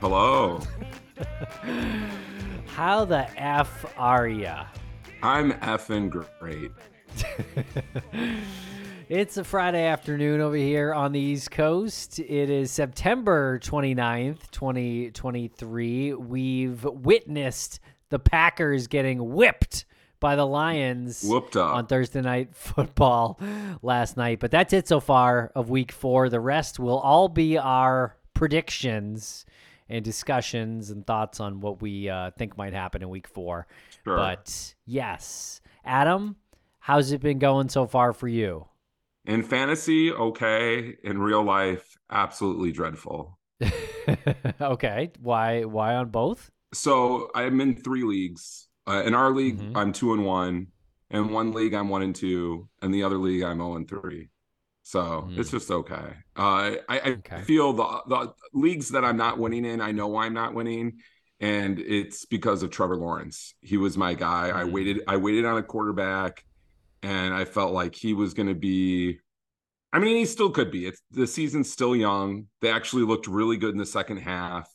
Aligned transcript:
Hello. 0.00 0.60
How 2.66 3.04
the 3.04 3.28
F 3.40 3.84
are 3.96 4.28
ya? 4.28 4.66
I'm 5.22 5.52
effing 5.52 6.10
great. 6.10 6.70
It's 9.08 9.38
a 9.38 9.44
Friday 9.44 9.86
afternoon 9.86 10.42
over 10.42 10.54
here 10.54 10.92
on 10.92 11.12
the 11.12 11.18
East 11.18 11.50
Coast. 11.50 12.18
It 12.18 12.50
is 12.50 12.70
September 12.70 13.58
29th, 13.58 14.50
2023. 14.50 16.12
We've 16.12 16.84
witnessed 16.84 17.80
the 18.10 18.18
Packers 18.18 18.86
getting 18.86 19.32
whipped 19.34 19.86
by 20.20 20.36
the 20.36 20.44
Lions 20.46 21.24
Whooped 21.26 21.56
up. 21.56 21.74
on 21.74 21.86
Thursday 21.86 22.20
night 22.20 22.50
football 22.54 23.40
last 23.80 24.18
night. 24.18 24.40
But 24.40 24.50
that's 24.50 24.74
it 24.74 24.86
so 24.86 25.00
far 25.00 25.52
of 25.54 25.70
week 25.70 25.90
four. 25.90 26.28
The 26.28 26.40
rest 26.40 26.78
will 26.78 26.98
all 26.98 27.30
be 27.30 27.56
our 27.56 28.14
predictions 28.34 29.46
and 29.88 30.04
discussions 30.04 30.90
and 30.90 31.06
thoughts 31.06 31.40
on 31.40 31.60
what 31.60 31.80
we 31.80 32.08
uh, 32.08 32.30
think 32.38 32.56
might 32.56 32.72
happen 32.72 33.02
in 33.02 33.08
week 33.08 33.26
four. 33.28 33.66
Sure. 34.04 34.16
But 34.16 34.74
yes, 34.86 35.60
Adam, 35.84 36.36
how's 36.80 37.12
it 37.12 37.20
been 37.20 37.38
going 37.38 37.68
so 37.68 37.86
far 37.86 38.12
for 38.12 38.28
you? 38.28 38.66
In 39.24 39.42
fantasy, 39.42 40.10
okay. 40.12 40.96
In 41.04 41.18
real 41.18 41.42
life, 41.42 41.96
absolutely 42.10 42.72
dreadful. 42.72 43.38
okay, 44.60 45.10
why 45.20 45.64
why 45.64 45.94
on 45.94 46.08
both? 46.10 46.50
So 46.72 47.30
I'm 47.34 47.60
in 47.60 47.76
three 47.76 48.04
leagues. 48.04 48.68
Uh, 48.86 49.02
in 49.04 49.14
our 49.14 49.30
league, 49.30 49.58
Mhm. 49.58 49.72
I'm 49.76 49.92
two 49.92 50.12
and 50.14 50.24
one. 50.24 50.68
In 51.10 51.30
one 51.30 51.52
league, 51.52 51.74
I'm 51.74 51.88
one 51.88 52.02
and 52.02 52.14
two. 52.14 52.68
In 52.82 52.90
the 52.90 53.02
other 53.02 53.18
league, 53.18 53.42
I'm 53.42 53.58
zero 53.58 53.76
and 53.76 53.88
three. 53.88 54.28
So 54.88 55.28
Mm. 55.28 55.38
it's 55.38 55.50
just 55.50 55.70
okay. 55.70 56.14
Uh, 56.34 56.80
I, 56.88 56.98
I 56.98 57.10
Okay. 57.10 57.42
feel 57.42 57.74
the 57.74 58.02
the 58.06 58.32
leagues 58.54 58.88
that 58.92 59.04
I'm 59.04 59.18
not 59.18 59.38
winning 59.38 59.66
in, 59.66 59.82
I 59.82 59.92
know 59.92 60.06
why 60.06 60.24
I'm 60.24 60.32
not 60.32 60.54
winning, 60.54 61.00
and 61.40 61.78
it's 61.78 62.24
because 62.24 62.62
of 62.62 62.70
Trevor 62.70 62.96
Lawrence. 62.96 63.54
He 63.60 63.76
was 63.76 63.98
my 63.98 64.14
guy. 64.14 64.48
I 64.48 64.64
Mhm. 64.64 64.72
waited. 64.72 65.02
I 65.06 65.18
waited 65.18 65.44
on 65.44 65.58
a 65.58 65.62
quarterback, 65.62 66.42
and 67.02 67.34
I 67.34 67.44
felt 67.44 67.74
like 67.74 67.94
he 67.94 68.14
was 68.14 68.32
going 68.32 68.48
to 68.48 68.54
be. 68.54 69.18
I 69.92 69.98
mean, 69.98 70.16
he 70.16 70.24
still 70.24 70.50
could 70.50 70.70
be. 70.70 70.86
It's 70.86 71.02
the 71.10 71.26
season's 71.26 71.70
still 71.70 71.94
young. 71.94 72.46
They 72.62 72.70
actually 72.70 73.04
looked 73.04 73.26
really 73.26 73.58
good 73.58 73.72
in 73.72 73.78
the 73.78 73.86
second 73.86 74.18
half 74.18 74.70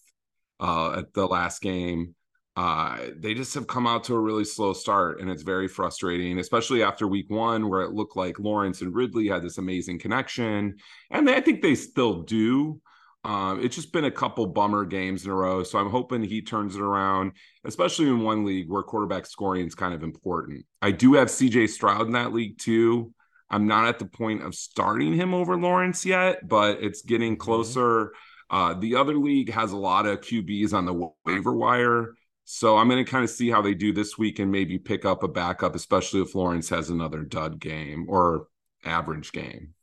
uh, 0.60 0.92
at 1.00 1.14
the 1.14 1.26
last 1.28 1.60
game. 1.60 2.14
Uh, 2.56 2.98
they 3.18 3.34
just 3.34 3.56
have 3.56 3.66
come 3.66 3.88
out 3.88 4.04
to 4.04 4.16
a 4.16 4.20
really 4.20 4.46
slow 4.46 4.74
start, 4.74 5.20
and 5.20 5.30
it's 5.30 5.42
very 5.42 5.68
frustrating, 5.68 6.38
especially 6.38 6.84
after 6.84 7.08
week 7.08 7.30
one, 7.30 7.68
where 7.68 7.82
it 7.82 7.94
looked 7.94 8.16
like 8.16 8.40
Lawrence 8.40 8.82
and 8.82 8.94
Ridley 8.94 9.28
had 9.28 9.42
this 9.42 9.58
amazing 9.58 10.00
connection, 10.00 10.76
and 11.10 11.30
I 11.30 11.42
think 11.42 11.62
they 11.62 11.76
still 11.76 12.22
do. 12.22 12.80
Um, 13.26 13.64
it's 13.64 13.76
just 13.76 13.94
been 13.94 14.04
a 14.04 14.12
couple 14.12 14.46
bummer 14.48 14.86
games 14.86 15.26
in 15.26 15.32
a 15.32 15.36
row, 15.36 15.64
so 15.64 15.80
I'm 15.80 15.90
hoping 15.90 16.24
he 16.24 16.42
turns 16.42 16.76
it 16.76 16.82
around, 16.82 17.32
especially 17.64 18.08
in 18.08 18.22
one 18.22 18.44
league 18.46 18.70
where 18.70 18.84
quarterback 18.84 19.26
scoring 19.26 19.66
is 19.66 19.76
kind 19.76 19.94
of 19.94 20.04
important. 20.04 20.66
I 20.82 20.92
do 20.92 21.14
have 21.14 21.30
CJ 21.30 21.70
Stroud 21.70 22.06
in 22.06 22.12
that 22.12 22.34
league 22.34 22.60
too. 22.60 23.14
I'm 23.50 23.66
not 23.66 23.88
at 23.88 23.98
the 23.98 24.06
point 24.06 24.44
of 24.44 24.54
starting 24.56 25.14
him 25.14 25.34
over 25.34 25.56
Lawrence 25.56 26.06
yet, 26.06 26.48
but 26.48 26.84
it's 26.84 27.02
getting 27.02 27.38
closer. 27.38 28.12
Uh, 28.50 28.74
the 28.74 28.96
other 28.96 29.16
league 29.16 29.52
has 29.52 29.72
a 29.72 29.78
lot 29.78 30.06
of 30.06 30.22
QBs 30.22 30.74
on 30.74 30.86
the 30.86 31.10
waiver 31.26 31.54
wire. 31.54 32.16
So 32.46 32.78
I'm 32.78 32.90
going 32.90 33.04
to 33.04 33.10
kind 33.10 33.24
of 33.24 33.30
see 33.30 33.50
how 33.50 33.62
they 33.62 33.74
do 33.74 33.94
this 33.94 34.18
week 34.18 34.40
and 34.40 34.52
maybe 34.52 34.78
pick 34.78 35.06
up 35.06 35.24
a 35.24 35.28
backup, 35.28 35.76
especially 35.76 36.22
if 36.22 36.36
Lawrence 36.36 36.70
has 36.70 36.90
another 36.90 37.22
dud 37.22 37.60
game 37.60 38.06
or 38.10 38.48
average 38.84 39.32
game. 39.32 39.74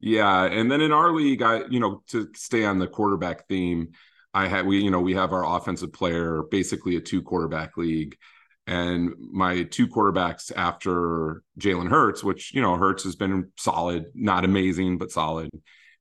Yeah, 0.00 0.44
and 0.44 0.70
then 0.70 0.80
in 0.80 0.90
our 0.92 1.12
league, 1.12 1.42
I 1.42 1.62
you 1.70 1.78
know 1.78 2.02
to 2.08 2.28
stay 2.34 2.64
on 2.64 2.80
the 2.80 2.88
quarterback 2.88 3.46
theme, 3.46 3.92
I 4.34 4.48
had 4.48 4.66
we 4.66 4.82
you 4.82 4.90
know 4.90 5.00
we 5.00 5.14
have 5.14 5.32
our 5.32 5.56
offensive 5.56 5.92
player 5.92 6.42
basically 6.50 6.96
a 6.96 7.00
two 7.00 7.22
quarterback 7.22 7.76
league, 7.76 8.16
and 8.66 9.14
my 9.18 9.62
two 9.62 9.86
quarterbacks 9.86 10.50
after 10.56 11.44
Jalen 11.58 11.88
Hurts, 11.88 12.24
which 12.24 12.52
you 12.52 12.60
know 12.60 12.76
Hurts 12.76 13.04
has 13.04 13.14
been 13.14 13.52
solid, 13.56 14.06
not 14.12 14.44
amazing 14.44 14.98
but 14.98 15.12
solid, 15.12 15.50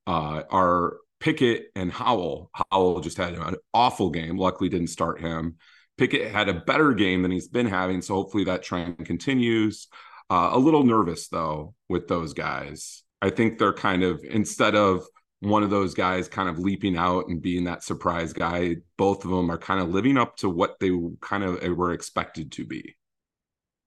uh, 0.08 0.44
are 0.50 0.98
Pickett 1.20 1.66
and 1.76 1.92
Howell. 1.92 2.50
Howell 2.72 3.02
just 3.02 3.18
had 3.18 3.36
an 3.36 3.56
awful 3.72 4.10
game. 4.10 4.36
Luckily, 4.36 4.68
didn't 4.68 4.88
start 4.88 5.22
him. 5.22 5.58
Pickett 6.02 6.32
had 6.32 6.50
a 6.50 6.56
better 6.56 6.94
game 6.94 7.22
than 7.22 7.30
he's 7.30 7.48
been 7.48 7.68
having, 7.68 8.02
so 8.02 8.16
hopefully 8.16 8.44
that 8.46 8.64
trend 8.64 9.06
continues. 9.06 9.88
Uh, 10.32 10.50
a 10.52 10.58
little 10.58 10.84
nervous 10.84 11.28
though 11.28 11.76
with 11.90 12.08
those 12.08 12.34
guys. 12.34 13.04
I 13.22 13.30
think 13.30 13.60
they're 13.60 13.72
kind 13.72 14.02
of 14.02 14.24
instead 14.24 14.74
of 14.74 15.06
one 15.42 15.62
of 15.62 15.70
those 15.70 15.94
guys 15.94 16.28
kind 16.28 16.50
of 16.50 16.58
leaping 16.58 16.98
out 16.98 17.28
and 17.28 17.40
being 17.40 17.66
that 17.66 17.84
surprise 17.84 18.34
guy, 18.34 18.78
both 18.98 19.26
of 19.26 19.30
them 19.30 19.52
are 19.52 19.60
kind 19.60 19.80
of 19.80 19.94
living 19.94 20.18
up 20.18 20.38
to 20.38 20.50
what 20.50 20.80
they 20.80 20.90
kind 21.22 21.44
of 21.44 21.62
were 21.78 21.94
expected 21.94 22.52
to 22.54 22.66
be. 22.66 22.96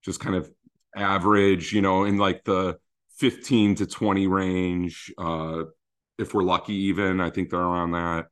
Just 0.05 0.21
kind 0.21 0.37
of 0.37 0.49
average, 0.95 1.73
you 1.73 1.83
know, 1.83 2.05
in 2.05 2.17
like 2.17 2.45
the 2.45 2.79
15 3.17 3.75
to 3.75 3.87
20 3.87 4.29
range. 4.29 5.13
Uh, 5.19 5.65
if 6.17 6.33
we're 6.33 6.45
lucky, 6.45 6.75
even 6.75 7.21
I 7.21 7.31
think 7.31 7.51
they're 7.51 7.59
around 7.59 7.91
that. 7.91 8.27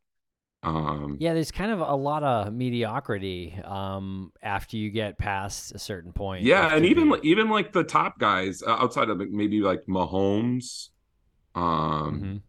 Um, 0.63 1.17
Yeah, 1.19 1.35
there's 1.35 1.51
kind 1.51 1.73
of 1.73 1.81
a 1.81 1.95
lot 1.97 2.23
of 2.23 2.53
mediocrity 2.53 3.59
um, 3.65 4.33
after 4.43 4.77
you 4.77 4.91
get 4.91 5.19
past 5.19 5.75
a 5.75 5.79
certain 5.79 6.13
point. 6.13 6.45
Yeah, 6.45 6.75
and 6.75 6.85
even 6.87 7.11
be- 7.13 7.29
even 7.29 7.49
like 7.49 7.73
the 7.73 7.85
top 7.85 8.19
guys 8.19 8.63
uh, 8.63 8.71
outside 8.71 9.09
of 9.11 9.19
like, 9.19 9.31
maybe 9.31 9.61
like 9.61 9.85
Mahomes, 9.89 10.89
um, 11.55 12.21
Mhm. 12.23 12.43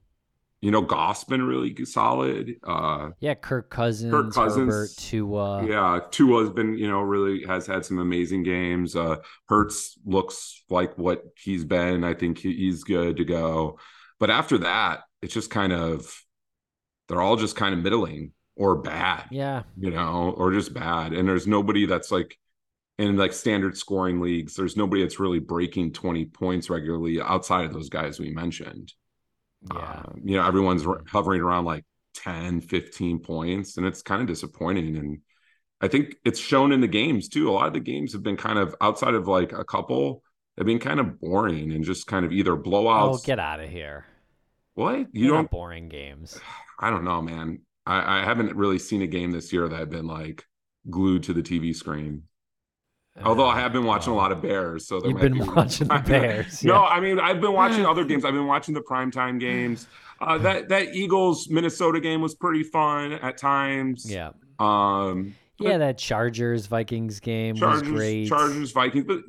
you 0.62 0.72
know, 0.72 0.82
Goff's 0.82 1.24
been 1.24 1.42
really 1.44 1.76
solid. 1.86 2.56
Uh, 2.64 3.10
yeah, 3.20 3.34
Kirk 3.34 3.70
Cousins, 3.70 4.12
Kirk 4.14 4.32
Cousins, 4.32 4.72
Herbert, 4.72 4.90
Tua. 4.98 5.66
yeah, 5.68 6.00
Tua's 6.12 6.52
been 6.52 6.78
you 6.78 6.88
know 6.88 7.02
really 7.02 7.44
has 7.46 7.66
had 7.68 7.84
some 7.84 7.98
amazing 8.00 8.44
games. 8.44 8.96
Uh, 8.96 9.18
Hurts 9.50 9.98
looks 10.06 10.64
like 10.70 10.98
what 10.98 11.24
he's 11.36 11.66
been. 11.66 12.04
I 12.04 12.14
think 12.14 12.38
he, 12.38 12.54
he's 12.56 12.84
good 12.84 13.18
to 13.18 13.26
go. 13.26 13.80
But 14.20 14.30
after 14.30 14.60
that, 14.60 15.02
it's 15.22 15.34
just 15.34 15.50
kind 15.50 15.74
of 15.74 16.24
they're 17.08 17.22
all 17.22 17.36
just 17.36 17.56
kind 17.56 17.74
of 17.74 17.82
middling 17.82 18.32
or 18.56 18.78
bad. 18.78 19.26
yeah, 19.32 19.64
you 19.78 19.92
know, 19.92 20.34
or 20.38 20.52
just 20.52 20.74
bad. 20.74 21.14
And 21.14 21.28
there's 21.28 21.48
nobody 21.48 21.86
that's 21.86 22.12
like 22.12 22.38
in 22.98 23.18
like 23.18 23.34
standard 23.34 23.78
scoring 23.78 24.20
leagues, 24.22 24.56
there's 24.56 24.78
nobody 24.78 25.02
that's 25.02 25.20
really 25.20 25.40
breaking 25.40 25.94
20 25.94 26.26
points 26.26 26.70
regularly 26.70 27.20
outside 27.22 27.66
of 27.66 27.74
those 27.74 27.90
guys 27.90 28.20
we 28.20 28.30
mentioned. 28.30 28.94
yeah. 29.72 29.80
Uh, 29.80 30.14
you 30.24 30.38
know, 30.38 30.46
everyone's 30.46 30.86
hovering 31.08 31.42
around 31.42 31.66
like 31.66 31.86
10, 32.16 32.62
15 32.62 33.20
points, 33.20 33.78
and 33.78 33.86
it's 33.86 34.02
kind 34.02 34.22
of 34.22 34.28
disappointing. 34.28 34.96
And 34.98 35.20
I 35.82 35.88
think 35.88 36.16
it's 36.24 36.40
shown 36.40 36.72
in 36.72 36.82
the 36.82 36.88
games 36.88 37.28
too. 37.30 37.50
A 37.50 37.52
lot 37.52 37.68
of 37.68 37.74
the 37.74 37.80
games 37.80 38.14
have 38.14 38.24
been 38.24 38.38
kind 38.38 38.60
of 38.60 38.76
outside 38.80 39.16
of 39.16 39.28
like 39.28 39.52
a 39.52 39.66
couple, 39.66 40.22
have 40.58 40.68
been 40.68 40.80
kind 40.80 41.00
of 41.00 41.20
boring 41.20 41.72
and 41.72 41.84
just 41.84 42.06
kind 42.06 42.26
of 42.26 42.32
either 42.32 42.56
blowouts. 42.56 43.16
Oh, 43.16 43.18
blowouts. 43.18 43.26
get 43.26 43.40
out 43.40 43.60
of 43.60 43.70
here! 43.70 44.06
what? 44.76 45.08
You 45.14 45.28
They're 45.28 45.32
don't 45.32 45.52
boring 45.52 45.90
games. 45.90 46.40
I 46.84 46.90
don't 46.90 47.04
know, 47.04 47.22
man. 47.22 47.60
I, 47.86 48.20
I 48.20 48.24
haven't 48.26 48.56
really 48.56 48.80
seen 48.80 49.02
a 49.02 49.08
game 49.08 49.32
this 49.32 49.52
year 49.54 49.68
that 49.68 49.80
had 49.80 49.90
been 49.90 50.08
like 50.08 50.46
glued 50.90 51.24
to 51.24 51.34
the 51.34 51.42
TV 51.44 51.76
screen. 51.76 52.24
Although 53.24 53.46
I 53.46 53.60
have 53.60 53.72
been 53.72 53.84
watching 53.86 54.12
a 54.12 54.16
lot 54.16 54.32
of 54.32 54.42
Bears, 54.42 54.88
so 54.88 55.00
You've 55.06 55.20
been 55.20 55.34
be- 55.34 55.40
watching 55.56 55.88
the 55.88 56.00
Bears, 56.00 56.64
no. 56.64 56.84
I 56.84 57.00
mean 57.00 57.20
I've 57.20 57.40
been 57.40 57.54
watching 57.54 57.86
other 57.92 58.04
games. 58.06 58.26
I've 58.26 58.34
been 58.34 58.48
watching 58.48 58.74
the 58.74 58.82
primetime 58.82 59.40
games. 59.40 59.88
Uh, 60.22 60.38
that 60.38 60.70
that 60.70 60.96
Eagles 60.96 61.50
Minnesota 61.50 62.00
game 62.00 62.22
was 62.22 62.34
pretty 62.34 62.64
fun 62.64 63.12
at 63.12 63.38
times. 63.38 64.10
Yeah, 64.10 64.30
Um, 64.58 65.36
yeah. 65.60 65.78
That 65.80 65.98
Chargers 65.98 66.66
Vikings 66.68 67.20
game 67.20 67.60
was 67.60 67.82
great. 67.82 68.30
Chargers, 68.30 68.72
Vikings, 68.72 69.04
but 69.06 69.20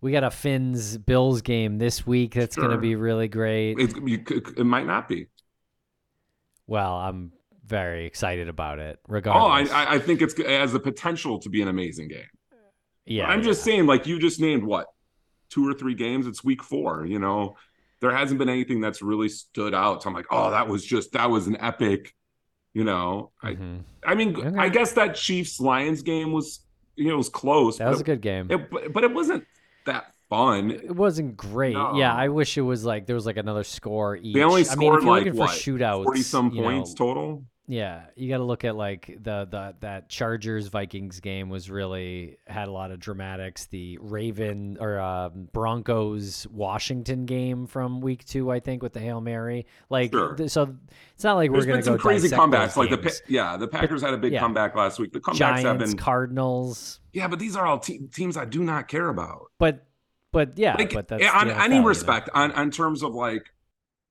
We 0.00 0.12
got 0.12 0.22
a 0.22 0.30
Fins 0.30 0.98
Bills 0.98 1.42
game 1.42 1.78
this 1.78 2.06
week. 2.06 2.34
That's 2.34 2.54
going 2.54 2.70
to 2.70 2.78
be 2.78 2.94
really 2.94 3.26
great. 3.26 3.76
it, 3.80 3.96
you, 4.06 4.22
it 4.56 4.64
might 4.66 4.86
not 4.86 5.08
be. 5.08 5.26
Well, 6.72 6.94
I'm 6.94 7.32
very 7.66 8.06
excited 8.06 8.48
about 8.48 8.78
it. 8.78 8.98
Oh, 9.10 9.30
I, 9.30 9.64
I 9.64 9.94
I 9.94 9.98
think 9.98 10.22
it's 10.22 10.32
it 10.34 10.46
has 10.46 10.72
the 10.72 10.80
potential 10.80 11.38
to 11.40 11.50
be 11.50 11.60
an 11.60 11.68
amazing 11.68 12.08
game. 12.08 12.30
yeah. 13.04 13.26
I'm 13.26 13.42
just 13.42 13.60
yeah. 13.60 13.72
saying, 13.72 13.86
like 13.86 14.06
you 14.06 14.18
just 14.18 14.40
named 14.40 14.64
what 14.64 14.86
two 15.50 15.68
or 15.68 15.74
three 15.74 15.94
games. 15.94 16.26
It's 16.26 16.42
week 16.42 16.62
four. 16.62 17.04
You 17.04 17.18
know, 17.18 17.56
there 18.00 18.10
hasn't 18.10 18.38
been 18.38 18.48
anything 18.48 18.80
that's 18.80 19.02
really 19.02 19.28
stood 19.28 19.74
out. 19.74 20.02
So 20.02 20.08
I'm 20.08 20.14
like, 20.14 20.24
oh, 20.30 20.50
that 20.50 20.66
was 20.66 20.82
just 20.82 21.12
that 21.12 21.28
was 21.30 21.46
an 21.46 21.58
epic 21.60 22.14
You 22.74 22.84
know, 22.84 23.32
I 23.42 23.50
Mhm. 23.52 23.84
I 24.02 24.14
mean, 24.14 24.34
Okay. 24.34 24.56
I 24.58 24.70
guess 24.70 24.94
that 24.94 25.14
Chiefs 25.14 25.60
Lions 25.60 26.02
game 26.02 26.32
was 26.32 26.64
you 26.96 27.08
know 27.08 27.14
it 27.14 27.18
was 27.18 27.28
close. 27.28 27.78
That 27.78 27.90
was 27.90 28.00
a 28.00 28.04
good 28.04 28.22
game. 28.22 28.50
it, 28.50 28.70
but, 28.70 28.94
but 28.94 29.04
it 29.04 29.12
wasn't 29.12 29.44
that 29.84 30.11
fun. 30.32 30.70
It 30.70 30.96
wasn't 30.96 31.36
great. 31.36 31.74
No. 31.74 31.96
Yeah, 31.96 32.14
I 32.14 32.28
wish 32.28 32.56
it 32.56 32.62
was 32.62 32.84
like 32.84 33.06
there 33.06 33.16
was 33.16 33.26
like 33.26 33.36
another 33.36 33.64
score 33.64 34.16
each. 34.16 34.34
They 34.34 34.42
only 34.42 34.54
I 34.54 34.56
mean, 34.56 34.62
if 34.62 34.68
scored 34.68 35.02
you're 35.02 35.10
like 35.12 35.24
looking 35.24 35.38
what 35.38 35.50
for 35.50 35.56
shootouts, 35.56 36.04
forty 36.04 36.22
some 36.22 36.50
you 36.52 36.62
know, 36.62 36.68
points 36.68 36.94
total. 36.94 37.44
Yeah, 37.68 38.06
you 38.16 38.28
got 38.28 38.38
to 38.38 38.44
look 38.44 38.64
at 38.64 38.74
like 38.76 39.06
the 39.06 39.46
the 39.48 39.74
that 39.80 40.08
Chargers 40.08 40.66
Vikings 40.66 41.20
game 41.20 41.48
was 41.48 41.70
really 41.70 42.36
had 42.46 42.66
a 42.66 42.72
lot 42.72 42.90
of 42.90 42.98
dramatics. 42.98 43.66
The 43.66 43.98
Raven 44.02 44.76
or 44.80 44.98
um, 44.98 45.48
Broncos 45.52 46.46
Washington 46.50 47.24
game 47.24 47.66
from 47.66 48.00
week 48.00 48.24
two, 48.24 48.50
I 48.50 48.58
think, 48.58 48.82
with 48.82 48.92
the 48.92 49.00
hail 49.00 49.20
mary. 49.20 49.66
Like, 49.88 50.12
Sure. 50.12 50.34
th- 50.34 50.50
so 50.50 50.74
it's 51.14 51.22
not 51.22 51.34
like 51.34 51.52
There's 51.52 51.66
we're 51.66 51.74
been 51.74 51.82
some 51.84 51.96
go 51.96 52.02
crazy 52.02 52.28
comebacks. 52.28 52.76
Like 52.76 52.90
the 52.90 53.20
yeah, 53.28 53.56
the 53.56 53.68
Packers 53.68 54.02
had 54.02 54.12
a 54.12 54.18
big 54.18 54.32
yeah. 54.32 54.40
comeback 54.40 54.74
last 54.74 54.98
week. 54.98 55.12
The 55.12 55.20
comebacks 55.20 55.38
have 55.38 55.62
Giants, 55.78 55.92
been 55.92 55.98
Cardinals, 55.98 57.00
yeah, 57.12 57.28
but 57.28 57.38
these 57.38 57.54
are 57.54 57.64
all 57.64 57.78
te- 57.78 58.08
teams 58.12 58.36
I 58.36 58.44
do 58.44 58.64
not 58.64 58.88
care 58.88 59.08
about. 59.08 59.46
but 59.58 59.86
but 60.32 60.58
yeah, 60.58 60.74
like 60.76 60.92
but 60.92 61.08
that's 61.08 61.24
on 61.24 61.48
any 61.50 61.54
NFL, 61.54 61.68
you 61.74 61.80
know? 61.80 61.86
respect 61.86 62.30
on 62.34 62.52
on 62.52 62.70
terms 62.70 63.02
of 63.02 63.14
like 63.14 63.46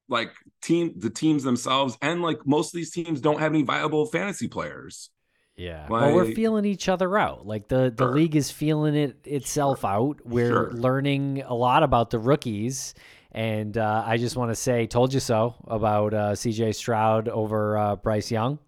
like 0.10 0.32
team 0.62 0.94
the 0.98 1.10
teams 1.10 1.44
themselves 1.44 1.98
and 2.02 2.22
like 2.22 2.46
most 2.46 2.68
of 2.74 2.74
these 2.78 2.92
teams 2.92 3.22
don't 3.22 3.40
have 3.40 3.52
any 3.54 3.64
viable 3.64 4.06
fantasy 4.06 4.48
players 4.48 5.10
Yeah. 5.56 5.88
well, 5.90 6.14
we're 6.14 6.34
feeling 6.34 6.66
each 6.66 6.90
other 6.90 7.18
out. 7.18 7.46
Like 7.48 7.68
the 7.68 7.94
the 7.96 8.06
Sure. 8.06 8.16
league 8.16 8.36
is 8.36 8.52
feeling 8.52 8.96
it 8.96 9.18
itself 9.26 9.86
out. 9.86 10.18
We're 10.26 10.50
Sure. 10.50 10.72
learning 10.74 11.44
a 11.46 11.54
lot 11.54 11.84
about 11.84 12.10
the 12.10 12.20
rookies. 12.20 12.94
And 13.34 13.78
uh, 13.78 14.04
I 14.06 14.18
just 14.18 14.36
want 14.36 14.52
to 14.52 14.56
say, 14.56 14.88
told 14.88 15.14
you 15.14 15.22
so 15.22 15.56
about 15.66 16.14
uh, 16.14 16.32
CJ 16.34 16.76
Stroud 16.76 17.30
over 17.30 17.78
uh, 17.78 17.96
Bryce 17.96 18.30
Young. 18.32 18.60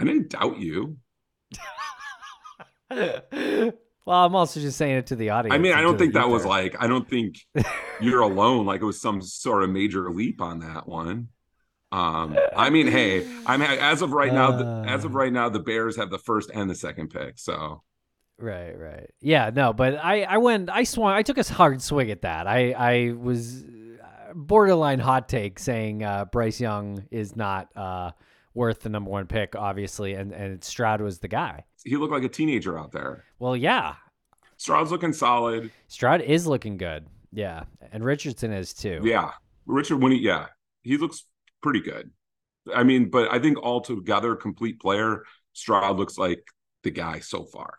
i 0.00 0.04
didn't 0.04 0.30
doubt 0.30 0.58
you 0.58 0.96
well, 4.06 4.24
I'm 4.24 4.34
also 4.34 4.60
just 4.60 4.76
saying 4.78 4.96
it 4.96 5.06
to 5.08 5.16
the 5.16 5.30
audience. 5.30 5.54
i 5.54 5.58
mean 5.58 5.72
i 5.72 5.80
don't 5.82 5.98
think 5.98 6.14
that 6.14 6.28
was 6.28 6.44
like 6.44 6.76
i 6.80 6.86
don't 6.86 7.08
think 7.08 7.36
you're 8.00 8.22
alone 8.22 8.66
like 8.66 8.80
it 8.80 8.84
was 8.84 9.00
some 9.00 9.20
sort 9.22 9.62
of 9.62 9.70
major 9.70 10.10
leap 10.10 10.40
on 10.40 10.60
that 10.60 10.88
one 10.88 11.28
um 11.92 12.38
i 12.56 12.70
mean 12.70 12.86
hey 12.86 13.26
i'm 13.46 13.60
as 13.62 14.00
of 14.02 14.12
right 14.12 14.32
now 14.32 14.52
the, 14.52 14.88
as 14.88 15.04
of 15.04 15.12
Uh. 15.14 15.18
right 15.18 15.32
now 15.32 15.48
the 15.48 15.58
bears 15.60 15.96
have 15.96 16.08
the 16.10 16.18
first 16.18 16.50
and 16.54 16.70
the 16.70 16.74
second 16.74 17.08
pick 17.10 17.38
so 17.38 17.82
Right, 18.42 18.72
right. 18.78 19.10
Yeah, 19.20 19.50
no, 19.54 19.74
but 19.74 20.02
I, 20.02 20.22
I 20.22 20.38
went, 20.38 20.70
I 20.70 20.84
swung, 20.84 21.12
I 21.12 21.20
took 21.20 21.36
a 21.36 21.42
hard 21.44 21.82
swing 21.82 22.10
at 22.10 22.22
that. 22.22 22.46
I, 22.46 22.70
I 22.70 23.12
was 23.12 23.62
uh, 23.64 24.32
borderline 24.34 24.98
hot 24.98 25.28
take 25.28 25.58
saying 25.58 26.02
uh, 26.02 26.24
Bryce 26.24 26.58
Young 26.58 27.04
is 27.10 27.36
not 27.36 27.68
uh, 27.76 28.12
worth 28.54 28.80
the 28.80 28.88
number 28.88 29.10
one 29.10 29.26
pick, 29.26 29.54
obviously, 29.54 30.14
and, 30.14 30.32
and 30.32 30.62
Stroud 30.64 31.00
was 31.00 31.18
the 31.18 31.28
guy. 31.28 31.64
he 31.84 31.96
looked 31.96 32.12
like 32.12 32.24
a 32.24 32.28
teenager 32.28 32.78
out 32.78 32.92
there 32.92 33.24
Well, 33.38 33.56
yeah, 33.56 33.94
stroud's 34.56 34.90
looking 34.90 35.12
solid 35.12 35.70
Stroud 35.88 36.20
is 36.20 36.46
looking 36.46 36.76
good. 36.76 37.06
Yeah, 37.32 37.64
and 37.92 38.04
Richardson 38.04 38.52
is 38.52 38.72
too. 38.74 39.00
Yeah, 39.04 39.30
Richard 39.66 39.98
when 40.02 40.12
he 40.12 40.18
yeah 40.18 40.46
he 40.82 40.96
looks 40.96 41.24
pretty 41.62 41.80
good. 41.80 42.10
I 42.74 42.82
mean, 42.82 43.08
but 43.10 43.32
I 43.32 43.38
think 43.38 43.58
altogether, 43.58 44.34
complete 44.36 44.80
player, 44.80 45.24
Stroud 45.52 45.96
looks 45.96 46.18
like 46.18 46.42
the 46.82 46.90
guy 46.90 47.20
so 47.20 47.44
far, 47.44 47.78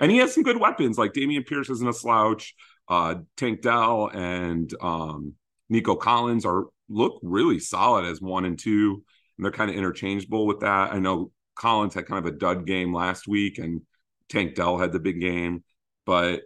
and 0.00 0.10
he 0.10 0.18
has 0.18 0.34
some 0.34 0.42
good 0.42 0.58
weapons. 0.60 0.98
Like 0.98 1.12
Dameon 1.12 1.46
Pierce 1.46 1.68
isn't 1.70 1.88
a 1.88 1.92
slouch. 1.92 2.54
Uh, 2.88 3.16
Tank 3.36 3.62
Dell 3.62 4.08
and 4.14 4.72
um, 4.80 5.34
Nico 5.68 5.96
Collins 5.96 6.46
are 6.46 6.66
look 6.88 7.18
really 7.22 7.58
solid 7.58 8.04
as 8.04 8.20
one 8.20 8.44
and 8.44 8.58
two, 8.58 9.02
and 9.36 9.44
they're 9.44 9.52
kind 9.52 9.70
of 9.70 9.76
interchangeable 9.76 10.46
with 10.46 10.60
that. 10.60 10.92
I 10.92 10.98
know 10.98 11.30
Collins 11.54 11.94
had 11.94 12.06
kind 12.06 12.24
of 12.24 12.32
a 12.32 12.36
dud 12.36 12.66
game 12.66 12.94
last 12.94 13.26
week, 13.26 13.58
and 13.58 13.82
Tank 14.28 14.54
Dell 14.54 14.78
had 14.78 14.92
the 14.92 14.98
big 14.98 15.20
game, 15.20 15.64
but 16.04 16.42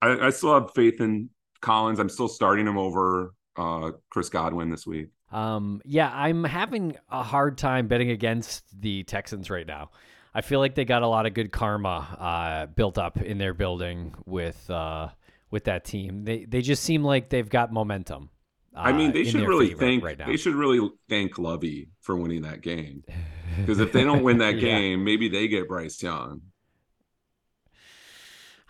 I, 0.00 0.26
I 0.26 0.30
still 0.30 0.54
have 0.54 0.72
faith 0.74 1.00
in 1.00 1.30
Collins. 1.60 1.98
I'm 1.98 2.08
still 2.08 2.28
starting 2.28 2.66
him 2.66 2.78
over 2.78 3.34
uh, 3.56 3.92
Chris 4.10 4.28
Godwin 4.28 4.70
this 4.70 4.86
week. 4.86 5.08
Um, 5.32 5.82
yeah, 5.84 6.10
I'm 6.14 6.44
having 6.44 6.96
a 7.10 7.22
hard 7.22 7.58
time 7.58 7.88
betting 7.88 8.10
against 8.10 8.64
the 8.80 9.02
Texans 9.02 9.50
right 9.50 9.66
now. 9.66 9.90
I 10.34 10.40
feel 10.40 10.58
like 10.60 10.74
they 10.74 10.84
got 10.84 11.02
a 11.02 11.08
lot 11.08 11.26
of 11.26 11.34
good 11.34 11.52
karma 11.52 12.16
uh, 12.18 12.66
built 12.66 12.98
up 12.98 13.20
in 13.20 13.38
their 13.38 13.54
building 13.54 14.14
with 14.26 14.68
uh, 14.68 15.08
with 15.50 15.64
that 15.64 15.84
team. 15.84 16.24
They 16.24 16.44
they 16.44 16.60
just 16.60 16.82
seem 16.82 17.04
like 17.04 17.28
they've 17.28 17.48
got 17.48 17.72
momentum. 17.72 18.30
Uh, 18.74 18.80
I 18.80 18.92
mean, 18.92 19.12
they 19.12 19.24
should 19.24 19.46
really 19.46 19.72
thank 19.74 20.02
right 20.02 20.18
they 20.26 20.36
should 20.36 20.54
really 20.54 20.90
thank 21.08 21.38
Lovie 21.38 21.90
for 22.00 22.16
winning 22.16 22.42
that 22.42 22.60
game 22.60 23.04
because 23.58 23.78
if 23.80 23.92
they 23.92 24.02
don't 24.02 24.22
win 24.22 24.38
that 24.38 24.56
Yeah. 24.56 24.78
game, 24.78 25.04
maybe 25.04 25.28
they 25.28 25.46
get 25.48 25.68
Bryce 25.68 26.02
Young. 26.02 26.40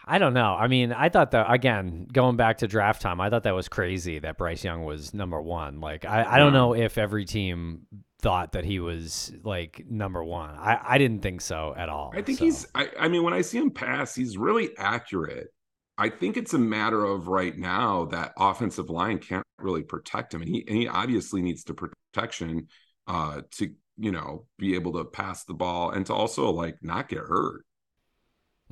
I 0.06 0.18
don't 0.18 0.34
know. 0.34 0.54
I 0.54 0.66
mean, 0.68 0.92
I 0.92 1.08
thought 1.08 1.30
that 1.30 1.50
again, 1.50 2.06
going 2.12 2.36
back 2.36 2.58
to 2.58 2.68
draft 2.68 3.00
time, 3.00 3.20
I 3.22 3.30
thought 3.30 3.44
that 3.44 3.54
was 3.54 3.68
crazy 3.68 4.18
that 4.18 4.36
Bryce 4.36 4.62
Young 4.62 4.84
was 4.84 5.14
number 5.14 5.40
one. 5.40 5.80
Like, 5.80 6.04
I, 6.04 6.34
I 6.34 6.38
don't 6.38 6.52
know 6.52 6.74
if 6.74 6.98
every 6.98 7.24
team 7.24 7.86
thought 8.20 8.52
that 8.52 8.64
he 8.66 8.80
was 8.80 9.32
like 9.44 9.84
number 9.88 10.22
one. 10.22 10.50
I, 10.50 10.78
I 10.82 10.98
didn't 10.98 11.22
think 11.22 11.40
so 11.40 11.74
at 11.74 11.88
all. 11.88 12.12
I 12.14 12.20
think 12.20 12.38
so. 12.38 12.44
he's. 12.44 12.66
I, 12.74 12.90
I 13.00 13.08
mean, 13.08 13.22
when 13.22 13.32
I 13.32 13.40
see 13.40 13.56
him 13.56 13.70
pass, 13.70 14.14
he's 14.14 14.36
really 14.36 14.76
accurate. 14.76 15.53
I 15.96 16.08
think 16.08 16.36
it's 16.36 16.54
a 16.54 16.58
matter 16.58 17.04
of 17.04 17.28
right 17.28 17.56
now 17.56 18.06
that 18.06 18.32
offensive 18.36 18.90
line 18.90 19.18
can't 19.18 19.46
really 19.58 19.82
protect 19.82 20.34
him, 20.34 20.42
and 20.42 20.50
he 20.50 20.64
and 20.66 20.76
he 20.76 20.88
obviously 20.88 21.42
needs 21.42 21.64
the 21.64 21.74
protection 21.74 22.68
uh, 23.06 23.42
to 23.52 23.74
you 23.96 24.10
know 24.12 24.46
be 24.58 24.74
able 24.74 24.92
to 24.94 25.04
pass 25.04 25.44
the 25.44 25.54
ball 25.54 25.90
and 25.90 26.06
to 26.06 26.14
also 26.14 26.50
like 26.50 26.76
not 26.82 27.08
get 27.08 27.20
hurt. 27.20 27.64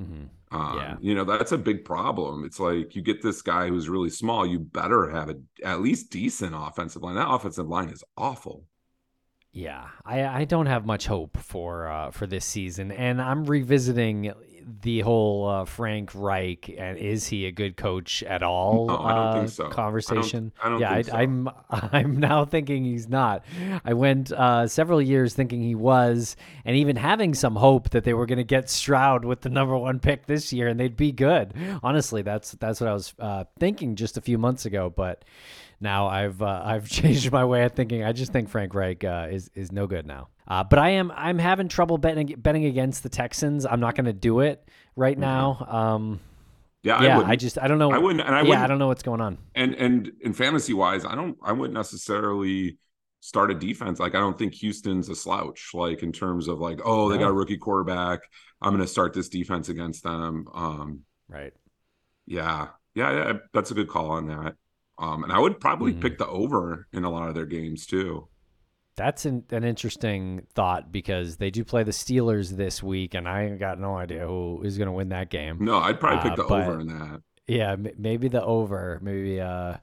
Mhm. 0.01 0.31
Um, 0.51 0.77
Yeah. 0.77 0.97
You 1.01 1.15
know, 1.15 1.25
that's 1.25 1.53
a 1.53 1.59
big 1.59 1.85
problem. 1.85 2.45
It's 2.45 2.61
like 2.61 2.95
you 2.95 3.03
get 3.03 3.23
this 3.23 3.43
guy 3.43 3.69
who's 3.69 3.89
really 3.89 4.11
small, 4.11 4.47
you 4.47 4.59
better 4.59 5.11
have 5.11 5.31
a 5.31 5.37
at 5.65 5.81
least 5.81 6.11
decent 6.11 6.55
offensive 6.57 7.03
line. 7.03 7.15
That 7.15 7.31
offensive 7.31 7.69
line 7.69 7.89
is 7.89 8.05
awful. 8.17 8.67
Yeah, 9.55 9.89
I, 10.05 10.25
I 10.25 10.45
don't 10.47 10.67
have 10.67 10.87
much 10.87 11.07
hope 11.07 11.37
for 11.37 11.87
uh, 11.87 12.11
for 12.11 12.27
this 12.27 12.45
season, 12.45 12.91
and 12.91 13.21
I'm 13.21 13.45
revisiting 13.45 14.33
the 14.83 15.01
whole 15.01 15.49
uh, 15.49 15.65
Frank 15.65 16.11
Reich 16.15 16.75
and 16.77 16.99
is 16.99 17.27
he 17.27 17.47
a 17.47 17.53
good 17.53 17.77
coach 17.77 18.23
at 18.23 18.43
all? 18.43 18.87
No, 18.87 18.99
I 18.99 19.15
don't 19.15 19.33
think 19.35 19.45
uh, 19.45 19.49
so. 19.49 19.65
I 19.65 19.67
don't- 19.67 19.75
Conversation. 19.75 20.53
I 20.63 20.69
don't 20.69 20.81
yeah, 20.81 20.95
think 20.95 21.07
so. 21.07 21.13
I, 21.13 21.21
I'm 21.21 21.49
I'm 21.71 22.17
now 22.21 22.45
thinking 22.45 22.85
he's 22.85 23.09
not. 23.09 23.45
I 23.85 23.95
went 23.95 24.33
uh, 24.33 24.67
several 24.67 25.01
years 25.01 25.35
thinking 25.35 25.63
he 25.63 25.75
was, 25.75 26.37
and 26.65 26.77
even 26.77 26.97
having 26.97 27.35
some 27.35 27.57
hope 27.57 27.91
that 27.91 28.05
they 28.05 28.15
were 28.15 28.27
going 28.27 28.39
to 28.39 28.45
get 28.45 28.71
Stroud 28.71 29.25
with 29.25 29.43
the 29.43 29.51
number 29.51 29.77
one 29.77 29.99
pick 29.99 30.27
this 30.27 30.53
year, 30.53 30.69
and 30.69 30.79
they'd 30.79 30.97
be 30.97 31.13
good. 31.13 31.55
Honestly, 31.83 32.23
that's 32.23 32.53
that's 32.53 32.81
what 32.81 32.89
I 32.89 32.93
was 32.93 33.15
uh, 33.19 33.45
thinking 33.59 33.97
just 33.97 34.17
a 34.17 34.21
few 34.21 34.39
months 34.39 34.67
ago, 34.67 34.93
but. 34.95 35.25
Now 35.81 36.07
I've 36.07 36.41
uh, 36.41 36.63
I've 36.65 36.89
changed 36.99 37.33
my 37.33 37.45
way 37.45 37.65
of 37.65 37.73
thinking. 37.73 38.05
I 38.05 38.13
just 38.13 38.33
think 38.33 38.49
Frank 38.49 38.73
Reich 38.73 39.03
uh, 39.03 39.27
is 39.33 39.51
is 39.57 39.73
no 39.73 39.89
good 39.89 40.07
now. 40.07 40.29
Uh, 40.53 40.63
but 40.63 40.79
I 40.79 40.91
am 40.91 41.11
I'm 41.17 41.39
having 41.39 41.69
trouble 41.69 41.97
betting 41.97 42.35
betting 42.37 42.67
against 42.67 43.03
the 43.03 43.09
Texans. 43.09 43.65
I'm 43.65 43.81
not 43.81 43.95
going 43.95 44.05
to 44.05 44.13
do 44.13 44.41
it 44.41 44.69
right 44.97 45.19
now. 45.19 45.67
Um, 45.67 46.21
Yeah, 46.83 46.97
I 46.97 47.05
yeah, 47.05 47.17
wouldn't. 47.17 47.33
I, 47.33 47.37
just 47.37 47.59
I 47.59 47.69
don't 47.69 47.79
know. 47.79 47.91
I 47.91 47.97
wouldn't, 47.97 48.21
and 48.21 48.35
I 48.35 48.43
yeah, 48.43 48.49
wouldn't, 48.49 48.65
I 48.65 48.67
don't 48.67 48.79
know 48.79 48.89
what's 48.89 49.03
going 49.03 49.23
on. 49.23 49.39
and 49.55 49.75
and 49.75 50.13
in 50.21 50.33
fantasy 50.35 50.75
wise, 50.75 51.07
I 51.07 51.15
don't, 51.15 51.39
I 51.43 51.53
wouldn't 51.53 51.75
necessarily 51.75 52.77
start 53.21 53.51
a 53.51 53.55
defense. 53.55 53.99
Like 53.99 54.15
I 54.15 54.19
don't 54.19 54.37
think 54.37 54.53
Houston's 54.57 55.09
a 55.09 55.15
slouch. 55.15 55.71
Like 55.73 56.03
in 56.03 56.13
terms 56.13 56.49
of 56.49 56.59
like, 56.59 56.81
oh, 56.85 57.09
they 57.09 57.17
got 57.19 57.31
a 57.31 57.33
rookie 57.33 57.57
quarterback. 57.57 58.21
I'm 58.61 58.73
going 58.75 58.83
to 58.83 58.87
start 58.87 59.15
this 59.15 59.31
defense 59.31 59.71
against 59.71 60.03
them. 60.03 60.47
Um, 60.53 61.01
Right. 61.29 61.55
yeah, 62.27 62.69
yeah, 62.95 63.11
yeah, 63.13 63.33
that's 63.55 63.71
a 63.71 63.75
good 63.75 63.89
call 63.89 64.11
on 64.11 64.27
that. 64.27 64.55
Um, 64.99 65.25
and 65.25 65.33
I 65.33 65.39
would 65.39 65.61
probably 65.61 65.95
Mhm. 65.95 66.01
pick 66.03 66.19
the 66.19 66.27
over 66.27 66.87
in 66.93 67.05
a 67.05 67.11
lot 67.11 67.29
of 67.29 67.35
their 67.35 67.47
games 67.47 67.87
too. 67.87 68.29
That's 68.97 69.25
an, 69.25 69.45
an 69.51 69.65
interesting 69.65 70.47
thought 70.55 70.93
because 70.93 71.37
they 71.39 71.51
do 71.51 71.65
play 71.65 71.83
the 71.83 71.93
Steelers 71.93 72.51
this 72.57 72.83
week, 72.83 73.15
and 73.15 73.27
I 73.27 73.49
got 73.57 73.81
no 73.81 73.97
idea 73.97 74.27
who 74.27 74.61
is 74.65 74.77
going 74.77 74.87
to 74.87 74.93
win 74.93 75.09
that 75.11 75.31
game. 75.31 75.57
No, 75.61 75.79
I'd 75.79 75.99
probably 75.99 76.23
pick 76.23 76.33
Uh, 76.39 76.43
the 76.43 76.49
but- 76.49 76.69
over 76.69 76.81
in 76.81 76.89
that. 76.89 77.23
Yeah, 77.49 77.73
m- 77.73 77.89
maybe 77.99 78.29
the 78.29 78.43
over, 78.43 79.01
maybe 79.03 79.41
uh 79.41 79.77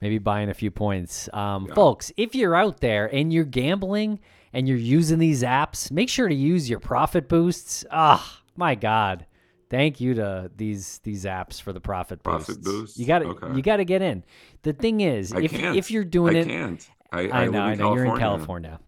maybe 0.00 0.18
buying 0.18 0.48
a 0.48 0.54
few 0.54 0.70
points. 0.72 1.28
Um 1.32 1.66
Yeah. 1.68 1.74
folks, 1.74 2.10
if 2.16 2.34
you're 2.34 2.56
out 2.56 2.80
there 2.80 3.06
and 3.14 3.32
you're 3.32 3.44
gambling 3.44 4.18
and 4.52 4.66
you're 4.68 4.76
using 4.76 5.18
these 5.20 5.42
apps, 5.44 5.92
make 5.92 6.08
sure 6.08 6.28
to 6.28 6.34
use 6.34 6.68
your 6.68 6.80
profit 6.80 7.28
boosts. 7.28 7.84
Ah, 7.92 8.40
my 8.56 8.74
god. 8.74 9.26
Thank 9.70 10.00
you 10.00 10.14
to 10.14 10.50
these 10.56 10.98
these 11.04 11.24
apps 11.26 11.62
for 11.62 11.72
the 11.72 11.80
profit 11.80 12.24
boosts. 12.24 12.46
Profit 12.46 12.64
boosts? 12.64 12.98
You 12.98 13.06
got 13.06 13.20
to 13.20 13.26
Okay. 13.28 13.54
you 13.54 13.62
got 13.62 13.76
to 13.76 13.84
get 13.84 14.02
in. 14.02 14.24
The 14.62 14.72
thing 14.72 15.00
is, 15.00 15.32
I 15.32 15.42
if 15.42 15.52
can't. 15.52 15.76
if 15.76 15.90
you're 15.92 16.04
doing 16.04 16.34
I 16.36 16.40
it 16.40 16.48
can't. 16.48 16.90
I, 17.12 17.28
I, 17.28 17.44
live 17.44 17.52
know, 17.52 17.60
I 17.62 17.72
in 17.72 17.78
know 17.78 17.94
you're 17.94 18.04
in 18.04 18.16
California. 18.18 18.78
California. 18.78 18.80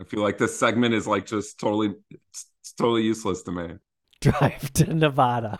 I 0.00 0.04
feel 0.04 0.22
like 0.22 0.38
this 0.38 0.58
segment 0.58 0.94
is 0.94 1.06
like 1.06 1.26
just 1.26 1.58
totally, 1.58 1.94
it's, 2.10 2.46
it's 2.60 2.72
totally 2.72 3.02
useless 3.02 3.42
to 3.44 3.52
me. 3.52 3.74
Drive 4.20 4.72
to 4.74 4.94
Nevada. 4.94 5.58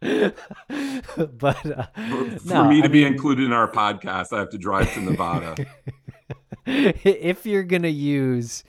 but 0.00 0.32
uh, 1.66 1.86
For, 1.94 2.38
for 2.40 2.48
no, 2.48 2.64
me 2.68 2.80
to 2.80 2.84
I 2.84 2.88
be 2.88 3.04
mean- 3.04 3.12
included 3.12 3.44
in 3.44 3.52
our 3.52 3.70
podcast, 3.70 4.32
I 4.32 4.38
have 4.38 4.50
to 4.50 4.58
drive 4.58 4.92
to 4.94 5.00
Nevada. 5.00 5.54
if 6.66 7.46
you're 7.46 7.62
gonna 7.64 7.88
use, 7.88 8.64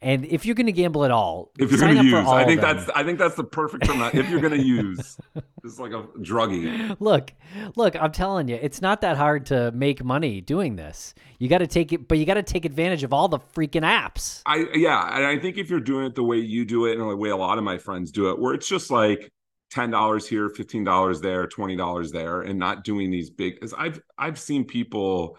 and 0.00 0.24
if 0.26 0.46
you're 0.46 0.54
gonna 0.54 0.72
gamble 0.72 1.04
at 1.04 1.10
all, 1.10 1.50
If 1.58 1.70
you're 1.70 1.80
gonna 1.80 2.02
use, 2.02 2.14
all 2.14 2.34
I 2.34 2.44
think 2.44 2.60
that's 2.60 2.88
I 2.90 3.02
think 3.04 3.18
that's 3.18 3.34
the 3.34 3.44
perfect 3.44 3.84
term. 3.84 4.00
if 4.14 4.28
you're 4.28 4.40
gonna 4.40 4.56
use, 4.56 5.16
it's 5.64 5.78
like 5.78 5.92
a 5.92 6.04
druggie. 6.20 6.96
Look, 7.00 7.32
look, 7.76 7.96
I'm 8.00 8.12
telling 8.12 8.48
you, 8.48 8.58
it's 8.60 8.80
not 8.80 9.00
that 9.00 9.16
hard 9.16 9.46
to 9.46 9.72
make 9.72 10.04
money 10.04 10.40
doing 10.40 10.76
this. 10.76 11.14
You 11.38 11.48
got 11.48 11.58
to 11.58 11.66
take 11.66 11.92
it, 11.92 12.08
but 12.08 12.18
you 12.18 12.26
got 12.26 12.34
to 12.34 12.42
take 12.42 12.64
advantage 12.64 13.02
of 13.02 13.12
all 13.12 13.28
the 13.28 13.38
freaking 13.38 13.82
apps. 13.82 14.42
I 14.46 14.66
yeah, 14.74 15.16
and 15.16 15.24
I 15.26 15.38
think 15.38 15.56
if 15.58 15.70
you're 15.70 15.80
doing 15.80 16.06
it 16.06 16.14
the 16.14 16.24
way 16.24 16.38
you 16.38 16.64
do 16.64 16.86
it 16.86 16.98
and 16.98 17.08
the 17.10 17.16
way 17.16 17.30
a 17.30 17.36
lot 17.36 17.58
of 17.58 17.64
my 17.64 17.78
friends 17.78 18.10
do 18.10 18.30
it, 18.30 18.38
where 18.38 18.54
it's 18.54 18.68
just 18.68 18.90
like 18.90 19.30
ten 19.70 19.90
dollars 19.90 20.26
here, 20.26 20.48
fifteen 20.48 20.84
dollars 20.84 21.20
there, 21.20 21.46
twenty 21.46 21.76
dollars 21.76 22.12
there, 22.12 22.42
and 22.42 22.58
not 22.58 22.84
doing 22.84 23.10
these 23.10 23.30
big. 23.30 23.58
As 23.62 23.74
I've 23.74 24.00
I've 24.16 24.38
seen 24.38 24.64
people 24.64 25.38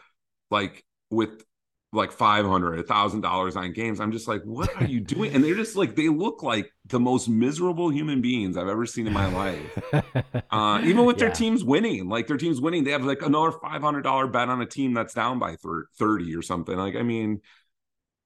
like 0.52 0.84
with 1.12 1.44
like 1.92 2.12
five 2.12 2.46
hundred, 2.46 2.80
a 2.80 2.84
thousand 2.84 3.22
dollars 3.22 3.56
on 3.56 3.74
games. 3.74 4.00
I'm 4.00 4.12
just 4.12 4.28
like, 4.28 4.44
what 4.44 4.70
are 4.78 4.86
you 4.86 5.00
doing? 5.00 5.34
And 5.34 5.44
they're 5.44 5.56
just 5.56 5.76
like 5.76 5.96
they 5.96 6.10
look 6.10 6.44
like 6.44 6.72
the 6.86 7.00
most 7.00 7.28
miserable 7.30 7.90
human 7.90 8.22
beings 8.22 8.58
I've 8.58 8.68
ever 8.68 8.86
seen 8.86 9.08
in 9.08 9.14
my 9.14 9.28
life. 9.28 9.72
Uh, 10.52 10.82
even 10.84 11.06
with 11.06 11.20
their 11.20 11.30
teams 11.30 11.64
winning, 11.64 12.10
like 12.10 12.28
their 12.28 12.38
teams 12.38 12.62
winning, 12.62 12.84
they 12.84 12.92
have 12.92 13.06
like 13.06 13.22
another 13.22 13.52
five 13.52 13.82
hundred 13.82 14.02
dollar 14.04 14.28
bet 14.28 14.50
on 14.50 14.62
a 14.62 14.66
team 14.66 14.94
that's 14.94 15.14
down 15.14 15.40
by 15.40 15.56
thirty 16.00 16.36
or 16.36 16.42
something. 16.42 16.76
Like, 16.78 16.96
I 16.96 17.04
mean, 17.04 17.42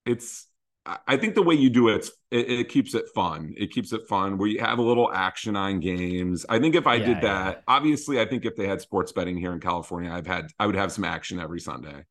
it's. 0.05 0.47
I- 0.85 0.99
I 1.07 1.17
think 1.17 1.35
the 1.35 1.41
way 1.43 1.55
you 1.55 1.69
do 1.69 1.89
it, 1.89 2.09
it, 2.31 2.49
it 2.51 2.69
keeps 2.69 2.93
it 2.93 3.05
fun. 3.15 3.53
It 3.57 3.71
keeps 3.71 3.93
it 3.93 4.01
fun 4.09 4.37
where 4.37 4.49
you 4.49 4.59
have 4.59 4.79
a 4.79 4.81
little 4.81 5.11
action 5.11 5.55
on 5.55 5.79
games. 5.79 6.45
I 6.49 6.59
think 6.59 6.75
if 6.75 6.87
I 6.87 6.97
Yeah, 6.97 6.99
did 6.99 7.21
yeah. 7.21 7.21
that, 7.21 7.63
obviously, 7.67 8.19
I 8.19 8.25
think 8.25 8.45
if 8.45 8.55
they 8.57 8.67
had 8.67 8.81
sports 8.81 9.11
betting 9.13 9.37
here 9.37 9.53
in 9.53 9.59
California, 9.61 10.11
I've 10.11 10.27
had 10.27 10.47
I 10.59 10.65
would 10.67 10.75
have 10.75 10.91
some 10.91 11.05
action 11.05 11.39
every 11.39 11.61
Sunday. 11.61 12.03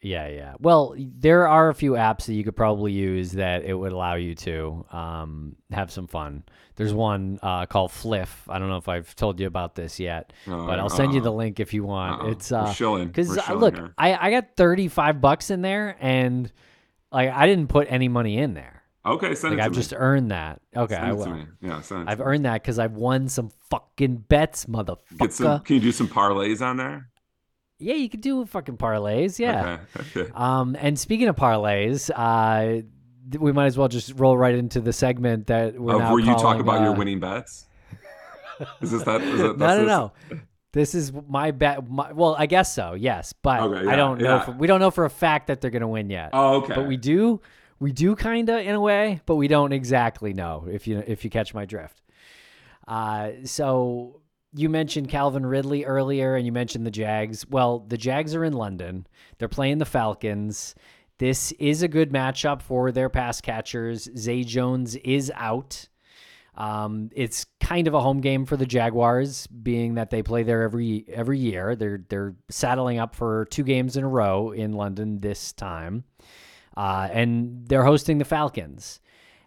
Yeah, 0.00 0.28
yeah. 0.28 0.54
Well, 0.60 0.94
there 0.96 1.48
are 1.48 1.68
a 1.70 1.74
few 1.74 1.92
apps 1.92 2.26
that 2.26 2.34
you 2.34 2.44
could 2.44 2.54
probably 2.54 2.92
use 2.92 3.32
that 3.32 3.64
it 3.64 3.74
would 3.74 3.90
allow 3.92 4.14
you 4.14 4.36
to 4.36 4.86
um, 4.92 5.56
have 5.72 5.90
some 5.90 6.06
fun. 6.06 6.44
There's 6.76 6.94
one 6.94 7.40
uh, 7.42 7.66
called 7.66 7.90
Fliff. 7.90 8.48
I 8.48 8.60
don't 8.60 8.68
know 8.68 8.76
if 8.76 8.88
I've 8.88 9.16
told 9.16 9.40
you 9.40 9.48
about 9.48 9.74
this 9.74 9.98
yet, 9.98 10.32
Uh, 10.46 10.66
but 10.66 10.78
I'll 10.78 10.88
send 10.88 11.14
you 11.14 11.20
the 11.20 11.32
uh, 11.32 11.34
link 11.36 11.58
if 11.58 11.74
you 11.74 11.82
want. 11.82 12.22
uh-uh. 12.22 12.30
It's 12.30 12.52
We're 12.52 12.58
uh, 12.58 13.04
because 13.06 13.36
We're 13.48 13.54
look, 13.56 13.74
here. 13.74 13.92
I 13.98 14.28
I 14.28 14.30
got 14.30 14.56
35 14.56 15.20
bucks 15.20 15.50
in 15.50 15.62
there, 15.62 15.96
and 15.98 16.52
like 17.10 17.30
I 17.30 17.46
didn't 17.46 17.66
put 17.68 17.88
any 17.90 18.06
money 18.06 18.38
in 18.38 18.54
there. 18.54 18.84
okay, 19.04 19.34
send 19.34 19.54
Like 19.56 19.58
it 19.58 19.62
to 19.62 19.64
I've 19.64 19.70
me. 19.72 19.76
just 19.76 19.94
earned 19.96 20.30
that. 20.30 20.60
Okay, 20.76 20.94
send 20.94 21.06
I 21.06 21.10
it 21.10 21.16
will. 21.16 21.24
to 21.24 21.34
me. 21.34 21.46
Yeah, 21.60 21.80
send 21.80 22.02
it 22.02 22.08
I've 22.12 22.18
to 22.18 22.24
me. 22.24 22.30
earned 22.30 22.44
that 22.44 22.62
because 22.62 22.78
I've 22.78 22.94
won 22.94 23.28
some 23.28 23.50
fucking 23.70 24.18
bets, 24.28 24.66
motherfucker. 24.66 25.18
Get 25.18 25.32
some. 25.32 25.60
Can 25.62 25.74
you 25.74 25.80
do 25.82 25.90
some 25.90 26.06
parlays 26.06 26.64
on 26.64 26.76
there? 26.76 27.08
Yeah, 27.78 27.94
you 27.94 28.08
could 28.08 28.20
do 28.20 28.44
fucking 28.44 28.76
parlays. 28.76 29.38
Yeah. 29.38 29.78
Okay. 29.96 30.20
okay. 30.22 30.32
Um, 30.34 30.76
and 30.80 30.98
speaking 30.98 31.28
of 31.28 31.36
parlays, 31.36 32.10
uh, 32.14 32.82
th- 33.30 33.40
we 33.40 33.52
might 33.52 33.66
as 33.66 33.78
well 33.78 33.88
just 33.88 34.14
roll 34.18 34.36
right 34.36 34.54
into 34.54 34.80
the 34.80 34.92
segment 34.92 35.46
that 35.46 35.78
we're 35.78 35.94
Of 35.94 36.00
now 36.00 36.10
where 36.12 36.20
you 36.20 36.26
talk 36.32 36.42
calling, 36.42 36.60
about 36.60 36.82
your 36.82 36.94
uh, 36.94 36.98
winning 36.98 37.20
bets. 37.20 37.66
Is 38.80 38.90
this 38.90 39.04
that? 39.04 39.22
Is 39.22 39.38
that 39.38 39.44
No, 39.58 39.66
that's 39.66 39.80
no, 39.80 40.12
no. 40.30 40.38
This 40.72 40.94
is 40.94 41.12
my 41.28 41.52
bet. 41.52 41.88
My, 41.88 42.12
well, 42.12 42.34
I 42.38 42.46
guess 42.46 42.74
so. 42.74 42.94
Yes, 42.94 43.32
but 43.32 43.60
Okay, 43.60 43.88
I 43.88 43.96
don't 43.96 44.20
know. 44.20 44.24
yeah. 44.24 44.44
For, 44.44 44.52
we 44.52 44.66
don't 44.66 44.80
know 44.80 44.90
for 44.90 45.04
a 45.04 45.10
fact 45.10 45.46
that 45.46 45.60
they're 45.60 45.70
gonna 45.70 45.88
win 45.88 46.10
yet. 46.10 46.30
Oh, 46.32 46.56
okay. 46.62 46.74
But 46.74 46.86
we 46.86 46.96
do. 46.96 47.40
We 47.80 47.92
do 47.92 48.16
kind 48.16 48.48
of 48.48 48.58
in 48.58 48.74
a 48.74 48.80
way, 48.80 49.20
but 49.24 49.36
we 49.36 49.46
don't 49.46 49.72
exactly 49.72 50.32
know 50.34 50.66
if 50.68 50.88
you 50.88 51.02
if 51.06 51.22
you 51.22 51.30
catch 51.30 51.54
my 51.54 51.64
drift. 51.64 52.02
Uh, 52.88 53.30
so 53.44 54.20
you 54.54 54.68
mentioned 54.68 55.08
Calvin 55.08 55.44
Ridley 55.44 55.84
earlier, 55.84 56.36
and 56.36 56.46
you 56.46 56.52
mentioned 56.52 56.86
the 56.86 56.90
Jags. 56.90 57.46
Well, 57.48 57.80
the 57.80 57.98
Jags 57.98 58.34
are 58.34 58.44
in 58.44 58.52
London. 58.52 59.06
They're 59.38 59.48
playing 59.48 59.78
the 59.78 59.84
Falcons. 59.84 60.74
This 61.18 61.52
is 61.52 61.82
a 61.82 61.88
good 61.88 62.12
matchup 62.12 62.62
for 62.62 62.92
their 62.92 63.08
pass 63.08 63.40
catchers. 63.40 64.08
Zay 64.16 64.44
Jones 64.44 64.96
is 64.96 65.32
out. 65.34 65.88
Um, 66.54 67.10
it's 67.14 67.46
kind 67.60 67.86
of 67.86 67.94
a 67.94 68.00
home 68.00 68.20
game 68.20 68.44
for 68.44 68.56
the 68.56 68.66
Jaguars, 68.66 69.46
being 69.46 69.94
that 69.94 70.10
they 70.10 70.22
play 70.22 70.42
there 70.42 70.62
every 70.62 71.04
every 71.08 71.38
year. 71.38 71.76
They're 71.76 72.04
they're 72.08 72.34
saddling 72.48 72.98
up 72.98 73.14
for 73.14 73.46
two 73.50 73.62
games 73.62 73.96
in 73.96 74.04
a 74.04 74.08
row 74.08 74.50
in 74.50 74.72
London 74.72 75.20
this 75.20 75.52
time, 75.52 76.04
uh, 76.76 77.08
and 77.12 77.68
they're 77.68 77.84
hosting 77.84 78.18
the 78.18 78.24
Falcons. 78.24 79.00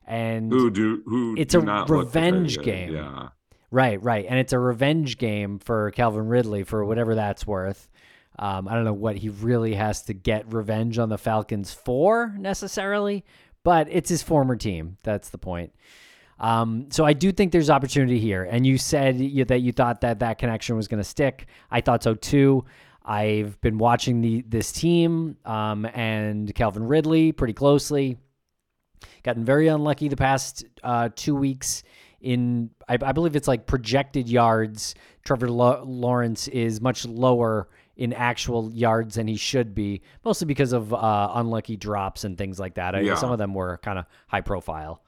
And 0.05 0.51
who 0.51 0.69
do 0.69 1.03
who? 1.05 1.35
It's 1.37 1.53
do 1.53 1.67
a 1.67 1.85
revenge 1.85 2.59
game. 2.59 2.93
Yeah. 2.95 3.29
Right, 3.71 4.01
right. 4.03 4.25
And 4.27 4.37
it's 4.37 4.53
a 4.53 4.59
revenge 4.59 5.17
game 5.17 5.57
for 5.59 5.91
Calvin 5.91 6.27
Ridley 6.27 6.63
for 6.63 6.85
whatever 6.85 7.15
that's 7.15 7.47
worth. 7.47 7.89
Um, 8.37 8.67
I 8.67 8.73
don't 8.73 8.83
know 8.83 8.93
what 8.93 9.17
he 9.17 9.29
really 9.29 9.75
has 9.75 10.03
to 10.03 10.13
get 10.13 10.51
revenge 10.53 10.99
on 10.99 11.09
the 11.09 11.17
Falcons 11.17 11.73
for 11.73 12.33
necessarily, 12.37 13.23
but 13.63 13.87
it's 13.89 14.09
his 14.09 14.23
former 14.23 14.55
team. 14.55 14.97
That's 15.03 15.29
the 15.29 15.37
point. 15.37 15.73
Um, 16.39 16.87
so 16.89 17.05
I 17.05 17.13
do 17.13 17.31
think 17.31 17.51
there's 17.51 17.69
opportunity 17.69 18.19
here. 18.19 18.43
And 18.43 18.65
you 18.65 18.77
said 18.77 19.19
you, 19.19 19.45
that 19.45 19.59
you 19.59 19.71
thought 19.71 20.01
that 20.01 20.19
that 20.19 20.37
connection 20.37 20.75
was 20.75 20.87
going 20.87 21.01
to 21.01 21.07
stick. 21.07 21.45
I 21.69 21.81
thought 21.81 22.03
so 22.03 22.15
too. 22.15 22.65
I've 23.05 23.59
been 23.61 23.77
watching 23.77 24.21
the 24.21 24.43
this 24.47 24.71
team 24.71 25.37
um, 25.45 25.85
and 25.85 26.53
Calvin 26.53 26.83
Ridley 26.83 27.31
pretty 27.31 27.53
closely 27.53 28.17
gotten 29.23 29.45
very 29.45 29.67
unlucky 29.67 30.07
the 30.07 30.15
past 30.15 30.65
uh, 30.83 31.09
two 31.15 31.35
weeks. 31.35 31.83
In 32.21 32.69
I, 32.87 32.97
I 33.01 33.11
believe 33.11 33.35
it's 33.35 33.47
like 33.47 33.65
projected 33.65 34.29
yards. 34.29 34.95
Trevor 35.25 35.49
Lo- 35.49 35.83
Lawrence 35.85 36.47
is 36.47 36.81
much 36.81 37.05
lower 37.05 37.67
in 37.97 38.13
actual 38.13 38.71
yards 38.71 39.15
than 39.15 39.27
he 39.27 39.35
should 39.35 39.75
be, 39.75 40.01
mostly 40.25 40.45
because 40.47 40.73
of 40.73 40.93
uh, 40.93 41.31
unlucky 41.35 41.77
drops 41.77 42.23
and 42.23 42.37
things 42.37 42.59
like 42.59 42.75
that. 42.75 42.95
I, 42.95 42.99
Some 43.15 43.31
of 43.31 43.37
them 43.37 43.53
were 43.53 43.77
kind 43.83 43.99
of 43.99 44.05
high 44.27 44.41
profile. 44.41 45.03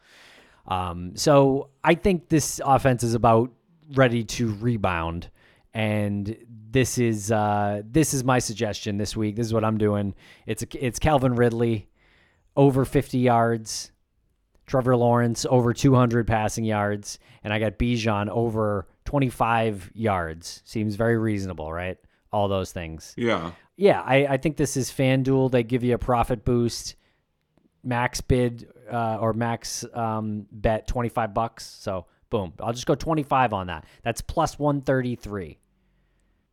Um, 0.67 1.15
so 1.15 1.69
I 1.83 1.95
think 1.95 2.29
this 2.29 2.61
offense 2.63 3.03
is 3.03 3.13
about 3.15 3.51
ready 3.95 4.23
to 4.23 4.53
rebound, 4.55 5.29
and 5.73 6.37
this 6.71 6.97
is 6.97 7.31
uh, 7.31 7.81
this 7.85 8.13
is 8.13 8.23
my 8.23 8.39
suggestion 8.39 8.97
this 8.97 9.15
week. 9.15 9.35
This 9.35 9.47
is 9.47 9.53
what 9.53 9.63
I'm 9.63 9.77
doing. 9.77 10.13
It's 10.45 10.63
a, 10.63 10.67
it's 10.85 10.99
Calvin 10.99 11.35
Ridley 11.35 11.89
over 12.55 12.85
50 12.85 13.17
yards. 13.17 13.91
Trevor 14.65 14.95
Lawrence 14.95 15.45
over 15.49 15.73
200 15.73 16.25
passing 16.27 16.65
yards, 16.65 17.19
and 17.43 17.53
I 17.53 17.59
got 17.59 17.77
Bijan 17.77 18.29
over 18.29 18.87
25 19.05 19.91
yards. 19.93 20.61
Seems 20.65 20.95
very 20.95 21.17
reasonable, 21.17 21.71
right? 21.71 21.97
All 22.31 22.47
those 22.47 22.71
things. 22.71 23.13
Yeah. 23.17 23.51
Yeah, 23.75 24.01
I, 24.01 24.27
I 24.27 24.37
think 24.37 24.57
this 24.57 24.77
is 24.77 24.91
FanDuel. 24.91 25.51
They 25.51 25.63
give 25.63 25.83
you 25.83 25.95
a 25.95 25.99
profit 25.99 26.45
boost, 26.45 26.95
max 27.83 28.21
bid 28.21 28.71
uh, 28.91 29.17
or 29.19 29.33
max 29.33 29.83
um, 29.93 30.45
bet 30.51 30.87
25 30.87 31.33
bucks. 31.33 31.65
So 31.65 32.05
boom, 32.29 32.53
I'll 32.59 32.73
just 32.73 32.87
go 32.87 32.95
25 32.95 33.53
on 33.53 33.67
that. 33.67 33.85
That's 34.03 34.21
plus 34.21 34.57
133. 34.57 35.59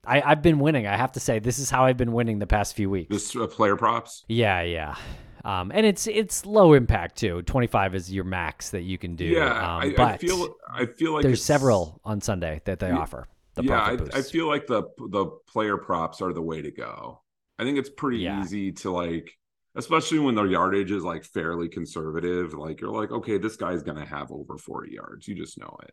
I, 0.04 0.22
I've 0.22 0.42
been 0.42 0.58
winning. 0.58 0.86
I 0.86 0.96
have 0.96 1.12
to 1.12 1.20
say, 1.20 1.38
this 1.38 1.58
is 1.58 1.70
how 1.70 1.84
I've 1.84 1.96
been 1.96 2.12
winning 2.12 2.38
the 2.38 2.46
past 2.46 2.74
few 2.74 2.90
weeks. 2.90 3.10
This 3.10 3.36
uh, 3.36 3.46
player 3.46 3.76
props. 3.76 4.24
Yeah, 4.28 4.62
yeah. 4.62 4.96
Um, 5.44 5.70
and 5.74 5.86
it's 5.86 6.06
it's 6.06 6.44
low 6.46 6.72
impact 6.74 7.16
too. 7.16 7.42
Twenty 7.42 7.66
five 7.66 7.94
is 7.94 8.12
your 8.12 8.24
max 8.24 8.70
that 8.70 8.82
you 8.82 8.98
can 8.98 9.16
do. 9.16 9.24
Yeah, 9.24 9.46
um, 9.50 9.82
I, 9.82 9.94
I 10.14 10.16
feel 10.16 10.54
I 10.72 10.86
feel 10.86 11.12
like 11.14 11.22
there's 11.22 11.44
several 11.44 12.00
on 12.04 12.20
Sunday 12.20 12.60
that 12.64 12.78
they 12.78 12.88
Yeah, 12.88 12.98
offer. 12.98 13.28
The 13.54 13.62
yeah, 13.64 13.80
I, 13.80 13.92
I 14.18 14.22
feel 14.22 14.46
like 14.46 14.66
the 14.66 14.84
the 15.10 15.26
player 15.48 15.76
props 15.76 16.20
are 16.20 16.32
the 16.32 16.42
way 16.42 16.62
to 16.62 16.70
go. 16.70 17.22
I 17.58 17.64
think 17.64 17.78
it's 17.78 17.90
pretty 17.90 18.18
Yeah. 18.18 18.40
easy 18.42 18.72
to 18.72 18.90
like, 18.90 19.30
especially 19.74 20.18
when 20.18 20.34
their 20.34 20.46
yardage 20.46 20.90
is 20.90 21.02
like 21.04 21.24
fairly 21.24 21.68
conservative. 21.68 22.54
Like 22.54 22.80
you're 22.80 22.90
like, 22.92 23.10
okay, 23.10 23.38
this 23.38 23.56
guy's 23.56 23.82
gonna 23.82 24.06
have 24.06 24.30
over 24.30 24.56
40 24.58 24.92
yards. 24.92 25.26
You 25.28 25.34
just 25.34 25.58
know 25.58 25.76
it. 25.82 25.92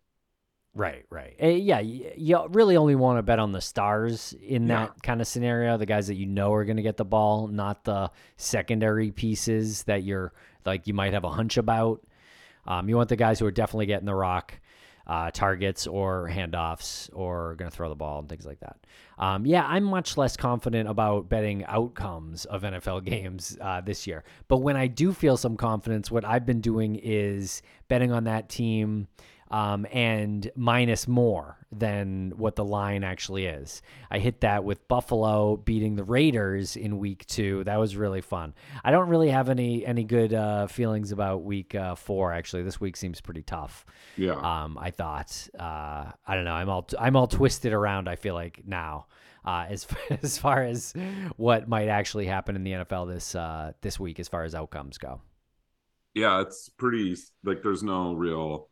Right, 0.78 1.06
right. 1.10 1.36
Uh, 1.42 1.48
yeah, 1.48 1.78
y- 1.82 2.14
you 2.16 2.46
really 2.52 2.78
only 2.78 2.94
want 2.96 3.18
to 3.18 3.24
bet 3.24 3.40
on 3.40 3.52
the 3.52 3.62
stars 3.62 4.34
in 4.42 4.68
Yeah. 4.68 4.86
that 4.88 5.02
kind 5.02 5.22
of 5.22 5.28
scenario. 5.28 5.76
The 5.78 5.86
guys 5.88 6.06
that 6.08 6.16
you 6.16 6.28
know 6.28 6.54
are 6.54 6.66
going 6.66 6.78
to 6.78 6.84
get 6.84 6.98
the 6.98 7.06
ball, 7.06 7.48
not 7.48 7.84
the 7.84 8.12
secondary 8.36 9.12
pieces 9.12 9.84
that 9.84 10.04
you're 10.04 10.34
like 10.66 10.86
you 10.86 10.94
might 10.94 11.14
have 11.14 11.24
a 11.24 11.30
hunch 11.32 11.58
about. 11.58 12.04
Um, 12.68 12.90
you 12.90 12.96
want 12.96 13.10
the 13.10 13.16
guys 13.16 13.40
who 13.40 13.46
are 13.48 13.52
definitely 13.52 13.86
getting 13.88 14.06
the 14.06 14.14
rock 14.14 14.54
uh, 15.08 15.32
targets 15.32 15.88
or 15.88 16.30
handoffs 16.32 17.10
or 17.14 17.56
going 17.56 17.72
to 17.72 17.76
throw 17.76 17.88
the 17.88 17.96
ball 17.96 18.20
and 18.20 18.28
things 18.28 18.46
like 18.46 18.60
that. 18.60 18.76
Um, 19.18 19.46
yeah, 19.46 19.66
I'm 19.66 19.86
much 19.86 20.18
less 20.18 20.36
confident 20.38 20.90
about 20.90 21.30
betting 21.30 21.64
outcomes 21.66 22.44
of 22.46 22.64
NFL 22.64 23.04
games 23.06 23.58
uh, 23.62 23.80
this 23.82 24.06
year. 24.06 24.26
But 24.50 24.58
when 24.58 24.76
I 24.76 24.88
do 24.88 25.14
feel 25.14 25.38
some 25.38 25.56
confidence, 25.56 26.12
what 26.12 26.26
I've 26.26 26.46
been 26.46 26.60
doing 26.62 26.98
is 27.02 27.62
betting 27.88 28.12
on 28.12 28.26
that 28.26 28.50
team 28.50 29.08
um, 29.50 29.86
and 29.92 30.50
minus 30.56 31.08
more 31.08 31.58
than 31.72 32.34
what 32.38 32.56
the 32.56 32.64
line 32.64 33.04
actually 33.04 33.46
is. 33.46 33.82
I 34.10 34.20
hit 34.20 34.42
that 34.42 34.64
with 34.64 34.88
Buffalo 34.88 35.58
beating 35.58 35.96
the 35.96 36.04
Raiders 36.04 36.76
in 36.76 36.98
week 36.98 37.26
two. 37.26 37.64
That 37.66 37.78
was 37.78 37.96
really 37.96 38.22
fun. 38.22 38.54
I 38.84 38.92
don't 38.92 39.10
really 39.10 39.30
have 39.30 39.50
any 39.50 39.86
any 39.86 40.04
good 40.04 40.34
uh, 40.34 40.68
feelings 40.68 41.12
about 41.12 41.44
week 41.44 41.76
uh, 41.76 41.96
four. 41.96 42.34
Actually, 42.34 42.64
this 42.64 42.80
week 42.80 42.96
seems 42.96 43.22
pretty 43.22 43.44
tough. 43.44 43.86
Yeah. 44.16 44.34
Um, 44.34 44.78
I 44.80 44.92
thought. 44.92 45.48
Uh, 45.58 46.12
I 46.26 46.36
don't 46.36 46.46
know. 46.46 46.54
I'm 46.54 46.70
all 46.70 46.88
I'm 47.00 47.16
all 47.16 47.28
twisted 47.28 47.74
around. 47.74 48.08
I 48.08 48.16
feel 48.16 48.34
like 48.34 48.62
now. 48.66 49.08
Uh, 49.46 49.66
as 49.70 49.88
as 50.22 50.38
far 50.38 50.64
as 50.64 50.94
what 51.38 51.70
might 51.70 51.88
actually 51.88 52.26
happen 52.26 52.58
in 52.58 52.64
the 52.66 52.72
NFL 52.72 53.08
this 53.14 53.34
uh, 53.34 53.72
this 53.82 53.98
week, 53.98 54.20
as 54.20 54.28
far 54.28 54.44
as 54.44 54.54
outcomes 54.54 54.98
go. 54.98 55.22
yeah, 56.14 56.42
it's 56.42 56.68
pretty 56.68 57.16
like 57.46 57.64
there's 57.64 57.84
no 57.84 58.14
real 58.14 58.68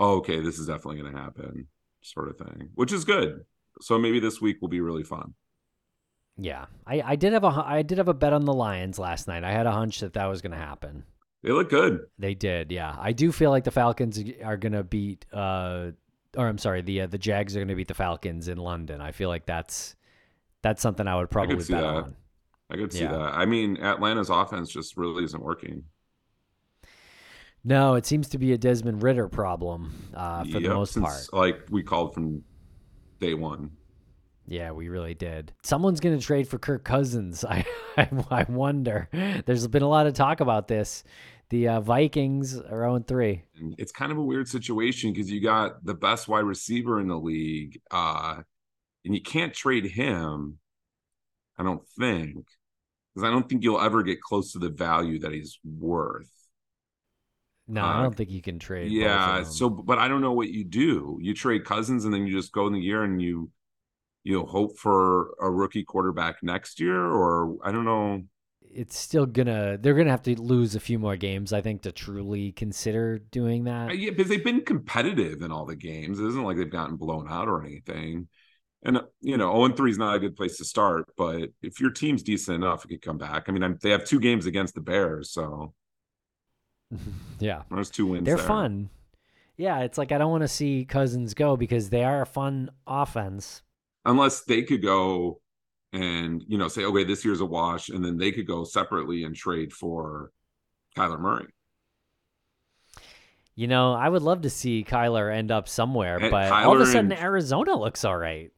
oh, 0.00 0.16
okay, 0.16 0.40
this 0.40 0.58
is 0.58 0.66
definitely 0.66 1.00
going 1.00 1.12
to 1.14 1.20
happen 1.20 1.68
sort 2.02 2.28
of 2.28 2.38
thing, 2.38 2.70
which 2.74 2.92
is 2.92 3.04
good. 3.04 3.44
So 3.80 3.98
maybe 3.98 4.18
this 4.18 4.40
week 4.40 4.56
will 4.60 4.68
be 4.68 4.80
really 4.80 5.04
fun. 5.04 5.34
Yeah, 6.36 6.66
I, 6.86 7.02
I 7.02 7.16
did 7.16 7.32
have 7.34 7.44
a 7.44 7.48
I 7.48 7.82
did 7.82 7.98
have 7.98 8.08
a 8.08 8.14
bet 8.14 8.32
on 8.32 8.44
the 8.46 8.52
Lions 8.54 8.98
last 8.98 9.28
night. 9.28 9.44
I 9.44 9.52
had 9.52 9.66
a 9.66 9.72
hunch 9.72 10.00
that 10.00 10.14
that 10.14 10.24
was 10.26 10.40
going 10.40 10.52
to 10.52 10.58
happen. 10.58 11.04
They 11.42 11.50
look 11.52 11.70
good. 11.70 12.00
They 12.18 12.34
did, 12.34 12.70
yeah. 12.72 12.96
I 12.98 13.12
do 13.12 13.30
feel 13.32 13.50
like 13.50 13.64
the 13.64 13.70
Falcons 13.70 14.22
are 14.44 14.56
going 14.58 14.72
to 14.72 14.82
beat, 14.84 15.24
uh, 15.32 15.92
or 16.36 16.48
I'm 16.48 16.58
sorry, 16.58 16.82
the 16.82 17.02
uh, 17.02 17.06
the 17.06 17.18
Jags 17.18 17.54
are 17.56 17.60
going 17.60 17.68
to 17.68 17.74
beat 17.74 17.88
the 17.88 17.94
Falcons 17.94 18.48
in 18.48 18.58
London. 18.58 19.00
I 19.00 19.12
feel 19.12 19.28
like 19.28 19.46
that's 19.46 19.96
that's 20.62 20.80
something 20.82 21.06
I 21.06 21.16
would 21.16 21.30
probably 21.30 21.60
see 21.60 21.72
bet 21.74 21.82
that. 21.82 21.94
on. 21.94 22.16
I 22.70 22.76
could 22.76 22.92
see 22.92 23.00
Yeah. 23.00 23.12
that. 23.12 23.34
I 23.34 23.46
mean, 23.46 23.76
Atlanta's 23.78 24.30
offense 24.30 24.70
just 24.70 24.96
really 24.96 25.24
isn't 25.24 25.42
working. 25.42 25.84
No, 27.62 27.94
it 27.94 28.06
seems 28.06 28.28
to 28.30 28.38
be 28.38 28.52
a 28.52 28.58
Desmond 28.58 29.02
Ridder 29.02 29.28
problem 29.28 29.92
uh, 30.14 30.44
for 30.44 30.60
the 30.60 30.68
Yep, 30.68 30.70
most 30.70 30.98
part. 30.98 31.26
since, 31.26 31.32
Like 31.32 31.66
we 31.70 31.82
called 31.82 32.14
from 32.14 32.42
day 33.20 33.34
one. 33.34 33.72
Yeah, 34.46 34.72
we 34.72 34.88
really 34.88 35.14
did. 35.14 35.52
Someone's 35.62 36.00
going 36.00 36.18
to 36.18 36.24
trade 36.24 36.48
for 36.48 36.58
Kirk 36.58 36.84
Cousins. 36.84 37.44
I, 37.48 37.64
I 37.96 38.08
I 38.30 38.46
wonder. 38.48 39.08
There's 39.46 39.66
been 39.68 39.82
a 39.82 39.88
lot 39.88 40.06
of 40.06 40.14
talk 40.14 40.40
about 40.40 40.68
this. 40.68 41.04
The 41.50 41.68
uh, 41.68 41.80
Vikings 41.80 42.56
are 42.58 42.82
0 42.82 43.00
3. 43.06 43.42
It's 43.76 43.92
kind 43.92 44.12
of 44.12 44.18
a 44.18 44.22
weird 44.22 44.48
situation 44.48 45.12
because 45.12 45.30
you 45.30 45.40
got 45.42 45.84
the 45.84 45.94
best 45.94 46.28
wide 46.28 46.44
receiver 46.44 47.00
in 47.00 47.08
the 47.08 47.18
league, 47.18 47.80
uh, 47.90 48.42
and 49.04 49.14
you 49.14 49.22
can't 49.22 49.54
trade 49.54 49.86
him. 49.86 50.58
I 51.58 51.62
don't 51.64 51.86
think 51.98 52.46
because 53.14 53.28
I 53.28 53.30
don't 53.32 53.48
think 53.48 53.64
you'll 53.64 53.80
ever 53.80 54.02
get 54.02 54.20
close 54.22 54.52
to 54.52 54.58
the 54.60 54.70
value 54.70 55.20
that 55.20 55.32
he's 55.32 55.58
worth. 55.64 56.30
No, 57.70 57.84
I 57.84 58.02
don't 58.02 58.14
think 58.14 58.30
you 58.30 58.42
can 58.42 58.58
trade. 58.58 58.90
Yeah. 58.90 59.44
So, 59.44 59.70
but 59.70 59.98
I 59.98 60.08
don't 60.08 60.20
know 60.20 60.32
what 60.32 60.48
you 60.50 60.64
do. 60.64 61.18
You 61.20 61.34
trade 61.34 61.64
Cousins, 61.64 62.04
and 62.04 62.12
then 62.12 62.26
you 62.26 62.32
just 62.32 62.52
go 62.52 62.66
in 62.66 62.72
the 62.72 62.80
year 62.80 63.02
and 63.02 63.20
you 63.20 63.50
you 64.24 64.38
know 64.38 64.46
hope 64.46 64.78
for 64.78 65.34
a 65.40 65.50
rookie 65.50 65.84
quarterback 65.84 66.36
next 66.42 66.80
year, 66.80 67.00
or 67.04 67.56
I 67.64 67.72
don't 67.72 67.84
know. 67.84 68.22
it's 68.72 68.96
still 68.96 69.26
gonna. 69.26 69.78
They're 69.78 69.94
gonna 69.94 70.10
have 70.10 70.22
to 70.22 70.40
lose 70.40 70.74
a 70.74 70.80
few 70.80 70.98
more 70.98 71.16
games, 71.16 71.52
I 71.52 71.60
think, 71.60 71.82
to 71.82 71.92
truly 71.92 72.52
consider 72.52 73.18
doing 73.18 73.64
that. 73.64 73.90
Uh, 73.90 73.92
Yeah, 73.92 74.10
because 74.10 74.28
they've 74.28 74.44
been 74.44 74.62
competitive 74.64 75.42
in 75.42 75.50
all 75.52 75.66
the 75.66 75.76
games. 75.76 76.18
It 76.20 76.26
isn't 76.26 76.42
like 76.44 76.56
they've 76.56 76.70
gotten 76.70 76.96
blown 76.96 77.26
out 77.30 77.48
or 77.48 77.64
anything. 77.64 78.28
And 78.82 78.96
uh, 78.98 79.02
you 79.20 79.36
know, 79.36 79.52
0 79.66 79.74
3 79.76 79.90
is 79.90 79.98
not 79.98 80.16
a 80.16 80.20
good 80.20 80.36
place 80.36 80.56
to 80.58 80.64
start, 80.64 81.06
but 81.16 81.50
if 81.62 81.80
your 81.80 81.90
team's 81.90 82.22
decent 82.22 82.54
enough, 82.56 82.84
it 82.84 82.88
could 82.88 83.02
come 83.02 83.18
back. 83.18 83.44
I 83.48 83.52
mean, 83.52 83.62
I'm, 83.62 83.78
they 83.82 83.90
have 83.90 84.04
two 84.04 84.20
games 84.20 84.46
against 84.46 84.74
the 84.74 84.80
Bears, 84.80 85.32
so 85.32 85.74
yeah, 87.38 87.62
there's 87.70 87.90
two 87.90 88.06
wins. 88.06 88.24
they're 88.24 88.36
there. 88.36 88.46
fun. 88.46 88.90
Yeah, 89.56 89.80
it's 89.80 89.98
like 89.98 90.10
I 90.12 90.18
don't 90.18 90.30
want 90.30 90.42
to 90.42 90.48
see 90.48 90.84
Cousins 90.86 91.34
go 91.34 91.56
because 91.56 91.90
they 91.90 92.02
are 92.04 92.22
a 92.22 92.26
fun 92.26 92.70
offense. 92.86 93.62
unless 94.06 94.42
they 94.44 94.62
could 94.62 94.82
go 94.82 95.40
and 95.92 96.42
you 96.48 96.56
know 96.56 96.68
say, 96.68 96.84
okay, 96.84 97.04
this 97.04 97.24
year's 97.24 97.40
a 97.40 97.46
wash, 97.46 97.88
and 97.90 98.04
then 98.04 98.16
they 98.16 98.32
could 98.32 98.46
go 98.46 98.64
separately 98.64 99.24
and 99.24 99.34
trade 99.36 99.72
for 99.72 100.30
Kyler 100.96 101.20
Murray. 101.20 101.46
You 103.54 103.66
know, 103.66 103.92
I 103.92 104.08
would 104.08 104.22
love 104.22 104.42
to 104.42 104.50
see 104.50 104.84
Kyler 104.88 105.34
end 105.34 105.50
up 105.50 105.68
somewhere, 105.68 106.16
And 106.18 106.30
but 106.30 106.50
all 106.50 106.74
of 106.76 106.80
a 106.80 106.86
sudden 106.86 107.12
and- 107.12 107.20
Arizona 107.20 107.76
looks 107.78 108.04
all 108.04 108.16
right. 108.16 108.50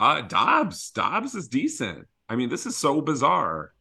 Uh 0.00 0.20
Dobbs, 0.22 0.90
Dobbs 0.90 1.34
is 1.34 1.48
decent. 1.48 2.06
I 2.28 2.36
mean, 2.36 2.48
this 2.50 2.66
is 2.66 2.76
so 2.76 3.00
bizarre. 3.00 3.72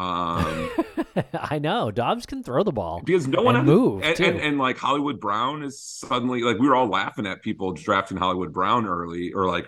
Um 0.00 0.70
I 1.34 1.58
know 1.58 1.90
Dobbs 1.90 2.24
can 2.26 2.42
throw 2.42 2.62
the 2.62 2.72
ball. 2.72 3.02
because 3.04 3.26
no 3.28 3.42
one 3.42 3.56
And 3.56 3.66
had- 3.68 3.74
move, 3.74 4.02
and, 4.02 4.20
and, 4.20 4.40
and 4.40 4.58
like 4.58 4.78
Hollywood 4.78 5.20
Brown 5.20 5.62
is 5.62 5.80
suddenly 5.80 6.42
like 6.42 6.58
we 6.58 6.68
were 6.68 6.74
all 6.74 6.86
laughing 6.88 7.26
at 7.26 7.42
people 7.42 7.72
drafting 7.72 8.16
Hollywood 8.16 8.52
Brown 8.52 8.86
early 8.86 9.32
or 9.32 9.48
like 9.48 9.66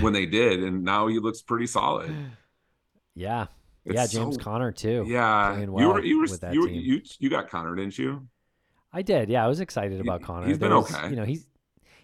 when 0.00 0.12
they 0.12 0.26
did, 0.26 0.62
and 0.62 0.82
now 0.84 1.06
he 1.06 1.18
looks 1.18 1.40
pretty 1.42 1.66
solid. 1.66 2.10
Yeah, 3.14 3.46
It's 3.84 3.94
yeah, 3.96 4.06
James 4.06 4.36
so- 4.36 4.40
Conner 4.42 4.70
too. 4.70 5.04
Yeah, 5.08 5.50
playing 5.52 5.64
you 5.68 5.72
well 5.72 5.92
were 5.94 6.04
you 6.04 6.20
were 6.20 6.26
you, 6.52 6.60
were, 6.60 6.68
you 6.68 7.02
you 7.18 7.28
got 7.30 7.48
Conner, 7.50 7.74
didn't 7.74 7.98
you? 7.98 8.28
I 8.92 9.02
did. 9.02 9.28
Yeah, 9.28 9.44
I 9.44 9.48
was 9.48 9.58
excited 9.60 10.00
about 10.00 10.20
He- 10.20 10.26
Conner. 10.26 10.46
he's 10.46 10.58
been 10.58 10.72
was- 10.74 10.94
okay. 10.94 11.10
You 11.10 11.16
know, 11.16 11.24
he's 11.24 11.44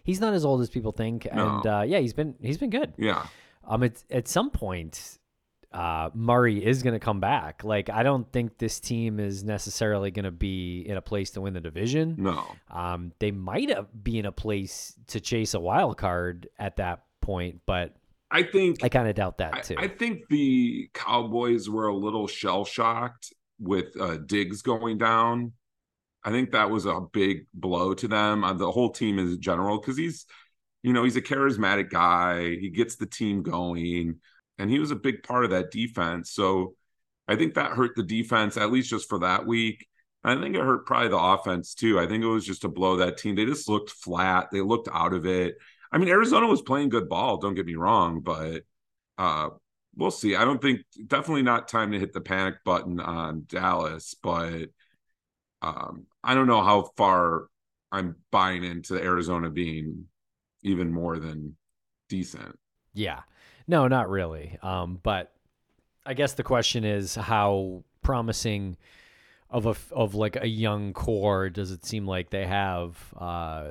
he's 0.02 0.20
not 0.20 0.34
as 0.34 0.44
old 0.44 0.60
as 0.60 0.70
people 0.70 0.90
think, 0.92 1.24
and 1.26 1.36
No. 1.36 1.62
uh, 1.64 1.82
yeah, 1.82 1.98
he's 2.00 2.12
been 2.12 2.34
he's 2.40 2.58
been 2.58 2.70
good. 2.70 2.94
Yeah, 2.98 3.26
Um, 3.64 3.84
at 3.84 4.02
at 4.10 4.26
some 4.26 4.50
point, 4.50 5.18
uh, 5.74 6.08
Murray 6.14 6.64
is 6.64 6.84
going 6.84 6.92
to 6.92 7.00
come 7.00 7.18
back. 7.18 7.64
Like, 7.64 7.90
I 7.90 8.04
don't 8.04 8.30
think 8.30 8.58
this 8.58 8.78
team 8.78 9.18
is 9.18 9.42
necessarily 9.42 10.12
going 10.12 10.24
to 10.24 10.30
be 10.30 10.82
in 10.86 10.96
a 10.96 11.02
place 11.02 11.30
to 11.30 11.40
win 11.40 11.52
the 11.52 11.60
division. 11.60 12.14
no, 12.16 12.46
Um, 12.70 13.12
they 13.18 13.32
might 13.32 13.70
be 14.02 14.20
in 14.20 14.24
a 14.24 14.32
place 14.32 14.94
to 15.08 15.20
chase 15.20 15.52
a 15.52 15.60
wild 15.60 15.98
card 15.98 16.48
at 16.60 16.76
that 16.76 17.04
point, 17.20 17.60
but 17.66 17.96
I 18.30 18.44
think 18.44 18.84
I 18.84 18.88
kind 18.88 19.08
of 19.08 19.16
doubt 19.16 19.38
that 19.38 19.54
I, 19.54 19.60
too. 19.60 19.74
I 19.76 19.88
think 19.88 20.28
the 20.28 20.88
Cowboys 20.94 21.68
were 21.68 21.88
a 21.88 21.96
little 21.96 22.28
shell 22.28 22.64
shocked 22.64 23.32
with 23.58 24.00
uh, 24.00 24.18
Diggs 24.18 24.62
going 24.62 24.98
down. 24.98 25.52
I 26.22 26.30
think 26.30 26.52
that 26.52 26.70
was 26.70 26.86
a 26.86 27.00
big 27.12 27.46
blow 27.52 27.94
to 27.94 28.06
them, 28.08 28.44
uh, 28.44 28.52
the 28.52 28.70
whole 28.70 28.90
team 28.90 29.18
in 29.18 29.40
general, 29.40 29.80
because 29.80 29.96
he's, 29.96 30.24
you 30.84 30.92
know, 30.92 31.02
he's 31.02 31.16
a 31.16 31.22
charismatic 31.22 31.90
guy. 31.90 32.50
He 32.56 32.70
gets 32.70 32.94
the 32.96 33.06
team 33.06 33.42
going, 33.42 34.20
and 34.58 34.70
he 34.70 34.78
was 34.78 34.90
a 34.90 34.96
big 34.96 35.22
part 35.22 35.44
of 35.44 35.50
that 35.50 35.70
defense. 35.70 36.30
So 36.32 36.74
I 37.26 37.36
think 37.36 37.54
that 37.54 37.72
hurt 37.72 37.92
the 37.96 38.02
defense, 38.02 38.56
at 38.56 38.72
least 38.72 38.90
just 38.90 39.08
for 39.08 39.20
that 39.20 39.46
week. 39.46 39.86
I 40.22 40.34
think 40.36 40.54
it 40.56 40.62
hurt 40.62 40.86
probably 40.86 41.08
the 41.08 41.18
offense 41.18 41.74
too. 41.74 42.00
I 42.00 42.06
think 42.06 42.24
it 42.24 42.28
was 42.28 42.46
just 42.46 42.62
to 42.62 42.68
blow 42.68 42.96
that 42.96 43.18
team. 43.18 43.34
They 43.34 43.44
just 43.44 43.68
looked 43.68 43.90
flat. 43.90 44.48
They 44.50 44.62
looked 44.62 44.88
out 44.92 45.12
of 45.12 45.26
it. 45.26 45.56
I 45.92 45.98
mean, 45.98 46.08
Arizona 46.08 46.46
was 46.46 46.62
playing 46.62 46.88
good 46.88 47.08
ball. 47.08 47.36
Don't 47.36 47.54
get 47.54 47.66
me 47.66 47.74
wrong, 47.74 48.20
but 48.20 48.62
uh, 49.18 49.50
we'll 49.96 50.10
see. 50.10 50.34
I 50.34 50.44
don't 50.44 50.60
think 50.60 50.80
definitely 51.06 51.42
not 51.42 51.68
time 51.68 51.92
to 51.92 52.00
hit 52.00 52.12
the 52.12 52.20
panic 52.20 52.56
button 52.64 53.00
on 53.00 53.44
Dallas, 53.46 54.14
but 54.22 54.70
um, 55.62 56.06
I 56.22 56.34
don't 56.34 56.46
know 56.46 56.62
how 56.62 56.90
far 56.96 57.48
I'm 57.92 58.16
buying 58.30 58.64
into 58.64 59.00
Arizona 59.00 59.50
being 59.50 60.06
even 60.62 60.90
more 60.90 61.18
than 61.18 61.56
decent. 62.08 62.58
Yeah. 62.92 63.20
No, 63.66 63.88
not 63.88 64.08
really. 64.08 64.58
Um, 64.62 65.00
but 65.02 65.32
I 66.04 66.14
guess 66.14 66.34
the 66.34 66.42
question 66.42 66.84
is 66.84 67.14
how 67.14 67.84
promising 68.02 68.76
of 69.50 69.66
a 69.66 69.74
of 69.92 70.14
like 70.14 70.36
a 70.36 70.48
young 70.48 70.92
core 70.92 71.48
does 71.48 71.70
it 71.70 71.84
seem 71.84 72.06
like 72.06 72.30
they 72.30 72.46
have 72.46 73.14
uh, 73.16 73.68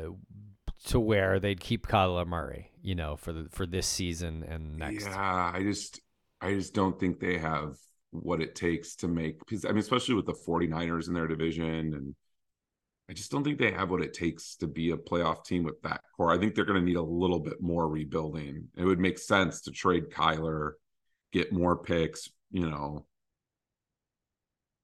to 0.86 0.99
where 0.99 1.39
they'd 1.39 1.60
keep 1.60 1.88
Kyler 1.88 2.25
Murray, 2.25 2.71
you 2.82 2.95
know, 2.95 3.15
for 3.15 3.34
the 3.34 3.47
for 3.51 3.65
this 3.65 3.88
season 3.88 4.43
and 4.43 4.77
next. 4.77 5.06
Yeah, 5.06 5.51
I 5.53 5.62
just 5.62 6.01
I 6.41 6.53
just 6.53 6.73
don't 6.73 6.99
think 6.99 7.19
they 7.19 7.38
have 7.38 7.77
what 8.12 8.41
it 8.41 8.56
takes 8.56 8.95
to 8.95 9.08
make 9.08 9.39
because 9.39 9.65
I 9.65 9.69
mean, 9.69 9.79
especially 9.79 10.15
with 10.15 10.25
the 10.25 10.34
49ers 10.34 11.08
in 11.08 11.13
their 11.13 11.27
division 11.27 11.93
and 11.93 12.15
I 13.09 13.13
just 13.13 13.31
don't 13.31 13.43
think 13.43 13.59
they 13.59 13.71
have 13.71 13.91
what 13.91 14.01
it 14.01 14.13
takes 14.13 14.55
to 14.57 14.67
be 14.67 14.91
a 14.91 14.97
playoff 14.97 15.43
team 15.45 15.63
with 15.63 15.81
that 15.81 16.01
core. 16.15 16.31
I 16.31 16.37
think 16.37 16.55
they're 16.55 16.65
going 16.65 16.79
to 16.79 16.85
need 16.85 16.95
a 16.95 17.01
little 17.01 17.39
bit 17.39 17.61
more 17.61 17.87
rebuilding. 17.87 18.69
It 18.77 18.85
would 18.85 18.99
make 18.99 19.19
sense 19.19 19.61
to 19.61 19.71
trade 19.71 20.09
Kyler, 20.09 20.73
get 21.31 21.51
more 21.51 21.77
picks, 21.77 22.29
you 22.51 22.69
know. 22.69 23.05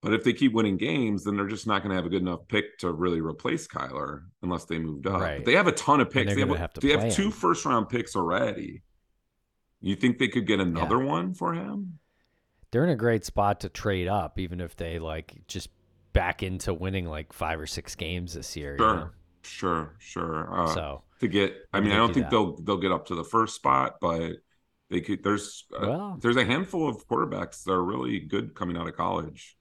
But 0.02 0.14
if 0.14 0.24
they 0.24 0.34
keep 0.34 0.54
winning 0.54 0.78
games, 0.78 1.24
then 1.24 1.36
they're 1.36 1.48
just 1.48 1.68
not 1.68 1.82
going 1.82 1.90
to 1.90 1.96
have 1.96 2.06
a 2.06 2.10
good 2.10 2.22
enough 2.22 2.48
pick 2.48 2.78
to 2.80 2.92
really 2.92 3.22
replace 3.22 3.68
Kyler 3.68 4.24
unless 4.42 4.66
they 4.66 4.80
moved 4.80 5.08
up. 5.08 5.22
Right. 5.22 5.38
But 5.38 5.46
they 5.46 5.56
have 5.56 5.68
a 5.68 5.74
ton 5.74 6.00
of 6.00 6.10
picks. 6.10 6.34
they're 6.34 6.48
have, 6.48 6.58
have 6.58 6.74
they 6.76 6.92
have 6.92 7.14
two 7.14 7.26
him. 7.26 7.32
first 7.32 7.66
round 7.66 7.90
picks 7.90 8.16
already. 8.16 8.82
You 9.82 9.96
think 9.96 10.18
they 10.18 10.28
could 10.28 10.46
get 10.46 10.60
another 10.60 11.00
one 11.00 11.34
for 11.34 11.54
him? 11.54 12.00
They're 12.72 12.84
in 12.84 12.90
a 12.90 12.96
great 12.96 13.26
spot 13.26 13.62
to 13.62 13.70
trade 13.70 14.08
up, 14.08 14.38
even 14.40 14.62
if 14.62 14.76
they 14.76 15.00
like 15.00 15.42
just 15.48 15.70
back 16.14 16.44
into 16.44 16.74
winning 16.74 17.06
like 17.06 17.34
five 17.34 17.60
or 17.60 17.68
six 17.68 17.96
games 17.96 18.34
this 18.34 18.56
year. 18.56 18.74
you 18.74 18.78
Sure, 18.78 18.96
know? 18.96 19.10
sure, 19.44 19.96
sure. 20.00 20.62
Uh, 20.62 20.68
So 20.68 21.04
to 21.20 21.28
get, 21.28 21.56
I 21.74 21.80
mean, 21.82 21.92
I 21.92 21.98
don't 21.98 22.10
do 22.10 22.14
think 22.14 22.26
that. 22.26 22.32
they'll 22.32 22.56
they'll 22.62 22.78
get 22.78 22.92
up 22.92 23.08
to 23.08 23.16
the 23.16 23.24
first 23.24 23.56
spot, 23.56 23.98
but 24.02 24.38
they 24.90 25.02
could. 25.02 25.24
There's 25.24 25.66
uh, 25.78 25.88
well, 25.88 26.18
there's 26.22 26.38
a 26.38 26.46
handful 26.46 26.88
of 26.90 27.08
quarterbacks 27.08 27.64
that 27.64 27.72
are 27.74 27.84
really 27.84 28.20
good 28.20 28.56
coming 28.56 28.78
out 28.78 28.88
of 28.88 28.96
college. 28.96 29.56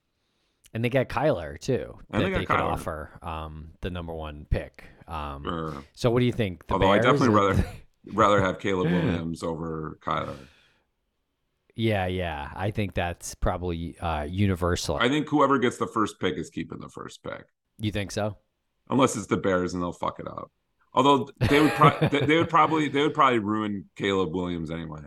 And 0.75 0.85
they 0.85 0.91
got 0.91 1.09
Kyler 1.09 1.59
too. 1.59 1.99
And 2.11 2.23
they 2.23 2.31
got 2.31 2.39
they 2.41 2.45
could 2.47 2.57
Kyler. 2.57 2.73
offer 2.73 3.19
um, 3.23 3.71
the 3.81 3.91
number 3.91 4.13
one 4.15 4.47
pick. 4.51 4.85
Um, 5.07 5.43
Sure. 5.43 5.85
So 5.95 6.11
what 6.11 6.21
do 6.21 6.27
you 6.27 6.33
think? 6.33 6.65
Although 6.71 6.93
I 6.93 6.99
Bears 6.99 7.19
definitely 7.21 7.35
rather 7.35 7.65
rather 8.13 8.41
have 8.43 8.59
Caleb 8.59 8.91
Williams 8.93 9.43
over 9.43 9.99
Kyler. 10.03 10.37
Yeah, 11.79 12.07
yeah. 12.07 12.51
I 12.57 12.73
think 12.73 12.95
that's 12.95 13.37
probably 13.37 13.97
uh, 14.01 14.25
universal. 14.25 14.97
I 14.97 15.09
think 15.09 15.29
whoever 15.29 15.59
gets 15.61 15.77
the 15.79 15.87
first 15.87 16.19
pick 16.19 16.37
is 16.37 16.51
keeping 16.51 16.81
the 16.81 16.89
first 16.89 17.23
pick, 17.23 17.45
you 17.79 17.93
think 17.93 18.11
so? 18.11 18.37
unless 18.91 19.15
it's 19.17 19.27
the 19.27 19.37
Bears 19.37 19.75
and 19.75 19.83
they'll 19.83 19.93
fuck 19.93 20.19
it 20.19 20.27
up. 20.27 20.51
Although 20.93 21.29
they 21.39 21.61
would 21.61 21.71
pro- 21.73 22.09
they, 22.09 22.27
they 22.27 22.37
would 22.37 22.49
probably 22.49 22.89
they 22.89 23.03
would 23.03 23.15
probably 23.15 23.39
ruin 23.39 23.85
Caleb 23.95 24.35
Williams 24.35 24.73
anyway. 24.73 25.03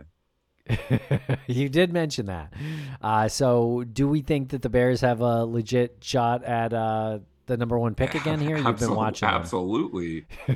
you 1.46 1.68
did 1.68 1.92
mention 1.92 2.26
that. 2.26 2.54
Uh, 3.02 3.28
so, 3.28 3.84
do 3.92 4.08
we 4.08 4.22
think 4.22 4.50
that 4.50 4.62
the 4.62 4.70
Bears 4.70 5.00
have 5.02 5.20
a 5.20 5.44
legit 5.44 5.98
shot 6.00 6.42
at 6.44 6.72
uh, 6.72 7.18
the 7.46 7.56
number 7.58 7.78
one 7.78 7.94
pick 7.94 8.14
again 8.14 8.40
here? 8.40 8.56
You've 8.56 8.78
been 8.78 8.94
watching 8.94 9.28
absolutely 9.28 10.24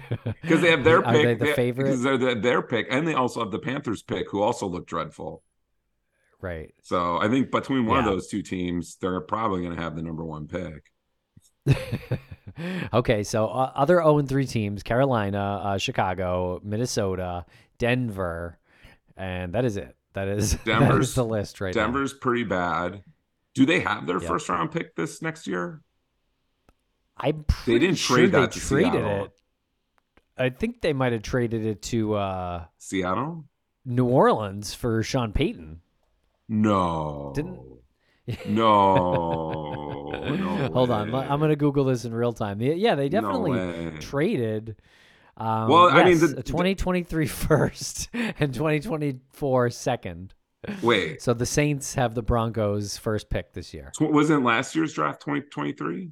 because 0.40 0.62
they 0.62 0.70
have 0.70 0.84
their 0.84 1.04
Are 1.04 1.12
pick. 1.12 1.40
they 1.40 1.46
the 1.46 1.52
favorite? 1.54 1.84
because 1.84 2.02
they're 2.02 2.16
the, 2.16 2.34
their 2.36 2.62
pick, 2.62 2.86
and 2.88 3.06
they 3.06 3.14
also 3.14 3.40
have 3.40 3.50
the 3.50 3.58
Panthers 3.58 4.02
pick, 4.02 4.30
who 4.30 4.40
also 4.40 4.66
look 4.66 4.86
dreadful. 4.86 5.42
Right. 6.40 6.74
So 6.82 7.18
I 7.18 7.28
think 7.28 7.50
between 7.50 7.86
one 7.86 7.98
of 7.98 8.04
those 8.04 8.26
two 8.28 8.42
teams, 8.42 8.96
they're 9.00 9.20
probably 9.20 9.62
going 9.62 9.74
to 9.76 9.82
have 9.82 9.96
the 9.96 10.02
number 10.02 10.24
one 10.24 10.46
pick. 10.46 10.90
okay, 12.94 13.22
so 13.24 13.46
uh, 13.48 13.72
other 13.74 13.96
0 13.96 14.18
and 14.18 14.28
3 14.28 14.46
teams 14.46 14.82
Carolina, 14.82 15.60
uh, 15.64 15.78
Chicago, 15.78 16.60
Minnesota, 16.62 17.44
Denver, 17.78 18.58
and 19.16 19.52
that 19.54 19.64
is 19.64 19.76
it. 19.76 19.96
That 20.12 20.28
is, 20.28 20.52
that 20.52 20.58
is 20.58 20.64
Denver's- 20.64 21.14
the 21.14 21.24
list 21.24 21.60
right 21.60 21.74
now. 21.74 21.82
Denver's 21.84 22.12
pretty 22.14 22.44
bad. 22.44 23.02
Do 23.54 23.64
they 23.66 23.80
have 23.80 24.06
their 24.06 24.18
Yep. 24.20 24.28
first 24.28 24.48
round 24.48 24.70
pick 24.70 24.94
this 24.96 25.22
next 25.22 25.46
year? 25.46 25.80
I'm 27.16 27.44
pretty 27.44 27.78
didn't 27.80 27.96
sure 27.96 28.18
trade 28.18 28.32
they 28.32 28.40
that 28.40 28.52
to 28.52 28.60
traded 28.60 28.92
Seattle. 28.92 29.24
it. 29.24 29.30
I 30.38 30.50
think 30.50 30.82
they 30.82 30.92
might 30.92 31.12
have 31.12 31.22
traded 31.22 31.64
it 31.64 31.80
to 31.82 32.14
uh, 32.14 32.64
Seattle? 32.76 33.46
New 33.86 34.04
Orleans 34.04 34.74
for 34.74 35.02
Sean 35.02 35.32
Payton. 35.32 35.80
No. 36.48 37.32
Didn't- 37.34 37.60
No. 38.46 40.10
no 40.36 40.70
Hold 40.72 40.90
on. 40.90 41.14
I'm 41.14 41.38
going 41.38 41.50
to 41.50 41.56
Google 41.56 41.84
this 41.84 42.04
in 42.04 42.14
real 42.14 42.32
time. 42.32 42.60
Yeah, 42.60 42.94
they 42.94 43.08
definitely 43.08 43.52
way. 43.52 43.92
traded. 44.00 44.76
Um, 45.36 45.68
Well, 45.68 45.88
I 45.90 46.04
mean, 46.04 46.18
yes, 46.18 46.32
the- 46.32 46.42
2023 46.42 47.26
first 47.26 48.08
and 48.12 48.52
2024 48.54 49.70
second. 49.70 50.34
Wait, 50.82 51.22
So 51.22 51.32
the 51.32 51.46
Saints 51.46 51.94
have 51.94 52.14
the 52.14 52.22
Broncos 52.22 52.96
first 52.98 53.30
pick 53.30 53.52
this 53.52 53.72
year. 53.72 53.92
wasn't 54.00 54.42
last 54.42 54.74
year's 54.74 54.92
draft 54.94 55.20
2023? 55.20 56.10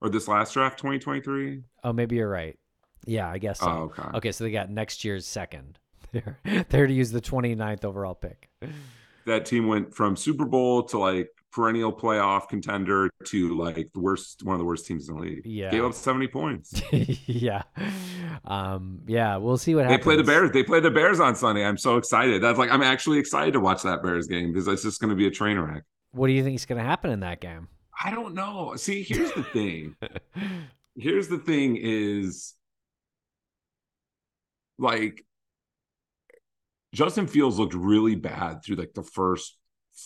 Or 0.00 0.08
this 0.10 0.28
last 0.28 0.54
draft 0.54 0.78
2023? 0.78 1.62
Oh, 1.82 1.92
maybe 1.92 2.16
you're 2.16 2.28
right. 2.28 2.56
Yeah, 3.04 3.28
I 3.28 3.38
guess 3.38 3.58
so. 3.58 3.66
Oh, 3.66 3.82
okay. 4.00 4.16
Okay, 4.18 4.32
so 4.32 4.44
they 4.44 4.52
got 4.52 4.70
next 4.70 5.04
year's 5.04 5.26
second. 5.26 5.78
They're, 6.12 6.38
they're 6.68 6.86
to 6.86 6.92
use 6.92 7.10
the 7.10 7.20
29th 7.20 7.84
overall 7.84 8.14
pick. 8.14 8.48
That 9.26 9.46
team 9.46 9.66
went 9.66 9.94
from 9.94 10.16
Super 10.16 10.44
Bowl 10.44 10.82
to 10.84 10.98
like 10.98 11.28
perennial 11.52 11.92
playoff 11.92 12.48
contender 12.48 13.10
to 13.26 13.56
like 13.56 13.92
the 13.92 14.00
worst, 14.00 14.42
one 14.42 14.54
of 14.54 14.58
the 14.58 14.64
worst 14.64 14.86
teams 14.86 15.08
in 15.08 15.14
the 15.14 15.20
league. 15.20 15.42
Yeah. 15.44 15.70
Gave 15.70 15.84
up 15.84 15.94
70 15.94 16.28
points. 16.28 16.82
yeah. 16.92 17.62
Um, 18.44 19.00
yeah, 19.06 19.36
we'll 19.36 19.58
see 19.58 19.74
what 19.74 19.82
They 19.82 19.92
happens. 19.92 20.00
They 20.00 20.02
play 20.04 20.16
the 20.16 20.24
Bears. 20.24 20.50
They 20.52 20.62
play 20.62 20.80
the 20.80 20.90
Bears 20.90 21.20
on 21.20 21.36
Sunday. 21.36 21.64
I'm 21.64 21.78
so 21.78 21.96
excited. 21.96 22.42
That's 22.42 22.58
like 22.58 22.70
I'm 22.70 22.82
actually 22.82 23.18
excited 23.18 23.52
to 23.52 23.60
watch 23.60 23.82
that 23.82 24.02
Bears 24.02 24.26
game 24.26 24.52
because 24.52 24.66
it's 24.66 24.82
just 24.82 25.00
going 25.00 25.10
to 25.10 25.16
be 25.16 25.26
a 25.26 25.30
train 25.30 25.58
wreck. 25.58 25.84
What 26.12 26.26
do 26.26 26.32
you 26.32 26.42
think 26.42 26.56
is 26.56 26.66
going 26.66 26.78
to 26.78 26.84
happen 26.84 27.10
in 27.10 27.20
that 27.20 27.40
game? 27.40 27.68
I 28.02 28.10
don't 28.10 28.34
know. 28.34 28.74
See, 28.76 29.02
here's 29.02 29.32
the 29.32 29.42
thing. 29.44 29.96
here's 30.96 31.28
the 31.28 31.38
thing 31.38 31.78
is 31.80 32.54
like 34.78 35.24
Justin 36.94 37.26
Fields 37.26 37.58
looked 37.58 37.74
really 37.74 38.14
bad 38.14 38.62
through 38.64 38.76
like 38.76 38.92
the 38.94 39.02
first 39.02 39.56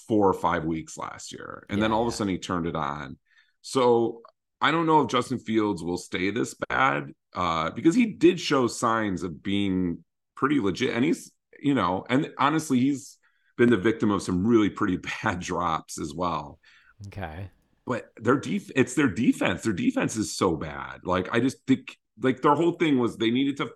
four 0.09 0.29
or 0.29 0.35
five 0.35 0.65
weeks 0.65 0.97
last 0.97 1.33
year. 1.33 1.67
And 1.69 1.83
then 1.83 1.93
all 1.93 2.03
of 2.03 2.09
a 2.09 2.13
sudden 2.17 2.33
he 2.33 2.39
turned 2.39 2.67
it 2.67 2.77
on. 2.77 3.19
So 3.63 4.23
I 4.61 4.71
don't 4.71 4.87
know 4.87 5.03
if 5.03 5.09
Justin 5.09 5.39
Fields 5.39 5.83
will 5.83 5.99
stay 5.99 6.31
this 6.31 6.55
bad 6.69 7.11
uh, 7.35 7.71
because 7.71 7.95
he 7.95 8.07
did 8.07 8.39
show 8.41 8.67
signs 8.67 9.23
of 9.23 9.43
being 9.43 10.05
pretty 10.37 10.61
legit. 10.61 10.95
And 10.95 11.05
he's, 11.05 11.33
you 11.61 11.75
know, 11.75 12.05
and 12.09 12.33
honestly, 12.39 12.79
he's 12.81 13.19
been 13.57 13.71
the 13.71 13.77
victim 13.77 14.11
of 14.11 14.23
some 14.23 14.47
really 14.47 14.71
pretty 14.71 14.97
bad 15.23 15.41
drops 15.41 15.99
as 16.01 16.13
well 16.15 16.59
Okay. 17.07 17.51
but 17.87 18.11
their 18.17 18.37
def 18.39 18.71
it's 18.77 18.95
their 18.95 19.09
defense. 19.09 19.63
Their 19.63 19.73
defense 19.73 20.17
is 20.17 20.35
so 20.37 20.57
bad. 20.57 21.01
Like 21.05 21.29
I 21.35 21.41
just 21.41 21.59
think 21.67 21.97
like 22.21 22.43
their 22.43 22.55
whole 22.55 22.73
thing 22.73 22.99
was 22.99 23.17
they 23.17 23.31
needed 23.31 23.57
to 23.59 23.71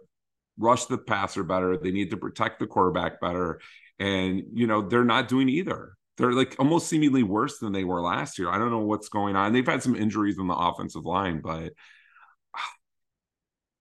rush 0.60 0.84
the 0.84 0.98
passer 0.98 1.42
better. 1.42 1.76
They 1.76 1.90
need 1.90 2.10
to 2.10 2.16
protect 2.16 2.58
the 2.58 2.66
quarterback 2.66 3.20
better. 3.20 3.60
And 3.98 4.42
you 4.52 4.66
know, 4.66 4.82
they're 4.82 5.04
not 5.04 5.28
doing 5.28 5.48
either. 5.48 5.96
They're 6.16 6.32
like 6.32 6.56
almost 6.58 6.88
seemingly 6.88 7.22
worse 7.22 7.58
than 7.58 7.72
they 7.72 7.84
were 7.84 8.02
last 8.02 8.38
year. 8.38 8.50
I 8.50 8.58
don't 8.58 8.70
know 8.70 8.80
what's 8.80 9.08
going 9.08 9.36
on. 9.36 9.52
They've 9.52 9.66
had 9.66 9.82
some 9.82 9.96
injuries 9.96 10.38
on 10.38 10.46
the 10.46 10.54
offensive 10.54 11.06
line, 11.06 11.40
but 11.40 11.72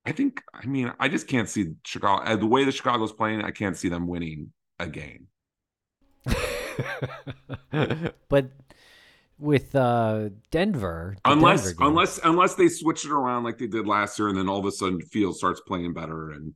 I 0.06 0.12
think 0.12 0.42
I 0.54 0.66
mean 0.66 0.94
I 1.00 1.10
just 1.10 1.28
can't 1.28 1.50
see 1.50 1.74
Chicago 1.86 2.24
uh, 2.24 2.36
the 2.36 2.46
way 2.46 2.64
the 2.64 2.72
Chicago's 2.72 3.12
playing, 3.12 3.44
I 3.44 3.52
can't 3.52 3.78
see 3.78 3.90
them 3.90 4.08
winning 4.08 4.54
a 4.80 4.88
game. 4.88 5.28
but 8.30 8.52
with 9.38 9.76
uh, 9.76 10.30
Denver, 10.52 11.18
unless 11.26 11.66
Denver 11.66 11.84
unless 11.84 12.20
unless 12.24 12.56
they 12.56 12.70
switch 12.70 13.06
it 13.06 13.12
around 13.12 13.44
like 13.44 13.58
they 13.58 13.68
did 13.68 13.88
last 13.88 14.18
year 14.18 14.30
and 14.30 14.38
then 14.38 14.50
all 14.50 14.60
of 14.60 14.66
a 14.66 14.72
sudden 14.72 15.02
Field 15.02 15.36
starts 15.38 15.62
playing 15.62 15.94
better 15.94 16.32
and 16.32 16.54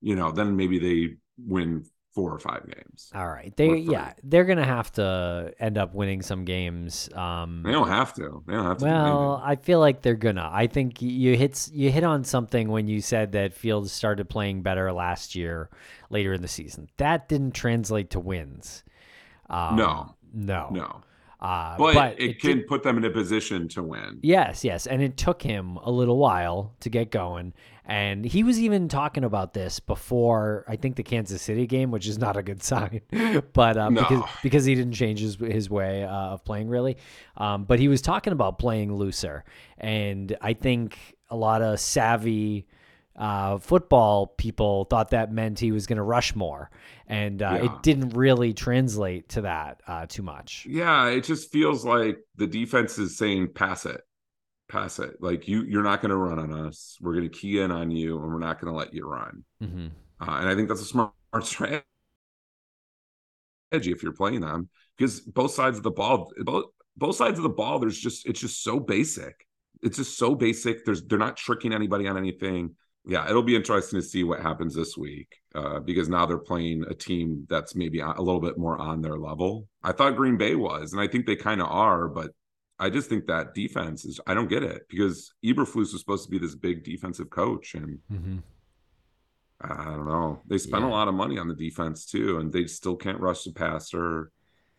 you 0.00 0.14
know 0.16 0.30
then 0.30 0.56
maybe 0.56 0.78
they 0.78 1.14
win 1.38 1.84
four 2.14 2.32
or 2.32 2.38
five 2.38 2.64
games 2.66 3.10
all 3.14 3.28
right, 3.28 3.54
they 3.56 3.76
yeah, 3.76 4.14
they're 4.22 4.46
gonna 4.46 4.64
have 4.64 4.90
to 4.92 5.52
end 5.60 5.76
up 5.76 5.94
winning 5.94 6.22
some 6.22 6.46
games. 6.46 7.10
Um, 7.14 7.62
they 7.62 7.72
don't 7.72 7.88
have 7.88 8.14
to 8.14 8.42
they 8.46 8.54
don't 8.54 8.64
have 8.64 8.78
to 8.78 8.84
Well, 8.86 9.42
I 9.44 9.56
feel 9.56 9.80
like 9.80 10.00
they're 10.00 10.14
gonna. 10.14 10.48
I 10.50 10.66
think 10.66 11.02
you 11.02 11.36
hit 11.36 11.68
you 11.72 11.90
hit 11.90 12.04
on 12.04 12.24
something 12.24 12.68
when 12.68 12.88
you 12.88 13.02
said 13.02 13.32
that 13.32 13.52
Fields 13.52 13.92
started 13.92 14.30
playing 14.30 14.62
better 14.62 14.90
last 14.94 15.34
year, 15.34 15.68
later 16.08 16.32
in 16.32 16.40
the 16.40 16.48
season. 16.48 16.88
That 16.96 17.28
didn't 17.28 17.52
translate 17.52 18.08
to 18.10 18.20
wins. 18.20 18.82
Um, 19.50 19.76
No. 19.76 20.14
no, 20.32 20.70
no 20.72 21.02
Uh, 21.38 21.76
but, 21.76 21.94
but 21.94 22.12
it, 22.18 22.30
it 22.30 22.40
can 22.40 22.58
did- 22.58 22.66
put 22.66 22.82
them 22.82 22.96
in 22.96 23.04
a 23.04 23.10
position 23.10 23.68
to 23.68 23.82
win 23.82 24.18
Yes, 24.22 24.64
yes, 24.64 24.86
and 24.86 25.02
it 25.02 25.18
took 25.18 25.42
him 25.42 25.76
a 25.76 25.90
little 25.90 26.16
while 26.16 26.74
to 26.80 26.88
get 26.88 27.10
going, 27.10 27.52
and 27.86 28.24
he 28.24 28.42
was 28.42 28.58
even 28.60 28.88
talking 28.88 29.22
about 29.24 29.54
this 29.54 29.78
before 29.80 30.64
I 30.68 30.76
think 30.76 30.96
the 30.96 31.02
Kansas 31.04 31.40
City 31.40 31.66
game, 31.66 31.90
which 31.92 32.06
is 32.06 32.18
not 32.18 32.36
a 32.36 32.42
good 32.42 32.62
sign, 32.72 33.00
but 33.52 33.76
uh, 33.76 33.88
No. 33.90 34.00
because 34.02 34.22
because 34.42 34.64
he 34.64 34.74
didn't 34.74 34.94
change 34.94 35.20
his 35.20 35.36
his 35.36 35.70
way 35.70 36.02
uh, 36.04 36.08
of 36.10 36.44
playing 36.44 36.68
really, 36.68 36.96
um, 37.36 37.64
but 37.64 37.78
he 37.78 37.88
was 37.88 38.02
talking 38.02 38.32
about 38.32 38.58
playing 38.58 38.92
looser, 38.94 39.44
and 39.78 40.36
I 40.40 40.52
think 40.54 40.98
a 41.30 41.36
lot 41.36 41.62
of 41.62 41.80
savvy. 41.80 42.66
Uh, 43.18 43.56
football 43.56 44.26
people 44.26 44.84
thought 44.84 45.08
that 45.12 45.32
meant 45.32 45.58
he 45.58 45.72
was 45.72 45.86
going 45.86 45.96
to 45.96 46.02
rush 46.02 46.34
more, 46.34 46.68
and 47.06 47.40
uh, 47.40 47.52
Yeah. 47.62 47.64
it 47.64 47.82
didn't 47.82 48.10
really 48.10 48.52
translate 48.52 49.30
to 49.30 49.40
that 49.40 49.80
uh, 49.86 50.04
too 50.06 50.22
much. 50.22 50.66
yeah 50.68 51.08
it 51.08 51.24
just 51.24 51.50
feels 51.50 51.82
like 51.82 52.18
the 52.36 52.46
defense 52.46 52.98
is 52.98 53.16
saying 53.16 53.54
pass 53.54 53.86
it 53.86 54.02
pass 54.68 54.98
it 54.98 55.16
like 55.20 55.46
you 55.46 55.62
you're 55.64 55.82
not 55.82 56.00
going 56.00 56.10
to 56.10 56.16
run 56.16 56.38
on 56.38 56.52
us 56.66 56.96
we're 57.00 57.14
going 57.14 57.28
to 57.28 57.38
key 57.38 57.60
in 57.60 57.70
on 57.70 57.90
you 57.90 58.18
and 58.20 58.32
we're 58.32 58.38
not 58.38 58.60
going 58.60 58.72
to 58.72 58.76
let 58.76 58.92
you 58.92 59.06
run 59.06 59.44
hmm 59.60 59.88
Uh, 60.20 60.38
and 60.40 60.48
I 60.48 60.54
think 60.54 60.68
that's 60.68 60.80
a 60.80 60.84
smart 60.84 61.12
strategy 61.42 61.84
if 63.72 64.02
you're 64.02 64.12
playing 64.12 64.40
them 64.40 64.68
because 64.96 65.20
both 65.20 65.52
sides 65.52 65.76
of 65.76 65.82
the 65.82 65.90
ball, 65.90 66.32
both 66.44 66.66
both 66.96 67.16
sides 67.16 67.38
of 67.38 67.42
the 67.42 67.48
ball, 67.48 67.78
there's 67.78 67.98
just 67.98 68.26
it's 68.26 68.40
just 68.40 68.62
so 68.62 68.80
basic. 68.80 69.46
It's 69.82 69.98
just 69.98 70.16
so 70.16 70.34
basic. 70.34 70.84
There's 70.84 71.02
they're 71.04 71.18
not 71.18 71.36
tricking 71.36 71.72
anybody 71.72 72.08
on 72.08 72.16
anything. 72.16 72.74
Yeah, 73.06 73.28
it'll 73.28 73.42
be 73.42 73.54
interesting 73.54 74.00
to 74.00 74.06
see 74.06 74.24
what 74.24 74.40
happens 74.40 74.74
this 74.74 74.96
week 74.96 75.28
uh, 75.54 75.78
because 75.80 76.08
now 76.08 76.26
they're 76.26 76.38
playing 76.38 76.84
a 76.88 76.94
team 76.94 77.46
that's 77.48 77.76
maybe 77.76 78.00
a 78.00 78.08
little 78.18 78.40
bit 78.40 78.58
more 78.58 78.78
on 78.78 79.00
their 79.00 79.16
level. 79.16 79.68
I 79.82 79.92
thought 79.92 80.16
Green 80.16 80.36
Bay 80.36 80.56
was, 80.56 80.92
and 80.92 81.00
I 81.00 81.06
think 81.06 81.26
they 81.26 81.36
kind 81.36 81.60
of 81.60 81.68
are, 81.70 82.08
but 82.08 82.32
I 82.78 82.90
just 82.90 83.08
think 83.08 83.26
that 83.26 83.54
defense 83.54 84.04
is. 84.04 84.20
I 84.26 84.34
don't 84.34 84.48
get 84.48 84.62
it 84.62 84.86
because 84.88 85.32
Eberflus 85.44 85.92
was 85.92 85.98
supposed 85.98 86.24
to 86.24 86.30
be 86.30 86.38
this 86.38 86.54
big 86.54 86.84
defensive 86.84 87.30
coach, 87.30 87.74
and 87.74 87.98
hmm 88.10 88.36
I 89.60 89.84
don't 89.84 90.06
know. 90.06 90.40
They 90.46 90.58
spent 90.58 90.84
a 90.84 90.88
lot 90.88 91.08
of 91.08 91.14
money 91.14 91.38
on 91.38 91.48
the 91.48 91.54
defense 91.54 92.04
too, 92.04 92.38
and 92.38 92.52
they 92.52 92.66
still 92.66 92.94
can't 92.94 93.18
rush 93.18 93.44
the 93.44 93.52
passer. 93.52 94.30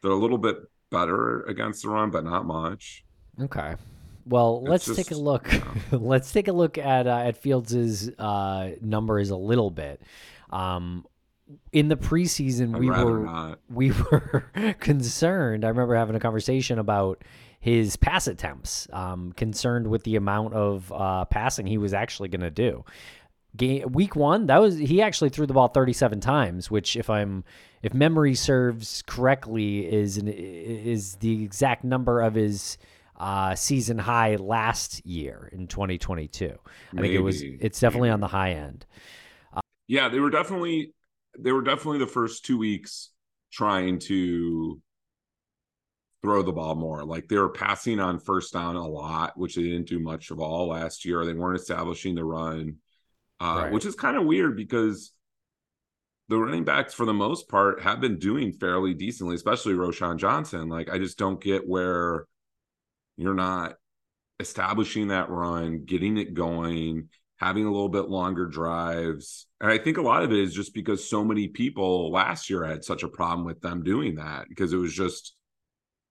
They're 0.02 0.12
a 0.12 0.16
little 0.16 0.38
bit 0.38 0.58
better 0.92 1.42
against 1.44 1.82
the 1.82 1.90
run, 1.90 2.12
but 2.12 2.24
not 2.24 2.46
much. 2.46 3.04
Okay. 3.42 3.76
Well, 4.28 4.60
It's 4.62 4.70
let's 4.70 4.86
just- 4.86 4.98
take 4.98 5.12
a 5.12 5.20
look. 5.20 5.52
yeah. 5.52 5.64
let's 5.92 6.32
take 6.32 6.48
a 6.48 6.52
look 6.54 6.78
at 6.78 7.08
uh, 7.08 7.18
at 7.26 7.38
Fields' 7.38 8.10
uh, 8.20 8.72
numbers 8.82 9.32
a 9.32 9.36
little 9.38 9.72
bit. 9.72 10.00
Um, 10.52 11.06
in 11.72 11.88
the 11.88 11.96
preseason, 11.98 12.76
I'd 12.76 12.80
we 12.80 12.90
were 12.92 13.20
not. 13.26 13.60
we 13.70 13.92
were 13.92 14.46
concerned. 14.80 15.66
I 15.66 15.70
remember 15.70 15.96
having 15.96 16.16
a 16.16 16.20
conversation 16.20 16.78
about 16.78 17.24
his 17.60 17.96
pass 17.96 18.28
attempts, 18.28 18.88
um, 18.94 19.34
concerned 19.34 19.88
with 19.88 20.04
the 20.04 20.16
amount 20.16 20.54
of 20.54 20.92
uh, 20.92 21.26
passing 21.26 21.68
he 21.68 21.78
was 21.78 21.94
actually 21.94 22.30
going 22.30 22.42
to 22.42 22.52
do. 22.52 22.86
Game, 23.56 23.92
week 23.92 24.16
one, 24.16 24.46
that 24.48 24.62
was 24.62 24.78
he 24.78 25.02
actually 25.02 25.30
threw 25.30 25.48
the 25.48 25.54
ball 25.54 25.68
37 25.68 26.20
times, 26.20 26.70
which 26.70 26.96
if 26.96 27.10
I'm 27.10 27.44
if 27.82 27.94
memory 27.94 28.36
serves 28.36 29.04
correctly 29.08 29.92
is 29.92 30.18
an, 30.18 30.28
is 30.28 31.16
the 31.16 31.44
exact 31.44 31.84
number 31.84 32.22
of 32.22 32.36
his 32.36 32.78
uh, 33.18 33.56
season 33.56 33.98
high 33.98 34.36
last 34.36 35.06
year 35.06 35.50
in 35.52 35.68
2022. 35.68 36.54
I 36.96 37.02
think 37.02 37.14
it 37.14 37.20
was 37.20 37.42
it's 37.42 37.80
definitely 37.80 38.10
on 38.10 38.20
the 38.20 38.28
high 38.28 38.52
end. 38.52 38.86
Yeah, 39.88 40.10
they 40.10 40.20
were 40.20 40.30
definitely 40.30 40.94
they 41.40 41.52
were 41.52 41.62
definitely 41.62 42.00
the 42.00 42.08
first 42.08 42.46
two 42.46 42.58
weeks 42.58 43.10
trying 43.52 44.00
to 44.00 44.82
throw 46.28 46.44
the 46.44 46.52
ball 46.52 46.76
more. 46.76 47.06
Like 47.06 47.30
they 47.30 47.38
were 47.38 47.48
passing 47.48 48.02
on 48.02 48.20
first 48.20 48.52
down 48.52 48.76
a 48.76 48.86
lot, 48.86 49.38
which 49.38 49.56
they 49.56 49.64
didn't 49.64 49.88
do 49.88 49.98
much 49.98 50.30
of 50.30 50.42
all 50.42 50.68
last 50.68 51.06
year. 51.06 51.24
They 51.26 51.34
weren't 51.34 51.58
establishing 51.58 52.16
the 52.16 52.26
run, 52.26 52.76
uh, 53.40 53.62
Right. 53.64 53.72
which 53.72 53.86
is 53.86 53.96
kind 53.96 54.18
of 54.18 54.26
weird 54.26 54.58
because 54.58 55.14
the 56.28 56.38
running 56.38 56.66
backs, 56.66 56.94
for 56.94 57.06
the 57.06 57.14
most 57.14 57.48
part, 57.48 57.82
have 57.82 58.02
been 58.02 58.20
doing 58.20 58.52
fairly 58.52 58.94
decently, 58.94 59.36
especially 59.36 59.74
Roschon 59.74 60.18
Johnson. 60.18 60.68
Like 60.68 60.90
I 60.90 60.98
just 60.98 61.18
don't 61.18 61.42
get 61.42 61.66
where 61.66 62.26
you're 63.16 63.34
not 63.34 63.76
establishing 64.42 65.08
that 65.08 65.30
run, 65.30 65.86
getting 65.86 66.18
it 66.18 66.34
going, 66.34 67.08
having 67.38 67.64
a 67.66 67.72
little 67.72 67.88
bit 67.88 68.10
longer 68.10 68.48
drives. 68.48 69.48
And 69.62 69.72
I 69.72 69.78
think 69.78 69.98
a 69.98 70.02
lot 70.02 70.24
of 70.24 70.34
it 70.34 70.40
is 70.40 70.54
just 70.54 70.74
because 70.74 71.10
so 71.10 71.24
many 71.24 71.48
people 71.48 72.12
last 72.12 72.50
year 72.50 72.66
had 72.66 72.84
such 72.84 73.04
a 73.04 73.08
problem 73.08 73.46
with 73.46 73.62
them 73.62 73.82
doing 73.82 74.16
that 74.16 74.50
because 74.50 74.74
it 74.74 74.78
was 74.78 74.94
just 74.94 75.37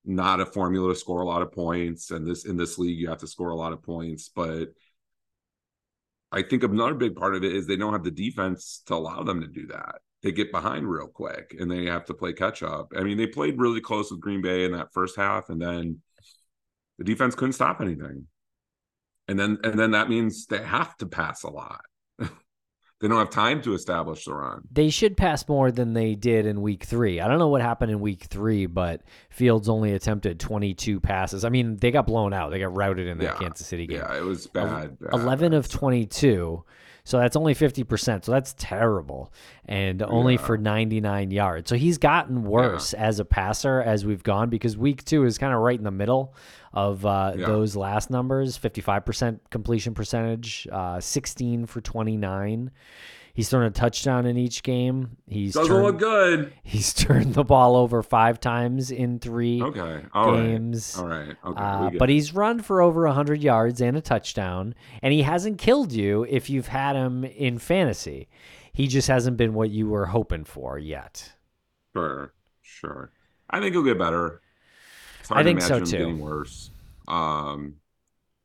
not 0.06 0.40
a 0.40 0.46
formula 0.46 0.92
to 0.92 0.98
score 0.98 1.20
a 1.20 1.26
lot 1.26 1.42
of 1.42 1.52
points. 1.52 2.10
And 2.10 2.26
this 2.26 2.44
in 2.44 2.56
this 2.56 2.78
league, 2.78 2.98
you 2.98 3.08
have 3.08 3.18
to 3.18 3.26
score 3.26 3.50
a 3.50 3.56
lot 3.56 3.72
of 3.72 3.82
points. 3.82 4.30
But 4.34 4.68
I 6.32 6.42
think 6.42 6.62
another 6.62 6.94
big 6.94 7.16
part 7.16 7.34
of 7.34 7.44
it 7.44 7.54
is 7.54 7.66
they 7.66 7.76
don't 7.76 7.92
have 7.92 8.04
the 8.04 8.10
defense 8.10 8.82
to 8.86 8.94
allow 8.94 9.22
them 9.22 9.40
to 9.40 9.46
do 9.46 9.66
that. 9.68 9.96
They 10.22 10.32
get 10.32 10.50
behind 10.50 10.88
real 10.88 11.06
quick 11.06 11.54
and 11.58 11.70
they 11.70 11.86
have 11.86 12.04
to 12.06 12.14
play 12.14 12.32
catch 12.32 12.62
up. 12.62 12.92
I 12.96 13.02
mean, 13.02 13.16
they 13.16 13.26
played 13.26 13.58
really 13.58 13.80
close 13.80 14.10
with 14.10 14.20
Green 14.20 14.42
Bay 14.42 14.64
in 14.64 14.72
that 14.72 14.92
first 14.92 15.16
half, 15.16 15.50
and 15.50 15.60
then 15.60 16.00
the 16.98 17.04
defense 17.04 17.34
couldn't 17.34 17.52
stop 17.52 17.80
anything. 17.80 18.26
And 19.28 19.38
then 19.38 19.58
and 19.64 19.78
then 19.78 19.92
that 19.92 20.08
means 20.08 20.46
they 20.46 20.62
have 20.62 20.96
to 20.98 21.06
pass 21.06 21.42
a 21.42 21.50
lot. 21.50 21.80
They 23.00 23.08
don't 23.08 23.18
have 23.18 23.30
time 23.30 23.60
to 23.62 23.74
establish 23.74 24.24
the 24.24 24.32
run. 24.34 24.62
They 24.72 24.88
should 24.88 25.16
pass 25.16 25.46
more 25.48 25.70
than 25.70 25.92
they 25.92 26.14
did 26.14 26.46
in 26.46 26.62
week 26.62 26.84
three. 26.84 27.20
I 27.20 27.28
don't 27.28 27.38
know 27.38 27.48
what 27.48 27.60
happened 27.60 27.90
in 27.92 28.00
week 28.00 28.24
three, 28.24 28.64
but 28.66 29.02
Fields 29.28 29.68
only 29.68 29.92
attempted 29.92 30.40
22 30.40 31.00
passes. 31.00 31.44
I 31.44 31.50
mean, 31.50 31.76
they 31.76 31.90
got 31.90 32.06
blown 32.06 32.32
out. 32.32 32.50
They 32.50 32.58
got 32.58 32.74
routed 32.74 33.06
in 33.06 33.18
that 33.18 33.24
Yeah. 33.24 33.34
Kansas 33.34 33.66
City 33.66 33.86
game. 33.86 33.98
Yeah, 33.98 34.16
it 34.16 34.22
was 34.24 34.46
bad. 34.46 34.98
bad. 34.98 35.12
11 35.12 35.52
of 35.52 35.68
22. 35.68 36.64
So 37.04 37.18
that's 37.18 37.36
only 37.36 37.54
50%. 37.54 38.24
So 38.24 38.32
that's 38.32 38.52
terrible. 38.58 39.32
And 39.66 40.02
only 40.02 40.34
Yeah. 40.34 40.40
for 40.40 40.58
99 40.58 41.30
yards. 41.30 41.68
So 41.68 41.76
he's 41.76 41.98
gotten 41.98 42.42
worse 42.44 42.94
as 42.94 43.20
a 43.20 43.24
passer 43.24 43.80
as 43.80 44.04
we've 44.04 44.24
gone 44.24 44.48
because 44.50 44.76
week 44.76 45.04
two 45.04 45.24
is 45.24 45.38
kind 45.38 45.54
of 45.54 45.60
right 45.60 45.78
in 45.78 45.84
the 45.84 45.92
middle 45.92 46.34
of 46.76 47.04
uh, 47.06 47.32
Yeah. 47.36 47.46
those 47.46 47.74
last 47.74 48.10
numbers 48.10 48.56
55% 48.58 49.40
completion 49.50 49.94
percentage, 49.94 50.68
uh, 50.70 51.00
16 51.00 51.66
for 51.66 51.80
29. 51.80 52.70
He's 53.32 53.50
thrown 53.50 53.64
a 53.64 53.70
touchdown 53.70 54.24
in 54.24 54.38
each 54.38 54.62
game. 54.62 55.16
He's 55.26 55.54
Doesn't 55.54 55.70
turned, 55.70 55.84
look 55.84 55.98
good. 55.98 56.52
He's 56.62 56.94
turned 57.06 57.34
the 57.34 57.44
ball 57.44 57.76
over 57.76 58.02
five 58.02 58.40
times 58.40 58.90
in 58.90 59.18
three 59.18 59.62
Okay. 59.62 60.02
All 60.14 60.32
right. 60.32 60.42
games. 60.46 60.98
All 60.98 61.06
right. 61.06 61.34
Okay. 61.44 61.62
Uh, 61.62 61.90
but 61.98 62.08
he's 62.08 62.34
run 62.34 62.60
for 62.60 62.80
over 62.80 63.04
100 63.06 63.42
yards 63.42 63.80
and 63.82 63.96
a 63.96 64.00
touchdown, 64.00 64.74
and 65.02 65.12
he 65.12 65.22
hasn't 65.22 65.58
killed 65.58 65.92
you 65.92 66.24
if 66.28 66.48
you've 66.48 66.68
had 66.68 66.94
him 66.96 67.24
in 67.24 67.58
fantasy. 67.58 68.28
He 68.72 68.86
just 68.86 69.08
hasn't 69.08 69.36
been 69.38 69.52
what 69.54 69.70
you 69.70 69.86
were 69.88 70.06
hoping 70.06 70.44
for 70.44 70.78
yet. 70.78 71.32
Sure, 71.94 72.32
sure. 72.62 73.10
I 73.50 73.60
think 73.60 73.74
he'll 73.74 73.82
get 73.82 73.98
better. 73.98 74.40
It's 75.26 75.32
hard 75.32 75.40
I 75.40 75.42
think 75.44 75.58
to 75.58 75.66
so, 75.66 75.76
imagine 75.78 75.82
him 75.86 75.90
too. 76.00 76.04
getting 76.06 76.20
worse. 76.20 76.70
Um, 77.08 77.74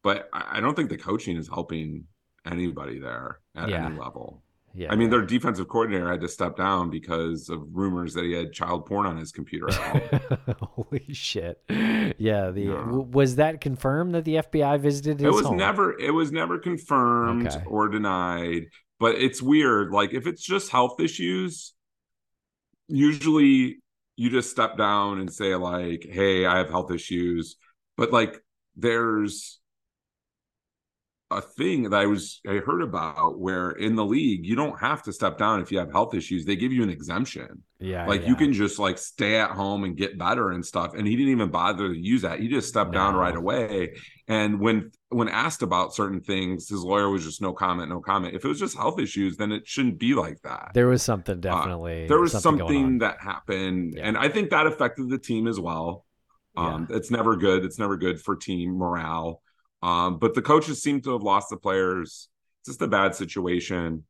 but 0.04 0.30
I 0.34 0.58
I 0.58 0.60
don't 0.62 0.76
think 0.76 0.90
the 0.90 0.98
coaching 0.98 1.38
is 1.38 1.48
helping 1.48 2.06
anybody 2.44 2.98
there 2.98 3.38
at 3.56 3.70
Yeah. 3.70 3.86
any 3.86 4.00
level. 4.00 4.42
Yeah. 4.74 4.92
I 4.92 4.96
mean, 4.96 5.12
their 5.12 5.22
defensive 5.22 5.68
coordinator 5.68 6.10
had 6.10 6.22
to 6.22 6.28
step 6.28 6.56
down 6.58 6.90
because 6.90 7.50
of 7.50 7.62
rumors 7.72 8.16
that 8.16 8.24
he 8.24 8.32
had 8.32 8.52
child 8.52 8.88
porn 8.88 9.06
on 9.06 9.16
his 9.18 9.32
computer. 9.32 9.68
Holy 10.62 11.06
shit. 11.14 11.62
Yeah. 11.70 12.50
The 12.50 12.62
Yeah. 12.62 12.86
w- 12.86 13.02
was 13.12 13.36
that 13.36 13.62
confirmed 13.62 14.16
that 14.16 14.26
the 14.26 14.36
FBI 14.38 14.80
visited 14.80 15.20
his 15.20 15.28
it 15.28 15.32
was 15.34 15.46
home? 15.46 15.58
never, 15.58 16.00
it 16.00 16.12
was 16.12 16.32
never 16.32 16.58
confirmed 16.58 17.48
Okay. 17.48 17.64
or 17.68 17.90
denied. 17.90 18.68
But 19.00 19.16
it's 19.16 19.40
weird. 19.42 19.92
Like 19.92 20.14
if 20.14 20.26
it's 20.26 20.42
just 20.42 20.72
health 20.72 21.00
issues, 21.00 21.74
usually 22.88 23.81
you 24.16 24.30
just 24.30 24.52
step 24.52 24.78
down 24.78 25.20
and 25.20 25.32
say 25.32 25.56
like, 25.56 26.06
"Hey, 26.10 26.46
I 26.46 26.58
have 26.58 26.70
health 26.70 26.92
issues." 26.92 27.58
But 27.98 28.12
like, 28.12 28.42
there's 28.76 29.62
a 31.32 31.42
thing 31.42 31.84
that 31.84 31.94
I 31.94 32.06
was 32.06 32.42
I 32.48 32.56
heard 32.56 32.82
about 32.82 33.40
where 33.40 33.72
in 33.72 33.96
the 33.96 34.06
league 34.06 34.46
you 34.46 34.56
don't 34.56 34.78
have 34.80 35.02
to 35.04 35.14
step 35.14 35.38
down 35.38 35.62
if 35.62 35.72
you 35.72 35.80
have 35.80 35.92
health 35.92 36.14
issues. 36.14 36.46
They 36.46 36.58
give 36.58 36.74
you 36.74 36.84
an 36.84 36.90
exemption. 36.90 37.64
Yeah. 37.80 38.06
like 38.06 38.22
yeah. 38.22 38.28
you 38.28 38.36
can 38.36 38.54
just 38.54 38.78
like 38.78 38.98
stay 38.98 39.38
at 39.38 39.52
home 39.52 39.86
and 39.86 39.96
get 39.96 40.20
better 40.20 40.52
and 40.52 40.64
stuff. 40.64 40.94
And 40.94 41.08
he 41.08 41.16
didn't 41.16 41.32
even 41.32 41.50
bother 41.50 41.88
to 41.88 41.98
use 41.98 42.24
that. 42.24 42.40
He 42.40 42.50
just 42.50 42.68
stepped 42.68 42.92
down 42.92 43.16
right 43.16 43.36
away. 43.36 43.96
And 44.28 44.60
when 44.60 44.92
when 45.12 45.28
asked 45.30 45.62
about 45.62 45.94
certain 45.94 46.22
things, 46.22 46.70
his 46.70 46.82
lawyer 46.84 47.10
was 47.10 47.24
just 47.24 47.42
no 47.42 47.54
comment, 47.54 47.90
no 47.90 48.00
comment. 48.00 48.34
If 48.36 48.44
it 48.46 48.48
was 48.48 48.60
just 48.60 48.76
health 48.78 49.00
issues, 49.00 49.38
then 49.38 49.52
it 49.52 49.68
shouldn't 49.68 50.00
be 50.00 50.14
like 50.14 50.42
that. 50.44 50.72
There 50.74 50.88
was 50.88 51.04
something 51.04 51.40
definitely. 51.42 52.06
Uh, 52.06 52.08
there 52.08 52.20
was 52.20 52.32
something, 52.32 52.60
something 52.60 52.98
that 53.00 53.20
happened, 53.22 53.94
Yeah. 53.98 54.08
and 54.08 54.18
I 54.18 54.30
think 54.30 54.50
that 54.52 54.68
affected 54.68 55.10
the 55.10 55.18
team 55.20 55.48
as 55.48 55.60
well. 55.60 56.06
Um, 56.58 56.88
It's 56.90 57.12
never 57.12 57.36
good. 57.36 57.64
It's 57.66 57.78
never 57.80 57.96
good 57.98 58.20
for 58.22 58.36
team 58.36 58.78
morale. 58.78 59.42
Um, 59.84 60.18
but 60.20 60.34
the 60.34 60.42
coaches 60.42 60.82
seem 60.82 61.02
to 61.02 61.12
have 61.14 61.24
lost 61.24 61.50
the 61.50 61.58
players. 61.58 62.30
It's 62.62 62.70
just 62.70 62.82
a 62.82 62.88
bad 62.88 63.16
situation. 63.16 64.06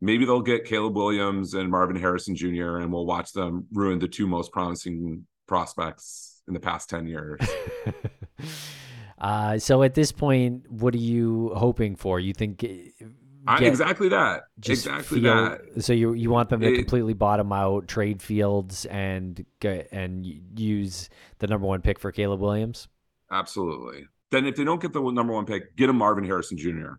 Maybe 0.00 0.24
they'll 0.24 0.40
get 0.42 0.64
Caleb 0.64 0.94
Williams 0.96 1.54
and 1.54 1.70
Marvin 1.70 1.96
Harrison 1.96 2.36
Jr. 2.36 2.76
and 2.78 2.92
we'll 2.92 3.06
watch 3.06 3.32
them 3.32 3.66
ruin 3.72 3.98
the 3.98 4.06
two 4.06 4.26
most 4.28 4.52
promising 4.52 5.26
prospects 5.48 6.40
in 6.46 6.54
the 6.54 6.60
past 6.60 6.88
10 6.88 7.06
years. 7.06 7.40
uh, 9.20 9.58
so 9.58 9.82
at 9.82 9.94
this 9.94 10.12
point, 10.12 10.70
what 10.70 10.94
are 10.94 10.98
you 10.98 11.52
hoping 11.54 11.96
for? 11.96 12.20
You 12.20 12.32
think 12.34 12.64
uh, 12.64 13.06
I, 13.46 13.58
get- 13.60 13.68
exactly 13.68 14.08
that. 14.10 14.42
exactly 14.64 15.20
feel- 15.20 15.34
that. 15.34 15.82
So 15.82 15.92
you 15.92 16.12
you 16.12 16.30
want 16.30 16.48
them 16.50 16.60
to 16.60 16.72
It- 16.72 16.76
completely 16.76 17.14
bottom 17.14 17.52
out, 17.52 17.88
trade 17.88 18.20
Fields, 18.22 18.84
and 18.86 19.44
get 19.60 19.88
and 19.92 20.24
use 20.58 21.08
the 21.38 21.46
number 21.46 21.66
one 21.66 21.80
pick 21.80 21.98
for 21.98 22.12
Caleb 22.12 22.40
Williams. 22.40 22.88
Absolutely. 23.30 24.06
Then 24.30 24.46
if 24.46 24.56
they 24.56 24.64
don't 24.64 24.80
get 24.80 24.92
the 24.92 25.00
number 25.00 25.32
one 25.32 25.46
pick, 25.46 25.76
get 25.76 25.88
him 25.88 25.96
Marvin 25.96 26.24
Harrison 26.24 26.58
Jr. 26.58 26.92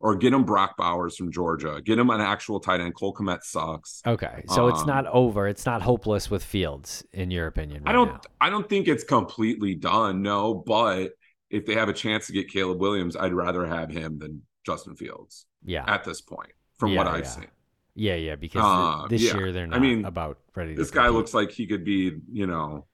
or 0.00 0.14
get 0.16 0.32
him 0.34 0.44
Brock 0.44 0.76
Bowers 0.76 1.16
from 1.16 1.32
Georgia. 1.32 1.80
Get 1.82 1.98
him 1.98 2.10
an 2.10 2.20
actual 2.20 2.60
tight 2.60 2.80
end. 2.80 2.94
Cole 2.94 3.14
Kmet 3.14 3.42
sucks. 3.42 4.02
Okay, 4.06 4.44
so 4.48 4.68
it's 4.68 4.80
Um, 4.80 4.86
not 4.86 5.06
over. 5.06 5.48
It's 5.48 5.64
not 5.64 5.80
hopeless 5.80 6.30
with 6.30 6.44
Fields, 6.44 7.04
in 7.12 7.30
your 7.30 7.46
opinion. 7.46 7.84
I 7.86 7.92
don't 7.92 8.08
now. 8.12 8.20
I 8.40 8.50
don't 8.50 8.68
think 8.68 8.86
it's 8.88 9.04
completely 9.04 9.74
done, 9.74 10.20
no, 10.22 10.52
but 10.54 11.12
if 11.54 11.66
they 11.66 11.74
have 11.74 11.88
a 11.88 11.92
chance 11.92 12.26
to 12.28 12.32
get 12.32 12.48
Caleb 12.50 12.80
Williams, 12.80 13.16
I'd 13.16 13.32
rather 13.32 13.66
have 13.66 13.90
him 13.90 14.18
than 14.18 14.42
Justin 14.66 14.96
Fields 14.96 15.46
Yeah, 15.64 15.84
at 15.86 16.04
this 16.04 16.20
point, 16.20 16.52
from 16.78 16.92
Yeah, 16.92 16.98
what 16.98 17.06
I've 17.08 17.24
yeah. 17.24 17.30
seen. 17.30 17.46
yeah, 17.94 18.14
yeah. 18.16 18.36
Because 18.36 18.62
uh, 18.64 19.08
this 19.08 19.22
yeah. 19.22 19.36
year 19.36 19.52
they're 19.52 19.66
not 19.66 19.76
I 19.76 19.80
mean, 19.80 20.04
about 20.04 20.38
ready. 20.56 20.74
This 20.74 20.90
guy 20.90 21.06
compete. 21.06 21.14
looks 21.16 21.34
like 21.34 21.50
he 21.50 21.66
could 21.66 21.84
be, 21.84 22.12
you 22.32 22.46
know, 22.46 22.86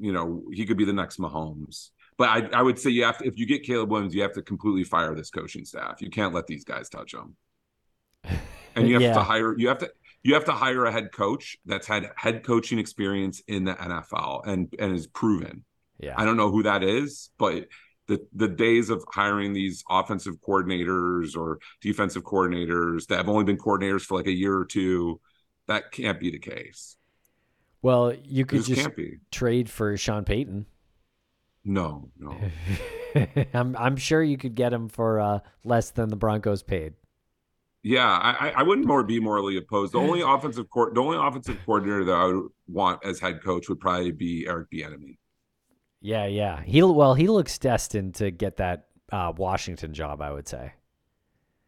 you 0.00 0.12
know, 0.12 0.44
he 0.52 0.64
could 0.66 0.76
be 0.78 0.84
the 0.84 0.92
next 0.92 1.18
Mahomes. 1.18 1.90
But 2.18 2.28
I, 2.30 2.58
I 2.58 2.62
would 2.62 2.78
say 2.78 2.90
you 2.90 3.04
have 3.04 3.18
to, 3.18 3.26
if 3.26 3.38
you 3.38 3.46
get 3.46 3.62
Caleb 3.62 3.90
Williams, 3.90 4.14
you 4.14 4.22
have 4.22 4.32
to 4.32 4.42
completely 4.42 4.84
fire 4.84 5.14
this 5.14 5.30
coaching 5.30 5.66
staff. 5.66 6.00
You 6.00 6.08
can't 6.10 6.32
let 6.34 6.46
these 6.46 6.64
guys 6.64 6.88
touch 6.88 7.12
him. 7.12 7.36
And 8.74 8.88
you 8.88 8.94
have 9.00 9.02
Yeah. 9.02 9.14
to 9.14 9.22
hire, 9.22 9.56
you 9.58 9.68
have 9.68 9.78
to, 9.78 9.90
you 10.22 10.32
have 10.34 10.46
to 10.46 10.52
hire 10.52 10.86
a 10.86 10.92
head 10.92 11.12
coach 11.12 11.56
that's 11.66 11.86
had 11.86 12.10
head 12.16 12.42
coaching 12.42 12.78
experience 12.78 13.42
in 13.46 13.64
the 13.64 13.74
NFL 13.74 14.46
and 14.46 14.74
and 14.78 14.92
is 14.96 15.06
proven. 15.06 15.65
Yeah, 15.98 16.14
I 16.16 16.24
don't 16.24 16.36
know 16.36 16.50
who 16.50 16.62
that 16.64 16.82
is, 16.82 17.30
but 17.38 17.68
the 18.06 18.24
the 18.34 18.48
days 18.48 18.90
of 18.90 19.04
hiring 19.12 19.52
these 19.52 19.82
offensive 19.90 20.34
coordinators 20.46 21.36
or 21.36 21.58
defensive 21.80 22.22
coordinators 22.22 23.06
that 23.08 23.16
have 23.16 23.28
only 23.28 23.44
been 23.44 23.58
coordinators 23.58 24.02
for 24.02 24.16
like 24.16 24.26
a 24.26 24.32
year 24.32 24.56
or 24.56 24.64
two, 24.64 25.20
that 25.68 25.90
can't 25.92 26.20
be 26.20 26.30
the 26.30 26.38
case. 26.38 26.96
well, 27.82 28.12
you 28.24 28.44
could 28.46 28.64
just 28.64 28.70
just 28.70 28.90
trade 29.30 29.68
for 29.70 29.96
Sean 29.96 30.24
Payton. 30.24 30.66
No, 31.64 32.10
no. 32.18 32.36
I'm 33.54 33.76
I'm 33.76 33.96
sure 33.96 34.22
you 34.22 34.36
could 34.38 34.54
get 34.54 34.72
him 34.72 34.88
for 34.88 35.18
uh, 35.18 35.38
less 35.64 35.90
than 35.90 36.08
the 36.10 36.16
Broncos 36.16 36.62
paid. 36.62 36.94
Yeah, 37.82 38.06
I, 38.06 38.48
I- 38.48 38.54
I 38.58 38.62
wouldn't 38.62 38.86
more 38.86 39.02
be 39.02 39.18
morally 39.20 39.56
opposed. 39.56 39.92
The 39.94 39.98
only 39.98 40.20
offensive 40.26 40.68
court, 40.70 40.94
the 40.94 41.00
only 41.00 41.16
offensive 41.18 41.58
coordinator 41.64 42.04
that 42.04 42.12
I 42.14 42.26
would 42.26 42.48
want 42.68 43.04
as 43.04 43.18
head 43.20 43.42
coach 43.42 43.68
would 43.68 43.80
probably 43.80 44.12
be 44.12 44.46
Eric 44.46 44.70
Bieniemy. 44.72 45.16
Yeah, 46.06 46.26
yeah. 46.26 46.62
He 46.62 46.80
well, 46.82 47.14
he 47.14 47.26
looks 47.26 47.58
destined 47.58 48.14
to 48.16 48.30
get 48.30 48.58
that 48.58 48.86
uh, 49.10 49.32
Washington 49.36 49.92
job. 49.92 50.20
I 50.22 50.30
would 50.32 50.46
say. 50.46 50.72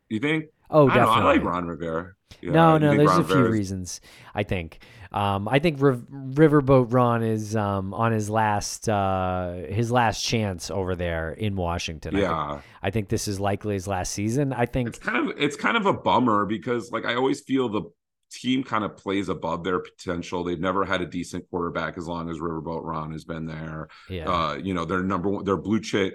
You 0.09 0.21
think? 0.21 0.45
Oh, 0.71 0.89
I 0.89 0.95
don't 0.95 1.03
know. 1.03 1.07
definitely. 1.07 1.23
I 1.31 1.33
like 1.35 1.45
Ron 1.45 1.67
Rivera. 1.67 2.13
Yeah, 2.41 2.51
no, 2.53 2.79
no. 2.79 2.97
There's 2.97 3.09
Ron 3.11 3.21
a 3.21 3.25
few 3.25 3.35
Rivera's- 3.35 3.53
reasons. 3.53 4.01
I 4.35 4.45
think. 4.45 4.79
Um, 5.11 5.49
I 5.49 5.59
think 5.59 5.81
Riv- 5.81 6.07
Riverboat 6.11 6.93
Ron 6.93 7.23
is 7.23 7.57
um, 7.57 7.95
on 7.95 8.13
his 8.13 8.29
last 8.31 8.89
uh, 8.89 9.55
his 9.69 9.91
last 9.91 10.23
chance 10.23 10.71
over 10.71 10.95
there 10.95 11.33
in 11.33 11.57
Washington. 11.57 12.15
I 12.15 12.21
think, 12.21 12.31
Yeah, 12.31 12.61
I 12.83 12.91
think 12.91 13.09
this 13.09 13.27
is 13.27 13.41
likely 13.41 13.75
his 13.75 13.89
last 13.89 14.13
season. 14.13 14.53
I 14.53 14.67
think. 14.67 14.89
it's 14.91 14.99
kind 15.01 15.17
of 15.31 15.37
it's 15.37 15.57
kind 15.57 15.77
of 15.77 15.87
a 15.87 15.93
bummer 15.95 16.47
because 16.47 16.93
like 16.93 17.05
I 17.07 17.15
always 17.17 17.41
feel 17.41 17.69
the 17.71 17.83
team 18.31 18.63
kind 18.63 18.85
of 18.85 18.97
plays 18.97 19.29
above 19.29 19.65
their 19.65 19.79
potential. 19.81 20.45
They've 20.45 20.61
never 20.61 20.85
had 20.85 21.01
a 21.01 21.07
decent 21.07 21.49
quarterback 21.51 21.97
as 21.99 22.07
long 22.07 22.29
as 22.31 22.39
Riverboat 22.39 22.85
Ron 22.85 23.13
has 23.13 23.25
been 23.25 23.47
there. 23.47 23.89
Yeah. 24.09 24.29
Uh, 24.29 24.55
you 24.55 24.75
know, 24.75 24.85
their 24.85 25.03
number 25.03 25.29
one, 25.29 25.45
their 25.45 25.57
blue 25.57 25.81
chip 25.81 26.15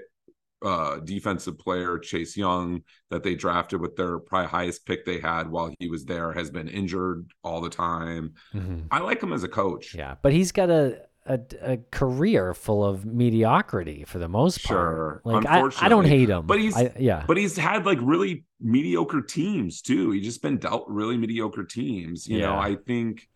uh 0.66 0.98
defensive 1.00 1.60
player 1.60 2.00
Chase 2.00 2.38
Young 2.38 2.84
that 3.10 3.22
they 3.22 3.36
drafted 3.36 3.82
with 3.82 3.98
their 3.98 4.18
probably 4.18 4.48
highest 4.48 4.86
pick 4.86 5.04
they 5.06 5.20
had 5.20 5.50
while 5.50 5.74
he 5.78 5.90
was 5.90 6.06
there 6.06 6.32
has 6.32 6.50
been 6.50 6.70
injured 6.70 7.30
all 7.44 7.60
the 7.60 7.70
time. 7.70 8.34
Mhm. 8.54 8.86
I 8.90 9.00
like 9.00 9.22
him 9.22 9.34
as 9.34 9.44
a 9.44 9.50
coach. 9.50 9.94
Yeah, 9.94 10.16
but 10.22 10.32
he's 10.32 10.54
got 10.54 10.70
a, 10.70 11.02
a 11.26 11.40
a 11.62 11.78
career 11.92 12.54
full 12.54 12.84
of 12.84 13.06
mediocrity 13.06 14.04
for 14.06 14.20
the 14.20 14.28
most 14.28 14.64
part. 14.64 14.78
Sure. 14.78 15.22
Like 15.24 15.46
I, 15.46 15.64
I 15.80 15.90
don't 15.90 16.06
hate 16.06 16.30
him, 16.30 16.46
But 16.46 16.60
he's- 16.60 16.76
I, 16.76 16.94
yeah, 17.00 17.24
But 17.28 17.38
he's 17.38 17.56
had 17.58 17.86
like 17.86 18.00
really 18.02 18.44
mediocre 18.60 19.22
teams 19.22 19.82
too. 19.82 20.12
He's 20.12 20.26
just 20.26 20.42
been 20.42 20.58
dealt 20.58 20.86
really 20.90 21.18
mediocre 21.18 21.64
teams. 21.64 22.28
You 22.28 22.40
know, 22.42 22.56
I 22.56 22.76
think 22.76 23.28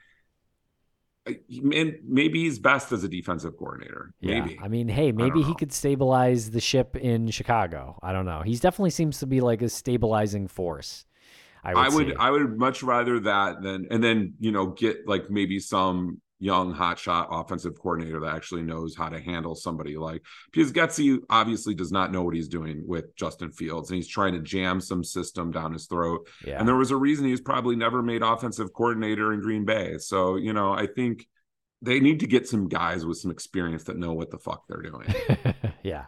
and 1.26 1.96
maybe 2.08 2.44
he's 2.44 2.58
best 2.58 2.92
as 2.94 3.04
a 3.04 3.10
defensive 3.10 3.58
coordinator. 3.58 4.14
yeah. 4.22 4.40
Maybe. 4.40 4.60
I 4.62 4.68
mean, 4.70 4.88
hey, 4.88 5.12
maybe 5.12 5.42
he 5.42 5.54
could 5.56 5.74
stabilize 5.74 6.52
the 6.52 6.62
ship 6.62 6.96
in 6.96 7.30
Chicago. 7.32 8.00
I 8.02 8.14
don't 8.14 8.26
know. 8.26 8.44
He's 8.46 8.62
definitely 8.62 8.92
seems 8.92 9.20
to 9.20 9.26
be 9.28 9.42
like 9.42 9.62
a 9.62 9.68
stabilizing 9.70 10.48
force. 10.48 11.06
I 11.64 11.74
would. 11.74 11.78
I 11.84 11.90
would. 11.96 12.18
I 12.18 12.32
would 12.32 12.58
much 12.58 12.82
rather 12.82 13.20
that 13.22 13.62
than 13.62 13.88
and 13.92 14.02
then 14.02 14.36
you 14.40 14.52
know 14.54 14.68
get 14.68 15.06
like 15.06 15.30
maybe 15.30 15.60
some 15.60 16.22
young 16.40 16.74
hotshot 16.74 17.28
offensive 17.32 17.80
coordinator 17.80 18.20
that 18.20 18.36
actually 18.36 18.62
knows 18.62 18.96
how 18.96 19.10
to 19.10 19.20
handle 19.20 19.56
somebody 19.56 19.98
like 19.98 20.22
because 20.52 20.72
Getsy 20.72 21.20
obviously 21.30 21.74
does 21.74 21.92
not 21.92 22.12
know 22.12 22.22
what 22.24 22.36
he's 22.36 22.48
doing 22.48 22.84
with 22.86 23.16
Justin 23.16 23.52
Fields 23.52 23.90
and 23.90 23.96
he's 23.96 24.08
trying 24.08 24.34
to 24.34 24.40
jam 24.40 24.80
some 24.80 25.04
system 25.04 25.52
down 25.52 25.74
his 25.74 25.88
throat 25.88 26.28
yeah. 26.46 26.60
and 26.60 26.68
there 26.68 26.76
was 26.76 26.92
a 26.92 26.96
reason 26.96 27.26
he's 27.26 27.42
probably 27.42 27.76
never 27.76 28.04
made 28.04 28.22
offensive 28.22 28.72
coordinator 28.74 29.34
in 29.34 29.42
Green 29.42 29.66
Bay 29.66 29.98
so 29.98 30.36
you 30.36 30.54
know 30.54 30.74
I 30.74 30.86
think 30.86 31.28
they 31.82 32.00
need 32.00 32.20
to 32.20 32.28
get 32.28 32.48
some 32.48 32.68
guys 32.68 33.06
with 33.06 33.18
some 33.18 33.32
experience 33.32 33.84
that 33.84 33.98
know 33.98 34.14
what 34.14 34.32
the 34.32 34.38
fuck 34.40 34.68
they're 34.68 34.82
doing 34.82 35.14
yeah. 35.84 36.06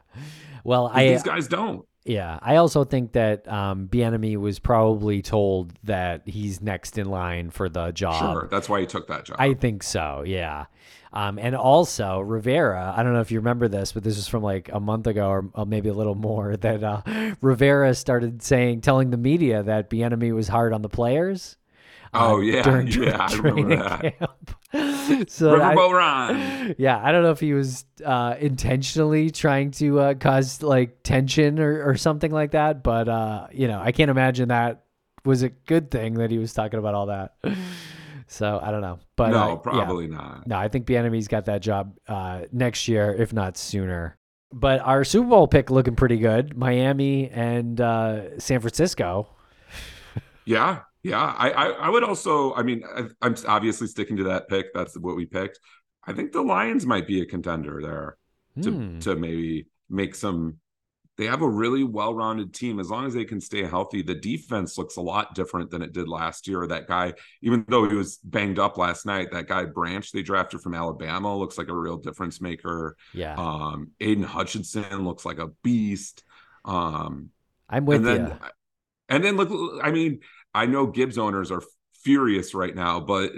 Well, 0.63 0.89
I 0.93 1.09
these 1.09 1.23
guys 1.23 1.47
don't 1.47 1.85
Yeah, 2.05 2.39
I 2.41 2.55
also 2.57 2.83
think 2.83 3.13
that 3.13 3.47
um, 3.47 3.87
Bieniemy 3.87 4.37
was 4.37 4.59
probably 4.59 5.21
told 5.21 5.73
that 5.83 6.27
he's 6.27 6.61
next 6.61 6.97
in 6.97 7.09
line 7.09 7.49
for 7.49 7.69
the 7.69 7.91
job. 7.91 8.19
sure 8.19 8.47
that's 8.49 8.67
why 8.67 8.79
he 8.81 8.85
took 8.85 9.07
that 9.07 9.25
job 9.25 9.37
I 9.39 9.53
think 9.53 9.83
so. 9.83 10.23
Yeah. 10.25 10.65
Um, 11.11 11.39
and 11.39 11.55
also 11.55 12.19
Rivera, 12.19 12.93
I 12.95 13.01
don't 13.01 13.13
know 13.13 13.21
if 13.21 13.31
you 13.31 13.39
remember 13.39 13.67
this, 13.67 13.93
but 13.93 14.03
this 14.03 14.15
was 14.15 14.27
from 14.27 14.43
like 14.43 14.69
a 14.71 14.79
month 14.79 15.07
ago 15.07 15.27
or, 15.27 15.49
or 15.53 15.65
maybe 15.65 15.89
a 15.89 15.93
little 15.93 16.13
more 16.15 16.55
that 16.67 16.83
uh, 16.83 17.01
Rivera 17.41 17.95
started 17.95 18.43
saying, 18.43 18.81
telling 18.81 19.09
the 19.09 19.17
media 19.17 19.63
that 19.63 19.89
Bieniemy 19.89 20.33
was 20.35 20.47
hard 20.47 20.71
on 20.73 20.81
the 20.83 20.89
players. 20.89 21.57
uh, 22.13 22.19
Oh, 22.33 22.41
yeah, 22.41 22.61
during 22.61 22.87
yeah, 22.91 23.23
I 23.25 23.27
training 23.27 23.65
remember 23.69 23.89
that. 23.89 24.19
camp. 24.19 24.55
so 25.27 25.57
Riverboat 25.57 25.93
Ron 25.93 26.75
yeah, 26.77 26.99
I 27.03 27.11
don't 27.11 27.23
know 27.23 27.31
if 27.31 27.39
he 27.39 27.53
was 27.53 27.85
uh, 28.05 28.35
intentionally 28.39 29.31
trying 29.31 29.71
to 29.71 29.99
uh, 29.99 30.13
cause 30.13 30.61
like 30.61 31.01
tension 31.03 31.59
or, 31.59 31.89
or 31.89 31.95
something 31.95 32.31
like 32.31 32.51
that, 32.51 32.83
but 32.83 33.09
uh, 33.09 33.47
you 33.51 33.67
know, 33.67 33.81
I 33.81 33.91
can't 33.91 34.11
imagine 34.11 34.49
that 34.49 34.83
was 35.25 35.43
a 35.43 35.49
good 35.49 35.89
thing 35.91 36.15
that 36.15 36.31
he 36.31 36.37
was 36.37 36.53
talking 36.53 36.79
about 36.79 36.93
all 36.93 37.07
that. 37.07 37.35
So 38.31 38.59
I 38.61 38.69
don't 38.69 38.81
know, 38.81 38.99
but 39.15 39.31
no 39.31 39.49
yeah. 39.49 39.55
probably 39.55 40.07
not 40.07 40.45
No, 40.45 40.55
I 40.55 40.67
think 40.67 40.85
Bieniemy's 40.85 41.27
got 41.27 41.45
that 41.45 41.63
job 41.63 41.97
uh, 42.07 42.43
next 42.51 42.87
year, 42.87 43.11
if 43.11 43.33
not 43.33 43.57
sooner. 43.57 44.17
But 44.53 44.81
our 44.81 45.03
Super 45.03 45.29
Bowl 45.29 45.47
pick 45.47 45.71
looking 45.71 45.95
pretty 45.95 46.17
good: 46.17 46.55
Miami 46.55 47.27
and 47.29 47.81
uh, 47.81 48.39
San 48.39 48.59
Francisco. 48.59 49.29
Yeah, 50.45 50.81
yeah. 51.03 51.19
I, 51.21 51.49
I, 51.51 51.65
I 51.69 51.89
would 51.89 52.03
also. 52.03 52.53
I 52.53 52.63
mean, 52.63 52.83
I, 52.95 53.05
I'm 53.21 53.35
obviously 53.47 53.87
sticking 53.87 54.17
to 54.17 54.23
that 54.25 54.47
pick. 54.49 54.73
That's 54.73 54.97
what 54.97 55.15
we 55.15 55.25
picked. 55.25 55.59
I 56.05 56.13
think 56.13 56.31
the 56.31 56.41
Lions 56.41 56.85
might 56.85 57.07
be 57.07 57.21
a 57.21 57.25
contender 57.25 57.81
there 57.81 58.17
to 58.63 58.71
Hmm. 58.71 58.99
to 58.99 59.15
maybe 59.15 59.67
make 59.89 60.15
some. 60.15 60.57
They 61.17 61.25
have 61.25 61.41
a 61.41 61.49
really 61.49 61.83
well-rounded 61.83 62.53
team. 62.53 62.79
As 62.79 62.89
long 62.89 63.05
as 63.05 63.13
they 63.13 63.25
can 63.25 63.41
stay 63.41 63.63
healthy, 63.65 64.01
the 64.01 64.15
defense 64.15 64.77
looks 64.77 64.95
a 64.95 65.01
lot 65.01 65.35
different 65.35 65.69
than 65.69 65.81
it 65.81 65.91
did 65.91 66.07
last 66.07 66.47
year. 66.47 66.65
That 66.65 66.87
guy, 66.87 67.13
even 67.41 67.65
though 67.67 67.89
he 67.89 67.95
was 67.95 68.19
banged 68.23 68.57
up 68.57 68.77
last 68.77 69.05
night, 69.05 69.31
that 69.33 69.45
guy 69.47 69.65
Branch 69.65 70.09
they 70.13 70.21
drafted 70.21 70.61
from 70.61 70.73
Alabama 70.75 71.37
looks 71.37 71.57
like 71.57 71.67
a 71.67 71.75
real 71.75 71.97
difference 71.97 72.39
maker. 72.39 72.95
Yeah, 73.13 73.35
Um, 73.35 73.91
Aidan 73.99 74.23
Hutchinson 74.23 75.03
looks 75.03 75.25
like 75.25 75.39
a 75.39 75.47
beast. 75.61 76.23
Um, 76.63 77.31
I'm 77.69 77.85
with 77.85 77.97
and 77.97 78.05
then 78.07 78.27
you. 78.27 78.37
and 79.09 79.23
then 79.23 79.35
look 79.37 79.49
i 79.83 79.91
mean 79.91 80.19
i 80.53 80.65
know 80.65 80.85
gibbs 80.87 81.17
owners 81.17 81.51
are 81.51 81.61
furious 81.93 82.53
right 82.53 82.75
now 82.75 82.99
but 82.99 83.31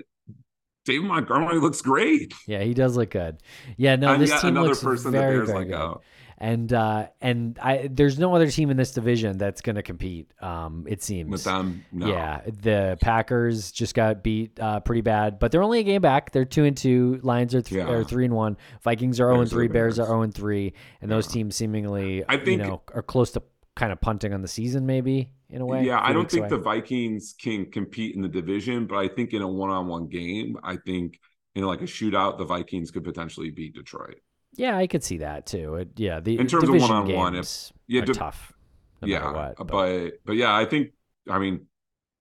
david 0.86 1.06
montgomery 1.08 1.60
looks 1.60 1.82
great 1.82 2.34
Yeah, 2.48 2.62
he 2.62 2.74
does 2.74 2.96
look 2.98 3.12
good. 3.12 3.42
Yeah, 3.78 3.96
no, 3.96 4.14
and 4.14 4.22
this 4.22 4.32
team 4.42 4.52
another 4.58 4.70
looks 4.70 4.82
very, 4.82 5.12
bears 5.12 5.48
very 5.48 5.60
let 5.60 5.64
good. 5.68 5.72
go 5.72 6.02
And 6.40 6.74
uh, 6.74 7.08
and 7.22 7.60
I 7.62 7.88
there's 7.92 8.18
no 8.18 8.34
other 8.36 8.50
team 8.50 8.72
in 8.72 8.78
this 8.78 8.92
division 8.94 9.38
that's 9.38 9.62
going 9.62 9.76
to 9.76 9.84
compete. 9.84 10.34
Um, 10.42 10.86
it 10.90 11.04
seems. 11.04 11.30
with 11.30 11.44
them 11.44 11.86
no 11.92 12.08
Yeah, 12.08 12.42
the 12.46 12.98
Packers 13.00 13.72
just 13.72 13.94
got 13.94 14.24
beat 14.24 14.60
uh, 14.60 14.80
pretty 14.80 15.02
bad, 15.02 15.38
but 15.38 15.52
they're 15.52 15.62
only 15.62 15.82
a 15.82 15.84
game 15.84 16.02
back. 16.02 16.32
They're 16.32 16.46
two 16.46 16.64
and 16.66 16.76
two. 16.76 17.20
Lions 17.22 17.54
are, 17.54 17.62
th- 17.62 17.78
Yeah. 17.86 17.92
are 17.92 18.04
three 18.04 18.26
and 18.26 18.34
one. 18.34 18.58
Vikings 18.84 19.20
are 19.20 19.30
zero 19.30 19.42
and 19.42 19.50
three. 19.50 19.68
Bears 19.68 20.00
are 20.00 20.08
zero 20.08 20.24
and 20.24 20.34
three, 20.34 20.74
and 21.00 21.12
those 21.12 21.28
teams 21.28 21.56
seemingly, 21.56 22.24
I 22.28 22.38
think- 22.38 22.48
you 22.48 22.58
know, 22.58 22.82
are 22.92 23.04
close 23.04 23.30
to 23.34 23.44
kind 23.82 23.92
of 23.92 24.00
punting 24.00 24.32
on 24.34 24.42
the 24.44 24.48
season, 24.48 24.86
maybe 24.86 25.32
in 25.50 25.60
a 25.62 25.66
way. 25.66 25.84
yeah 25.84 26.00
i 26.10 26.14
don't 26.14 26.30
think 26.32 26.48
the 26.48 26.58
vikings 26.74 27.24
can 27.46 27.60
compete 27.78 28.16
in 28.16 28.22
the 28.22 28.28
division 28.42 28.78
but 28.88 28.96
i 28.96 29.08
think 29.16 29.34
in 29.34 29.42
a 29.42 29.48
one-on-one 29.62 30.06
game 30.08 30.50
i 30.64 30.76
think 30.88 31.20
in 31.56 31.64
like 31.72 31.82
a 31.82 31.90
shootout 31.96 32.38
the 32.38 32.46
vikings 32.46 32.90
could 32.92 33.04
potentially 33.04 33.50
beat 33.50 33.74
detroit 33.82 34.20
Yeah, 34.56 34.76
I 34.84 34.86
could 34.88 35.04
see 35.10 35.18
that 35.28 35.46
too. 35.54 35.68
It, 35.82 35.90
yeah, 35.96 36.20
the 36.28 36.34
In 36.38 36.48
terms 36.48 36.70
of 36.70 36.76
one-on-one, 36.86 37.34
if- 37.36 37.40
games 37.40 37.74
yeah, 37.88 38.06
de- 38.06 38.14
tough. 38.14 38.54
No 39.02 39.08
yeah 39.08 39.32
what. 39.34 39.68
but 39.68 40.12
but 40.28 40.36
yeah 40.44 40.54
i 40.56 40.64
think 40.72 40.84
i 41.30 41.38
mean 41.44 41.56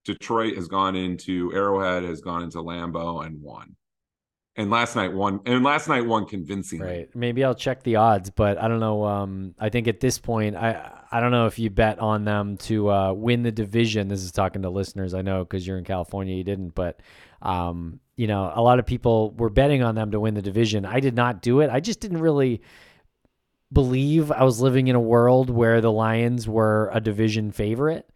detroit 0.05 0.55
has 0.57 0.67
gone 0.79 0.97
into 0.97 1.53
arrowhead 1.55 2.03
has 2.05 2.21
gone 2.23 2.43
into 2.43 2.59
lambeau 2.59 3.25
and 3.27 3.41
won 3.43 3.77
and 4.57 4.71
last 4.71 4.97
night 4.97 5.13
won 5.13 5.41
and 5.47 5.63
last 5.63 5.87
night 5.89 6.05
won 6.07 6.27
convincingly 6.27 6.87
Right. 6.87 7.09
Maybe 7.15 7.45
I'll 7.45 7.55
check 7.67 7.83
the 7.85 7.97
odds, 7.97 8.31
but 8.31 8.59
I 8.63 8.67
don't 8.69 8.81
know. 8.81 9.05
Um, 9.05 9.55
I 9.59 9.69
think 9.69 9.87
at 9.89 10.01
this 10.01 10.19
point, 10.19 10.57
I 10.57 10.71
I 11.13 11.21
don't 11.21 11.33
know 11.33 11.47
if 11.47 11.59
you 11.59 11.71
bet 11.71 11.99
on 11.99 12.25
them 12.25 12.57
to 12.59 12.91
uh, 12.91 13.13
win 13.13 13.43
the 13.43 13.51
division. 13.51 14.09
This 14.09 14.23
is 14.23 14.31
talking 14.33 14.63
to 14.63 14.71
listeners. 14.71 15.13
I 15.13 15.23
know 15.23 15.45
because 15.45 15.67
you're 15.67 15.79
in 15.79 15.85
California, 15.85 16.37
you 16.37 16.45
didn't, 16.45 16.75
but 16.75 17.01
um, 17.43 17.99
you 18.17 18.27
know, 18.27 18.53
a 18.55 18.63
lot 18.63 18.79
of 18.79 18.87
people 18.87 19.33
were 19.33 19.51
betting 19.51 19.83
on 19.83 19.95
them 19.95 20.11
to 20.13 20.21
win 20.21 20.35
the 20.35 20.43
division. 20.43 20.85
I 20.85 21.01
did 21.01 21.15
not 21.17 21.43
do 21.43 21.61
it. 21.61 21.71
I 21.71 21.81
just 21.81 22.01
didn't 22.01 22.19
really 22.21 22.63
believe 23.73 24.31
I 24.33 24.45
was 24.45 24.61
living 24.61 24.89
in 24.89 24.97
a 24.97 25.01
world 25.01 25.49
where 25.51 25.81
the 25.81 25.93
Lions 25.93 26.49
were 26.49 26.91
a 26.93 27.01
division 27.01 27.53
favorite. 27.53 28.07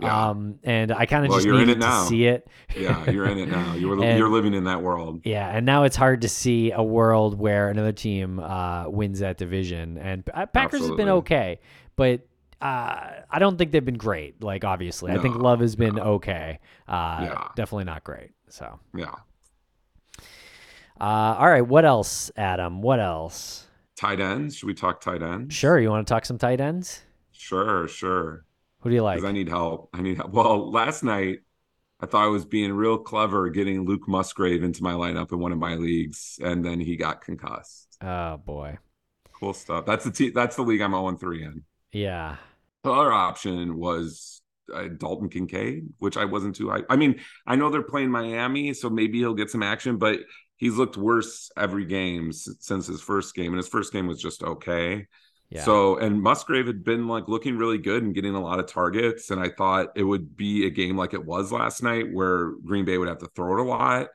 Yeah. 0.00 0.30
Um, 0.30 0.58
and 0.64 0.90
I 0.90 1.06
kind 1.06 1.24
of 1.24 1.28
Well, 1.30 1.38
just 1.38 1.46
you're 1.46 1.54
in 1.60 1.66
needed 1.66 1.82
it 1.82 1.86
to 1.86 2.04
see 2.06 2.24
it. 2.26 2.48
yeah, 2.76 3.08
you're 3.10 3.26
in 3.28 3.38
it 3.38 3.48
now. 3.50 3.74
You're 3.74 3.92
And- 4.02 4.18
you're 4.18 4.30
living 4.30 4.54
in 4.54 4.64
that 4.64 4.82
world. 4.82 5.20
Yeah, 5.24 5.48
and 5.48 5.66
now 5.66 5.84
it's 5.84 5.96
hard 5.96 6.22
to 6.22 6.28
see 6.28 6.72
a 6.72 6.82
world 6.82 7.38
where 7.38 7.68
another 7.68 7.92
team 7.92 8.40
uh, 8.40 8.88
wins 8.88 9.20
that 9.20 9.38
division. 9.38 9.98
And 9.98 10.24
Packers 10.52 10.86
have 10.86 10.96
been 10.96 11.08
okay, 11.10 11.60
but 11.94 12.26
uh, 12.62 13.10
I 13.30 13.38
don't 13.40 13.58
think 13.58 13.72
they've 13.72 13.84
been 13.84 13.98
great. 13.98 14.42
Like 14.42 14.64
obviously, 14.64 15.12
I 15.12 15.18
think 15.18 15.36
Love 15.36 15.60
has 15.60 15.76
been 15.76 15.96
no. 15.96 16.02
okay. 16.16 16.60
Uh, 16.88 17.18
Yeah. 17.22 17.48
definitely 17.56 17.84
not 17.84 18.04
great. 18.04 18.30
So, 18.48 18.80
Yeah, 18.96 19.14
uh, 21.00 21.36
all 21.38 21.48
right, 21.48 21.66
what 21.66 21.84
else, 21.84 22.30
Adam? 22.36 22.82
What 22.82 23.00
else? 23.00 23.66
tight 23.96 24.20
ends. 24.20 24.56
Should 24.56 24.66
we 24.66 24.74
talk 24.74 25.00
tight 25.00 25.22
ends? 25.22 25.54
Sure, 25.54 25.78
you 25.78 25.90
want 25.90 26.06
to 26.06 26.12
talk 26.12 26.24
some 26.24 26.38
tight 26.38 26.60
ends? 26.60 27.02
Sure, 27.32 27.88
sure. 27.88 28.44
Who 28.80 28.88
do 28.90 28.94
you 28.96 29.02
like? 29.02 29.16
Because 29.16 29.28
I 29.28 29.32
need 29.32 29.48
help. 29.48 29.90
I 29.92 30.02
need 30.02 30.16
help. 30.16 30.32
Well, 30.32 30.70
last 30.70 31.02
night 31.02 31.40
I 32.00 32.06
thought 32.06 32.24
I 32.24 32.28
was 32.28 32.44
being 32.44 32.72
real 32.72 32.98
clever 32.98 33.50
getting 33.50 33.84
Luke 33.86 34.08
Musgrave 34.08 34.62
into 34.64 34.82
my 34.82 34.92
lineup 34.94 35.32
in 35.32 35.38
one 35.40 35.52
of 35.52 35.58
my 35.58 35.76
leagues, 35.76 36.38
and 36.42 36.64
then 36.64 36.80
he 36.80 36.96
got 36.96 37.22
concussed. 37.22 37.98
oh 38.02 38.38
boy, 38.38 38.78
Cool 39.32 39.52
stuff. 39.54 39.84
That's 39.86 40.04
the 40.04 40.10
te- 40.12 40.30
that's 40.30 40.56
the 40.56 40.62
league 40.62 40.80
I'm 40.80 40.92
0 40.92 41.16
3 41.16 41.42
in. 41.44 41.64
yeah, 41.92 42.36
The 42.82 42.90
other 42.90 43.12
option 43.12 43.76
was 43.76 44.42
uh, 44.72 44.88
Dalton 44.88 45.28
Kincaid, 45.28 45.88
which 45.98 46.16
I 46.16 46.24
wasn't 46.24 46.56
too. 46.56 46.70
I, 46.70 46.82
I 46.88 46.96
mean, 46.96 47.20
I 47.46 47.56
know 47.56 47.70
they're 47.70 47.82
playing 47.82 48.10
Miami, 48.10 48.74
so 48.74 48.90
maybe 48.90 49.18
he'll 49.18 49.34
get 49.34 49.50
some 49.50 49.62
action, 49.62 49.98
but 49.98 50.20
he's 50.56 50.76
looked 50.76 50.96
worse 50.96 51.50
every 51.56 51.84
game 51.84 52.32
since 52.32 52.86
his 52.86 53.00
first 53.00 53.34
game, 53.34 53.52
and 53.52 53.56
his 53.56 53.68
first 53.68 53.92
game 53.92 54.06
was 54.06 54.20
just 54.20 54.42
okay. 54.42 55.06
Yeah. 55.50 55.64
So, 55.64 55.98
and 55.98 56.22
Musgrave 56.22 56.66
had 56.66 56.82
been 56.82 57.08
like 57.08 57.28
looking 57.28 57.58
really 57.58 57.76
good 57.76 58.02
and 58.02 58.14
getting 58.14 58.34
a 58.34 58.40
lot 58.40 58.58
of 58.58 58.66
targets. 58.66 59.30
And 59.30 59.38
I 59.38 59.50
thought 59.50 59.88
it 59.96 60.02
would 60.02 60.34
be 60.34 60.66
a 60.66 60.70
game 60.70 60.96
like 60.96 61.12
it 61.12 61.26
was 61.26 61.52
last 61.52 61.82
night 61.82 62.06
where 62.10 62.52
Green 62.64 62.86
Bay 62.86 62.96
would 62.96 63.08
have 63.08 63.18
to 63.18 63.28
throw 63.36 63.58
it 63.58 63.60
a 63.60 63.68
lot. 63.68 64.08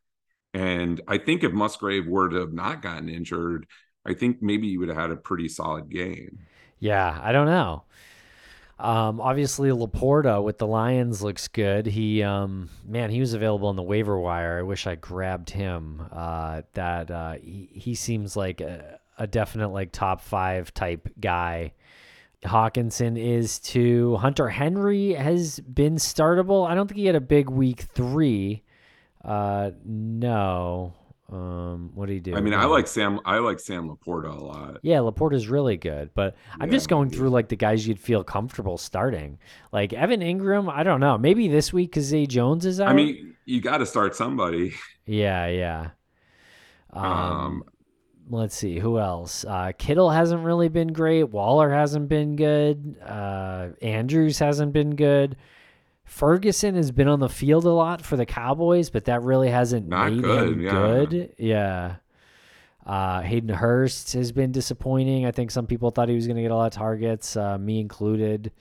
And 0.56 1.00
I 1.08 1.20
think 1.20 1.44
if 1.44 1.52
Musgrave 1.52 2.08
were 2.08 2.30
to 2.30 2.38
have 2.38 2.54
not 2.54 2.82
gotten 2.82 3.08
injured, 3.08 3.68
I 4.04 4.16
think 4.16 4.42
maybe 4.42 4.70
he 4.70 4.80
would 4.80 4.88
have 4.88 4.98
had 4.98 5.12
a 5.12 5.16
pretty 5.16 5.48
solid 5.48 5.90
game. 5.90 6.40
Yeah, 6.80 7.20
I 7.22 7.32
don't 7.32 7.46
know. 7.46 7.84
Um, 8.80 9.20
obviously 9.20 9.70
Laporta 9.70 10.44
with 10.44 10.60
the 10.60 10.68
Lions 10.68 11.24
looks 11.24 11.48
good. 11.48 11.88
He, 11.88 12.22
um, 12.22 12.70
man, 12.86 13.10
he 13.10 13.20
was 13.20 13.34
available 13.34 13.70
on 13.70 13.76
the 13.76 13.82
waiver 13.84 14.20
wire. 14.20 14.60
I 14.60 14.62
wish 14.62 14.86
I 14.86 14.96
grabbed 14.96 15.50
him. 15.50 16.08
Uh, 16.12 16.62
that 16.74 17.10
uh, 17.10 17.34
he, 17.42 17.70
he 17.74 17.96
seems 17.96 18.36
like 18.36 18.62
a, 18.62 19.00
a 19.18 19.26
definite 19.26 19.70
like 19.70 19.92
top 19.92 20.22
five 20.22 20.74
type 20.74 21.10
guy. 21.20 21.74
Hockenson 22.44 23.18
is 23.18 23.58
too. 23.58 24.16
Hunter 24.18 24.48
Henry 24.48 25.14
has 25.14 25.60
been 25.60 25.96
startable. 25.96 26.70
I 26.70 26.76
don't 26.76 26.88
think 26.88 27.00
he 27.00 27.08
had 27.08 27.16
a 27.16 27.22
big 27.22 27.50
week 27.50 27.82
three. 27.82 28.64
Uh, 29.26 29.72
no. 29.84 30.94
Um, 31.30 31.92
what 31.94 32.06
do 32.08 32.14
you 32.14 32.22
do? 32.22 32.36
I 32.36 32.40
mean, 32.42 32.54
I 32.54 32.66
like 32.66 32.88
Sam. 32.88 33.20
I 33.26 33.40
like 33.40 33.60
Sam 33.60 33.90
Laporta 33.90 34.30
a 34.38 34.42
lot. 34.44 34.78
Yeah, 34.82 35.00
Laporta's 35.00 35.50
really 35.50 35.76
good, 35.76 36.12
but 36.14 36.36
I'm 36.60 36.70
Yeah, 36.70 36.78
just 36.78 36.88
going 36.88 37.10
through 37.10 37.30
like 37.32 37.50
the 37.50 37.58
guys 37.58 37.86
you'd 37.86 38.00
feel 38.00 38.24
comfortable 38.24 38.78
starting. 38.78 39.38
Like 39.74 39.92
Evan 39.92 40.22
Engram, 40.22 40.72
I 40.72 40.84
don't 40.84 41.02
know. 41.02 41.18
Maybe 41.18 41.50
this 41.50 41.74
week 41.74 41.92
because 41.92 42.06
Zay 42.06 42.28
Jones 42.28 42.66
is 42.66 42.80
out. 42.80 42.88
I 42.88 42.94
mean, 42.94 43.36
you 43.46 43.60
got 43.60 43.80
to 43.80 43.86
start 43.86 44.16
somebody. 44.16 44.74
yeah, 45.06 45.48
yeah. 45.48 45.90
Um, 46.94 47.04
Um, 47.04 47.64
let's 48.30 48.56
see 48.56 48.80
who 48.80 48.98
else. 49.00 49.44
Uh, 49.46 49.72
Kittle 49.78 50.10
hasn't 50.10 50.44
really 50.44 50.70
been 50.70 50.94
great. 50.94 51.26
Waller 51.30 51.70
hasn't 51.70 52.08
been 52.08 52.36
good. 52.38 52.96
Uh, 53.06 53.70
Andrews 53.82 54.40
hasn't 54.40 54.72
been 54.74 54.96
good. 54.96 55.36
Ferguson 56.08 56.76
has 56.76 56.92
been 56.92 57.08
on 57.08 57.20
the 57.20 57.30
field 57.30 57.66
a 57.66 57.70
lot 57.70 58.02
for 58.02 58.16
the 58.18 58.26
Cowboys, 58.26 58.90
but 58.90 59.06
that 59.06 59.22
really 59.22 59.50
hasn't 59.50 59.88
Not 59.88 60.12
made 60.14 60.24
good, 60.24 60.48
him 60.54 60.62
yeah. 60.62 60.72
good. 60.72 61.34
Yeah. 61.38 61.96
Uh, 62.86 63.22
Hayden 63.22 63.50
Hurst 63.50 64.14
has 64.14 64.32
been 64.32 64.52
disappointing. 64.54 65.26
I 65.26 65.32
think 65.32 65.52
some 65.52 65.68
people 65.68 65.92
thought 65.92 66.08
he 66.08 66.16
was 66.16 66.26
going 66.26 66.38
to 66.38 66.42
get 66.42 66.52
a 66.52 66.56
lot 66.56 66.68
of 66.68 66.74
targets, 66.74 67.36
uh, 67.36 67.58
me 67.58 67.80
included. 67.82 68.52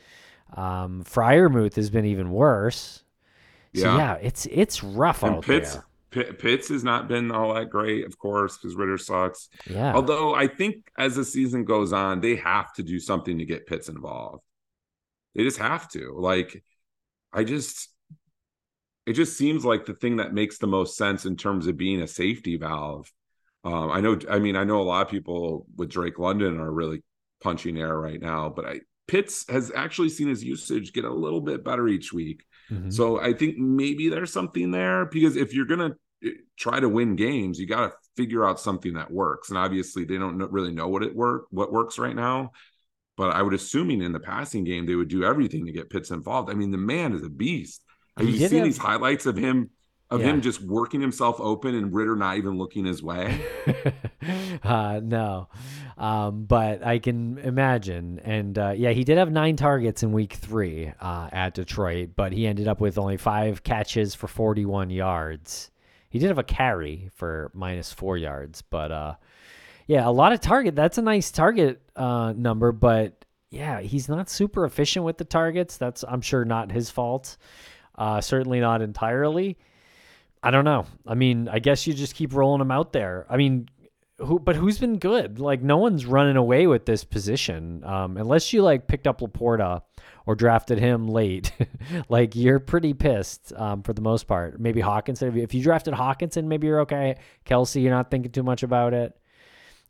Um, 0.57 1.05
Freiermuth 1.05 1.77
has 1.77 1.91
been 1.91 2.05
even 2.05 2.31
worse. 2.33 3.05
So 3.75 3.83
Yeah. 3.83 3.97
yeah, 3.97 4.15
it's 4.15 4.47
it's 4.47 4.83
rough 4.83 5.23
and 5.23 5.37
out 5.37 5.45
Pitts, 5.45 5.79
there. 6.11 6.33
Pitts 6.35 6.69
has 6.71 6.83
not 6.83 7.09
been 7.09 7.31
all 7.31 7.55
that 7.55 7.71
great, 7.71 8.05
of 8.07 8.19
course, 8.19 8.57
because 8.57 8.75
Ridder 8.75 8.99
sucks. 8.99 9.49
Yeah. 9.71 9.95
Although 9.95 10.35
I 10.35 10.49
think 10.49 10.91
as 10.99 11.15
the 11.15 11.25
season 11.25 11.65
goes 11.65 11.93
on, 11.93 12.21
they 12.21 12.37
have 12.37 12.73
to 12.75 12.83
do 12.83 12.99
something 12.99 13.39
to 13.39 13.45
get 13.45 13.67
Pitts 13.67 13.89
involved. 13.89 14.43
They 15.35 15.45
just 15.45 15.59
have 15.59 15.89
to. 15.91 16.15
Like, 16.19 16.65
I 17.37 17.45
just, 17.45 17.91
it 19.07 19.13
just 19.13 19.37
seems 19.37 19.65
like 19.65 19.85
the 19.85 19.95
thing 19.95 20.17
that 20.17 20.35
makes 20.35 20.59
the 20.59 20.67
most 20.67 20.97
sense 20.97 21.27
in 21.27 21.37
terms 21.37 21.67
of 21.67 21.77
being 21.77 22.01
a 22.03 22.09
safety 22.09 22.57
valve. 22.57 23.13
Um, 23.63 23.91
I 23.91 24.01
know, 24.01 24.19
I 24.29 24.39
mean, 24.39 24.57
I 24.57 24.65
know 24.65 24.81
a 24.81 24.85
lot 24.85 25.03
of 25.03 25.11
people 25.11 25.67
with 25.77 25.91
Drake 25.91 26.19
London 26.19 26.59
are 26.59 26.73
really 26.73 27.03
punching 27.43 27.79
air 27.79 27.99
right 27.99 28.21
now, 28.21 28.49
but 28.49 28.65
I 28.65 28.81
Pitts 29.07 29.49
has 29.49 29.71
actually 29.75 30.09
seen 30.09 30.29
his 30.29 30.43
usage 30.43 30.93
get 30.93 31.05
a 31.05 31.13
little 31.13 31.41
bit 31.41 31.65
better 31.65 31.87
each 31.87 32.13
week. 32.13 32.45
Mhm. 32.71 32.93
So 32.93 33.21
I 33.21 33.33
think 33.33 33.57
maybe 33.57 34.09
there's 34.09 34.33
something 34.33 34.73
there 34.73 35.07
because 35.07 35.37
if 35.37 35.55
you're 35.55 35.67
gonna 35.67 35.95
eh, 36.25 36.31
try 36.57 36.81
to 36.81 36.89
win 36.89 37.15
games, 37.15 37.61
you 37.61 37.67
got 37.67 37.89
to 37.89 37.97
figure 38.17 38.45
out 38.45 38.59
something 38.59 38.95
that 38.95 39.11
works. 39.11 39.51
And 39.51 39.59
obviously, 39.59 40.05
they 40.05 40.19
don't 40.19 40.39
know, 40.39 40.49
really 40.49 40.73
know 40.73 40.89
what 40.89 41.05
it 41.05 41.15
work 41.15 41.47
what 41.51 41.73
works 41.73 41.99
right 41.99 42.17
now. 42.17 42.51
But 43.17 43.31
I 43.35 43.43
would 43.43 43.55
assuming 43.55 44.03
in 44.03 44.13
the 44.13 44.21
passing 44.21 44.65
game 44.65 44.87
they 44.87 44.95
would 44.95 45.09
do 45.09 45.25
everything 45.25 45.65
to 45.67 45.73
get 45.73 45.91
Pitts 45.91 46.11
involved. 46.11 46.51
I 46.51 46.55
mean, 46.55 46.71
the 46.71 46.79
man 46.79 47.15
is 47.15 47.23
a 47.25 47.31
beast. 47.31 47.83
Have 48.19 48.27
He 48.27 48.35
you 48.35 48.47
seen 48.49 48.59
have- 48.59 48.67
these 48.67 48.79
highlights 48.79 49.27
of 49.27 49.37
him 49.37 49.71
of 50.09 50.21
Yeah. 50.21 50.27
him 50.29 50.41
just 50.41 50.63
working 50.63 51.01
himself 51.01 51.41
open 51.41 51.75
and 51.75 51.93
Ridder 51.93 52.15
not 52.15 52.37
even 52.37 52.57
looking 52.59 52.85
his 52.85 53.03
way? 53.03 53.41
uh, 54.63 55.01
no, 55.03 55.49
um, 55.99 56.45
but 56.45 56.85
I 56.87 56.99
can 57.01 57.39
imagine. 57.39 58.21
And 58.23 58.57
uh, 58.57 58.75
yeah, 58.77 58.91
he 58.91 59.03
did 59.03 59.19
have 59.19 59.33
nine 59.33 59.57
targets 59.57 60.03
in 60.05 60.13
week 60.13 60.35
three 60.35 60.93
uh, 61.01 61.29
at 61.33 61.55
Detroit, 61.55 62.11
but 62.17 62.33
he 62.33 62.47
ended 62.47 62.69
up 62.69 62.81
with 62.81 62.99
only 62.99 63.17
five 63.17 63.63
catches 63.65 64.15
for 64.15 64.29
41 64.29 64.91
yards. 64.91 65.71
He 66.09 66.19
did 66.21 66.29
have 66.29 66.39
a 66.39 66.45
carry 66.45 67.11
for 67.15 67.51
minus 67.53 67.93
four 67.93 68.17
yards, 68.17 68.63
but 68.63 68.93
uh, 68.93 69.15
yeah, 69.87 70.09
a 70.09 70.11
lot 70.11 70.33
of 70.33 70.41
target. 70.41 70.75
That's 70.75 70.99
a 70.99 71.03
nice 71.03 71.31
target 71.31 71.81
uh, 71.95 72.33
number, 72.37 72.73
but 72.73 73.25
yeah, 73.51 73.81
he's 73.81 74.09
not 74.09 74.29
super 74.29 74.65
efficient 74.65 75.05
with 75.05 75.19
the 75.19 75.25
targets. 75.25 75.77
That's 75.77 76.05
I'm 76.07 76.21
sure 76.21 76.45
not 76.45 76.73
his 76.73 76.91
fault. 76.91 77.37
Uh, 77.97 78.21
certainly 78.21 78.61
not 78.61 78.83
entirely. 78.83 79.57
I 80.43 80.51
don't 80.51 80.65
know. 80.65 80.87
I 81.07 81.15
mean, 81.15 81.49
I 81.49 81.59
guess 81.59 81.87
you 81.87 81.95
just 81.95 82.15
keep 82.15 82.35
rolling 82.35 82.61
him 82.61 82.71
out 82.71 82.93
there. 82.93 83.27
I 83.29 83.37
mean, 83.37 83.69
who? 84.19 84.39
But 84.39 84.57
who's 84.57 84.79
been 84.79 84.99
good? 84.99 85.39
Like 85.39 85.63
no 85.63 85.77
one's 85.77 86.07
running 86.07 86.37
away 86.37 86.67
with 86.67 86.87
this 86.87 87.05
position, 87.05 87.85
um, 87.85 88.17
unless 88.17 88.53
you 88.53 88.63
like 88.63 88.87
picked 88.87 89.07
up 89.07 89.21
Laporta 89.21 89.83
or 90.27 90.35
drafted 90.35 90.79
him 90.79 91.07
late. 91.07 91.53
like 92.09 92.35
you're 92.35 92.59
pretty 92.59 92.95
pissed 92.95 93.53
um, 93.55 93.83
for 93.83 93.93
the 93.93 94.03
most 94.03 94.27
part. 94.27 94.59
Maybe 94.61 94.81
Hockenson. 94.81 95.37
If 95.37 95.55
you, 95.55 95.63
drafted 95.63 95.95
Hockenson, 95.95 96.45
maybe 96.45 96.67
you're 96.67 96.81
okay. 96.81 97.17
Kelce, 97.45 97.83
you're 97.83 97.93
not 97.93 98.11
thinking 98.11 98.33
too 98.33 98.43
much 98.43 98.63
about 98.63 98.93
it. 98.93 99.17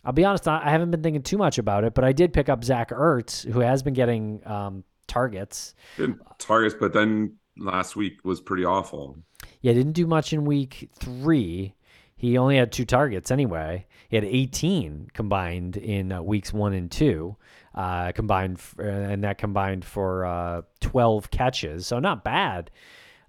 I'll 0.07 0.13
be 0.13 0.25
honest, 0.25 0.47
I 0.47 0.71
haven't 0.71 0.93
been 0.93 1.03
thinking 1.03 1.23
too 1.23 1.37
much 1.37 1.59
about 1.59 1.83
it, 1.83 1.93
but 1.93 2.05
I 2.05 2.13
did 2.13 2.33
pick 2.33 2.49
up 2.49 2.63
Zach 2.63 2.91
Ertz, 2.91 3.45
who 3.45 3.59
has 3.59 3.83
been 3.83 3.93
getting 3.93 4.41
um, 4.47 4.85
targets. 5.09 5.75
Good 5.97 6.21
targets, 6.39 6.77
but 6.79 6.93
then 6.93 7.35
last 7.59 7.97
week 7.97 8.25
was 8.25 8.41
pretty 8.41 8.65
awful. 8.65 9.19
Yeah, 9.63 9.73
didn't 9.73 9.95
do 9.95 10.07
much 10.07 10.33
in 10.33 10.45
week 10.45 10.91
three. 10.95 11.75
He 12.15 12.39
only 12.39 12.57
had 12.57 12.71
two 12.71 12.85
targets 12.85 13.33
anyway. 13.33 13.85
He 14.09 14.15
had 14.15 14.25
18 14.25 15.09
combined 15.13 15.77
in 15.77 16.13
uh, 16.13 16.23
weeks 16.23 16.53
one 16.53 16.73
and 16.73 16.89
two, 16.89 17.37
uh, 17.75 18.13
combined, 18.13 18.59
f- 18.59 18.77
uh, 18.79 18.85
and 18.85 19.25
that 19.25 19.39
combined 19.39 19.85
for 19.85 20.25
uh, 20.25 20.63
12 20.83 21.33
catches. 21.33 21.85
So 21.85 21.99
not 21.99 22.23
bad 22.23 22.71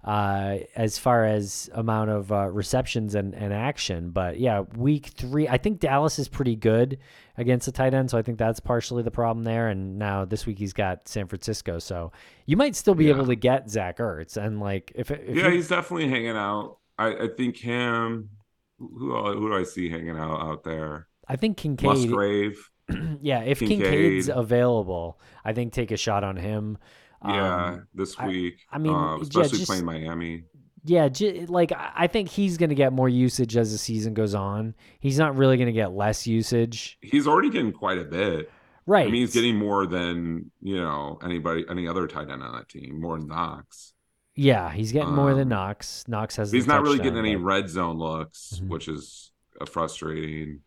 uh, 0.08 0.56
as 0.74 0.98
far 0.98 1.26
as 1.26 1.68
amount 1.74 2.08
of 2.08 2.32
uh, 2.32 2.46
receptions 2.46 3.14
and, 3.14 3.34
and 3.34 3.52
action. 3.52 4.08
But 4.08 4.40
yeah, 4.40 4.60
week 4.74 5.08
three, 5.08 5.46
I 5.46 5.58
think 5.58 5.80
Dallas 5.80 6.18
is 6.18 6.28
pretty 6.28 6.56
good 6.56 6.96
against 7.36 7.66
the 7.66 7.72
tight 7.72 7.92
end. 7.92 8.10
So 8.10 8.16
I 8.16 8.22
think 8.22 8.38
that's 8.38 8.58
partially 8.58 9.02
the 9.02 9.10
problem 9.10 9.44
there. 9.44 9.68
And 9.68 9.98
now 9.98 10.24
this 10.24 10.46
week 10.46 10.58
he's 10.58 10.72
got 10.72 11.06
San 11.08 11.26
Francisco. 11.26 11.78
So 11.78 12.10
you 12.46 12.56
might 12.56 12.74
still 12.74 12.94
be 12.94 13.04
Yeah. 13.04 13.16
able 13.16 13.26
to 13.26 13.36
get 13.36 13.68
Zach 13.68 13.98
Ertz. 13.98 14.38
And 14.38 14.60
like, 14.60 14.92
if, 14.94 15.10
if 15.10 15.36
yeah, 15.36 15.50
he's 15.50 15.68
definitely 15.68 16.08
hanging 16.08 16.36
out. 16.36 16.78
I, 16.98 17.08
I 17.24 17.28
think 17.36 17.58
him. 17.58 18.30
Who 18.78 19.14
who 19.34 19.48
do 19.50 19.54
I 19.56 19.64
see 19.64 19.90
hanging 19.90 20.16
out 20.16 20.40
out 20.40 20.64
there? 20.64 21.08
I 21.28 21.36
think 21.36 21.58
Kincaid. 21.58 21.86
Musgrave. 21.86 22.70
Yeah, 23.20 23.40
if 23.42 23.58
Kincaid. 23.58 23.82
Kincaid's 23.82 24.30
available, 24.30 25.20
I 25.44 25.52
think 25.52 25.74
take 25.74 25.90
a 25.90 25.96
shot 25.98 26.24
on 26.24 26.36
him. 26.36 26.78
Yeah, 27.24 27.64
Um, 27.66 27.86
this 27.94 28.18
week. 28.20 28.60
I 28.70 28.78
mean, 28.78 28.94
uh, 28.94 29.16
yeah, 29.16 29.22
especially 29.22 29.58
just- 29.58 29.66
playing 29.70 29.84
Miami. 29.84 30.44
yeah, 30.84 31.08
j- 31.08 31.46
like 31.46 31.72
I 31.72 31.90
I 31.96 32.06
think 32.06 32.28
he's 32.28 32.56
going 32.56 32.68
to 32.68 32.74
get 32.76 32.92
more 32.92 33.08
usage 33.08 33.56
as 33.56 33.72
the 33.72 33.78
season 33.78 34.14
goes 34.14 34.34
on. 34.34 34.74
He's 35.00 35.18
not 35.18 35.36
really 35.36 35.56
going 35.56 35.66
to 35.66 35.72
get 35.72 35.92
less 35.92 36.26
usage, 36.26 36.96
He's 37.00 37.26
already 37.26 37.50
getting 37.50 37.72
quite 37.72 37.98
a 37.98 38.04
bit. 38.04 38.50
right? 38.86 39.06
I 39.08 39.10
mean, 39.10 39.20
he's 39.22 39.34
getting 39.34 39.56
more 39.56 39.86
than 39.86 40.50
you 40.62 40.76
know 40.76 41.18
anybody, 41.24 41.64
any 41.68 41.88
other 41.88 42.06
tight 42.06 42.30
end 42.30 42.42
on 42.42 42.52
that 42.54 42.68
team, 42.68 43.00
more 43.00 43.18
than 43.18 43.26
Knox. 43.28 43.94
yeah, 44.36 44.70
he's 44.70 44.92
getting 44.92 45.12
more 45.14 45.34
than 45.34 45.42
um, 45.52 45.58
Knox. 45.58 46.04
Knox 46.06 46.36
has. 46.36 46.52
He's 46.52 46.68
not 46.68 46.82
really 46.82 46.98
getting 46.98 47.18
any 47.18 47.34
but- 47.34 47.42
red 47.42 47.68
zone 47.68 47.98
looks, 47.98 48.60
Mhm. 48.62 48.68
which 48.68 48.86
is 48.86 49.32
uh, 49.60 49.66
frustrating. 49.66 50.60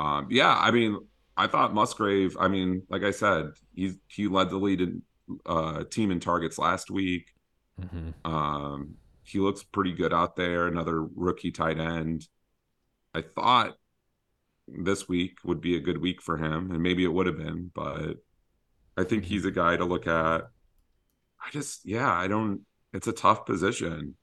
Um, 0.00 0.26
yeah, 0.28 0.52
I 0.58 0.72
mean, 0.72 0.98
I 1.36 1.46
thought 1.46 1.72
Musgrave. 1.72 2.36
I 2.40 2.48
mean, 2.48 2.82
like 2.90 3.04
I 3.04 3.12
said, 3.12 3.52
he 3.72 3.92
he 4.08 4.26
led 4.26 4.50
the 4.50 4.56
lead 4.56 4.80
in 4.80 5.02
uh, 5.46 5.84
team 5.84 6.10
in 6.10 6.20
targets 6.20 6.58
last 6.58 6.90
week. 6.90 7.34
Mhm. 7.80 8.14
Um, 8.24 8.96
he 9.22 9.40
looks 9.40 9.62
pretty 9.62 9.92
good 9.92 10.12
out 10.12 10.36
there. 10.36 10.66
Another 10.66 11.02
rookie 11.02 11.50
tight 11.50 11.78
end. 11.78 12.28
I 13.14 13.22
thought 13.22 13.76
this 14.68 15.08
week 15.08 15.38
would 15.44 15.60
be 15.60 15.76
a 15.76 15.80
good 15.80 15.98
week 15.98 16.22
for 16.22 16.36
him, 16.36 16.70
and 16.70 16.82
maybe 16.82 17.04
it 17.04 17.12
would 17.12 17.26
have 17.26 17.38
been, 17.38 17.70
but 17.74 18.16
I 18.96 19.04
think 19.04 19.24
he's 19.24 19.44
a 19.44 19.50
guy 19.50 19.76
to 19.76 19.84
look 19.84 20.06
at. 20.06 20.42
I 21.40 21.50
just, 21.50 21.84
yeah, 21.84 22.12
I 22.12 22.28
don't. 22.28 22.62
It's 22.92 23.08
a 23.08 23.12
tough 23.12 23.44
position. 23.44 24.16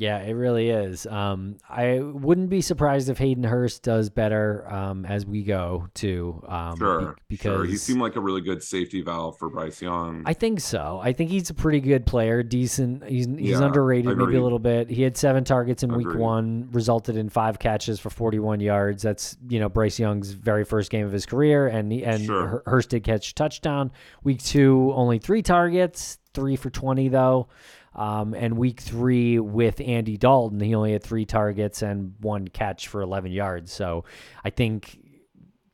Yeah, 0.00 0.18
it 0.18 0.34
really 0.34 0.70
is. 0.70 1.06
Um, 1.06 1.56
I 1.68 1.98
wouldn't 1.98 2.50
be 2.50 2.60
surprised 2.60 3.08
if 3.08 3.18
Hayden 3.18 3.42
Hurst 3.42 3.82
does 3.82 4.10
better 4.10 4.64
um, 4.72 5.04
as 5.04 5.26
we 5.26 5.42
go 5.42 5.88
too. 5.92 6.40
Um, 6.46 6.74
be- 6.74 6.78
Sure, 6.78 7.16
because 7.26 7.42
sure. 7.56 7.64
he 7.64 7.76
seemed 7.76 8.00
like 8.00 8.14
a 8.14 8.20
really 8.20 8.40
good 8.40 8.62
safety 8.62 9.02
valve 9.02 9.36
for 9.38 9.50
Bryce 9.50 9.82
Young. 9.82 10.22
I 10.24 10.34
think 10.34 10.60
so. 10.60 11.00
I 11.02 11.12
think 11.12 11.30
he's 11.30 11.50
a 11.50 11.54
pretty 11.54 11.80
good 11.80 12.06
player. 12.06 12.44
Decent. 12.44 13.02
He's 13.08 13.26
he's 13.26 13.58
Yeah, 13.58 13.66
underrated 13.66 14.16
maybe 14.16 14.36
a 14.36 14.42
little 14.42 14.60
bit. 14.60 14.88
He 14.88 15.02
had 15.02 15.16
seven 15.16 15.42
targets 15.42 15.82
in 15.82 15.92
week 15.92 16.14
one, 16.14 16.68
resulted 16.70 17.16
in 17.16 17.28
five 17.28 17.58
catches 17.58 17.98
for 17.98 18.08
41 18.10 18.60
yards. 18.60 19.02
That's 19.02 19.36
you 19.48 19.58
know 19.58 19.68
Bryce 19.68 19.98
Young's 19.98 20.30
very 20.30 20.64
first 20.64 20.92
game 20.92 21.06
of 21.06 21.12
his 21.12 21.26
career, 21.26 21.66
and 21.66 21.90
he, 21.90 22.04
and 22.04 22.24
Sure. 22.24 22.62
Hurst 22.66 22.90
did 22.90 23.02
catch 23.02 23.30
a 23.30 23.34
touchdown. 23.34 23.90
Week 24.22 24.40
two, 24.40 24.92
only 24.94 25.18
three 25.18 25.42
targets, 25.42 26.18
three 26.34 26.54
for 26.54 26.70
20 26.70 27.08
though. 27.08 27.48
Um, 27.94 28.34
and 28.34 28.56
week 28.56 28.80
three 28.80 29.38
with 29.38 29.80
Andy 29.80 30.16
Dalton, 30.16 30.60
he 30.60 30.74
only 30.74 30.92
had 30.92 31.02
three 31.02 31.24
targets 31.24 31.82
and 31.82 32.14
one 32.20 32.48
catch 32.48 32.88
for 32.88 33.00
11 33.02 33.32
yards. 33.32 33.72
So 33.72 34.04
I 34.44 34.50
think 34.50 34.98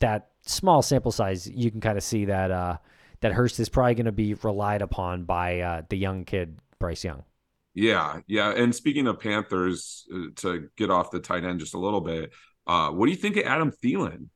that 0.01 0.31
small 0.47 0.83
sample 0.83 1.13
size, 1.13 1.49
you 1.49 1.71
can 1.71 1.81
kind 1.81 1.99
of 1.99 2.05
see 2.05 2.27
that 2.27 2.51
uh, 2.51 2.79
that 3.21 3.33
Hurst 3.33 3.59
is 3.61 3.69
probably 3.69 3.95
going 3.95 4.07
to 4.07 4.13
be 4.13 4.35
relied 4.35 4.83
upon 4.83 5.25
by 5.25 5.61
uh, 5.61 5.83
the 5.89 5.97
young 5.97 6.25
kid 6.25 6.59
Bryce 6.79 7.05
Young. 7.05 7.25
Yeah, 7.75 8.21
yeah. 8.27 8.51
And 8.51 8.75
speaking 8.75 9.07
of 9.09 9.19
Panthers, 9.19 10.07
uh, 10.15 10.27
to 10.37 10.69
get 10.77 10.91
off 10.91 11.11
the 11.11 11.21
tight 11.21 11.45
end 11.45 11.61
just 11.61 11.75
a 11.75 11.79
little 11.79 12.01
bit, 12.01 12.33
uh, 12.67 12.91
what 12.91 13.07
do 13.07 13.13
you 13.13 13.19
think 13.19 13.37
of 13.37 13.45
Adam 13.45 13.73
Thielen? 13.73 14.29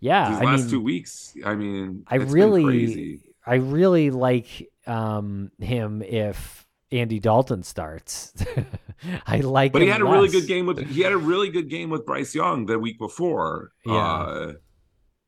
Yeah, 0.00 0.30
These 0.30 0.38
I 0.38 0.44
last 0.44 0.60
mean, 0.62 0.70
two 0.70 0.80
weeks, 0.80 1.34
I 1.44 1.54
mean, 1.54 2.04
I 2.06 2.16
really, 2.16 2.64
crazy. 2.64 3.20
I 3.44 3.56
really 3.56 4.10
like 4.10 4.68
um, 4.86 5.50
him 5.60 6.02
if 6.02 6.66
Andy 6.90 7.20
Dalton 7.20 7.62
starts. 7.62 8.32
I 9.26 9.40
like, 9.40 9.72
But 9.72 9.82
he 9.82 9.88
had 9.88 10.00
a 10.00 10.04
really 10.04 10.28
good 10.28 10.46
game 10.46 10.66
with 10.66 10.78
he 10.88 11.02
had 11.02 11.12
a 11.12 11.18
really 11.18 11.50
good 11.50 11.68
game 11.68 11.90
with 11.90 12.06
Bryce 12.06 12.34
Young 12.34 12.66
the 12.66 12.78
week 12.78 12.98
before. 12.98 13.72
Yeah. 13.84 13.94
Uh, 13.94 14.52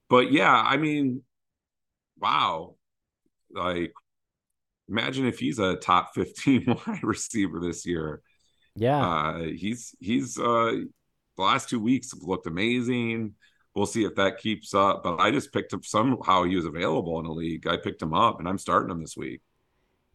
but 0.08 0.32
yeah, 0.32 0.54
I 0.54 0.76
mean, 0.76 1.22
wow. 2.18 2.76
Like 3.52 3.92
imagine 4.88 5.26
if 5.26 5.38
he's 5.38 5.58
a 5.58 5.76
top 5.76 6.10
15 6.14 6.66
wide 6.86 7.02
receiver 7.04 7.60
this 7.60 7.86
year. 7.86 8.22
Yeah, 8.76 8.98
Uh 9.06 9.38
he's 9.40 9.94
he's 10.00 10.38
uh 10.38 10.72
the 11.36 11.42
last 11.42 11.68
two 11.68 11.80
weeks 11.80 12.12
have 12.12 12.22
looked 12.22 12.46
amazing. 12.46 13.34
We'll 13.74 13.86
see 13.86 14.04
if 14.04 14.16
that 14.16 14.38
keeps 14.38 14.74
up. 14.74 15.02
But 15.04 15.18
I 15.20 15.30
just 15.30 15.52
picked 15.52 15.72
him 15.72 15.82
somehow 15.82 16.44
he 16.44 16.56
was 16.56 16.64
available 16.66 17.18
in 17.20 17.26
the 17.26 17.32
league. 17.32 17.66
I 17.66 17.76
picked 17.76 18.02
him 18.02 18.14
up 18.14 18.38
and 18.40 18.48
I'm 18.48 18.58
starting 18.58 18.90
him 18.90 19.00
this 19.00 19.16
week. 19.16 19.40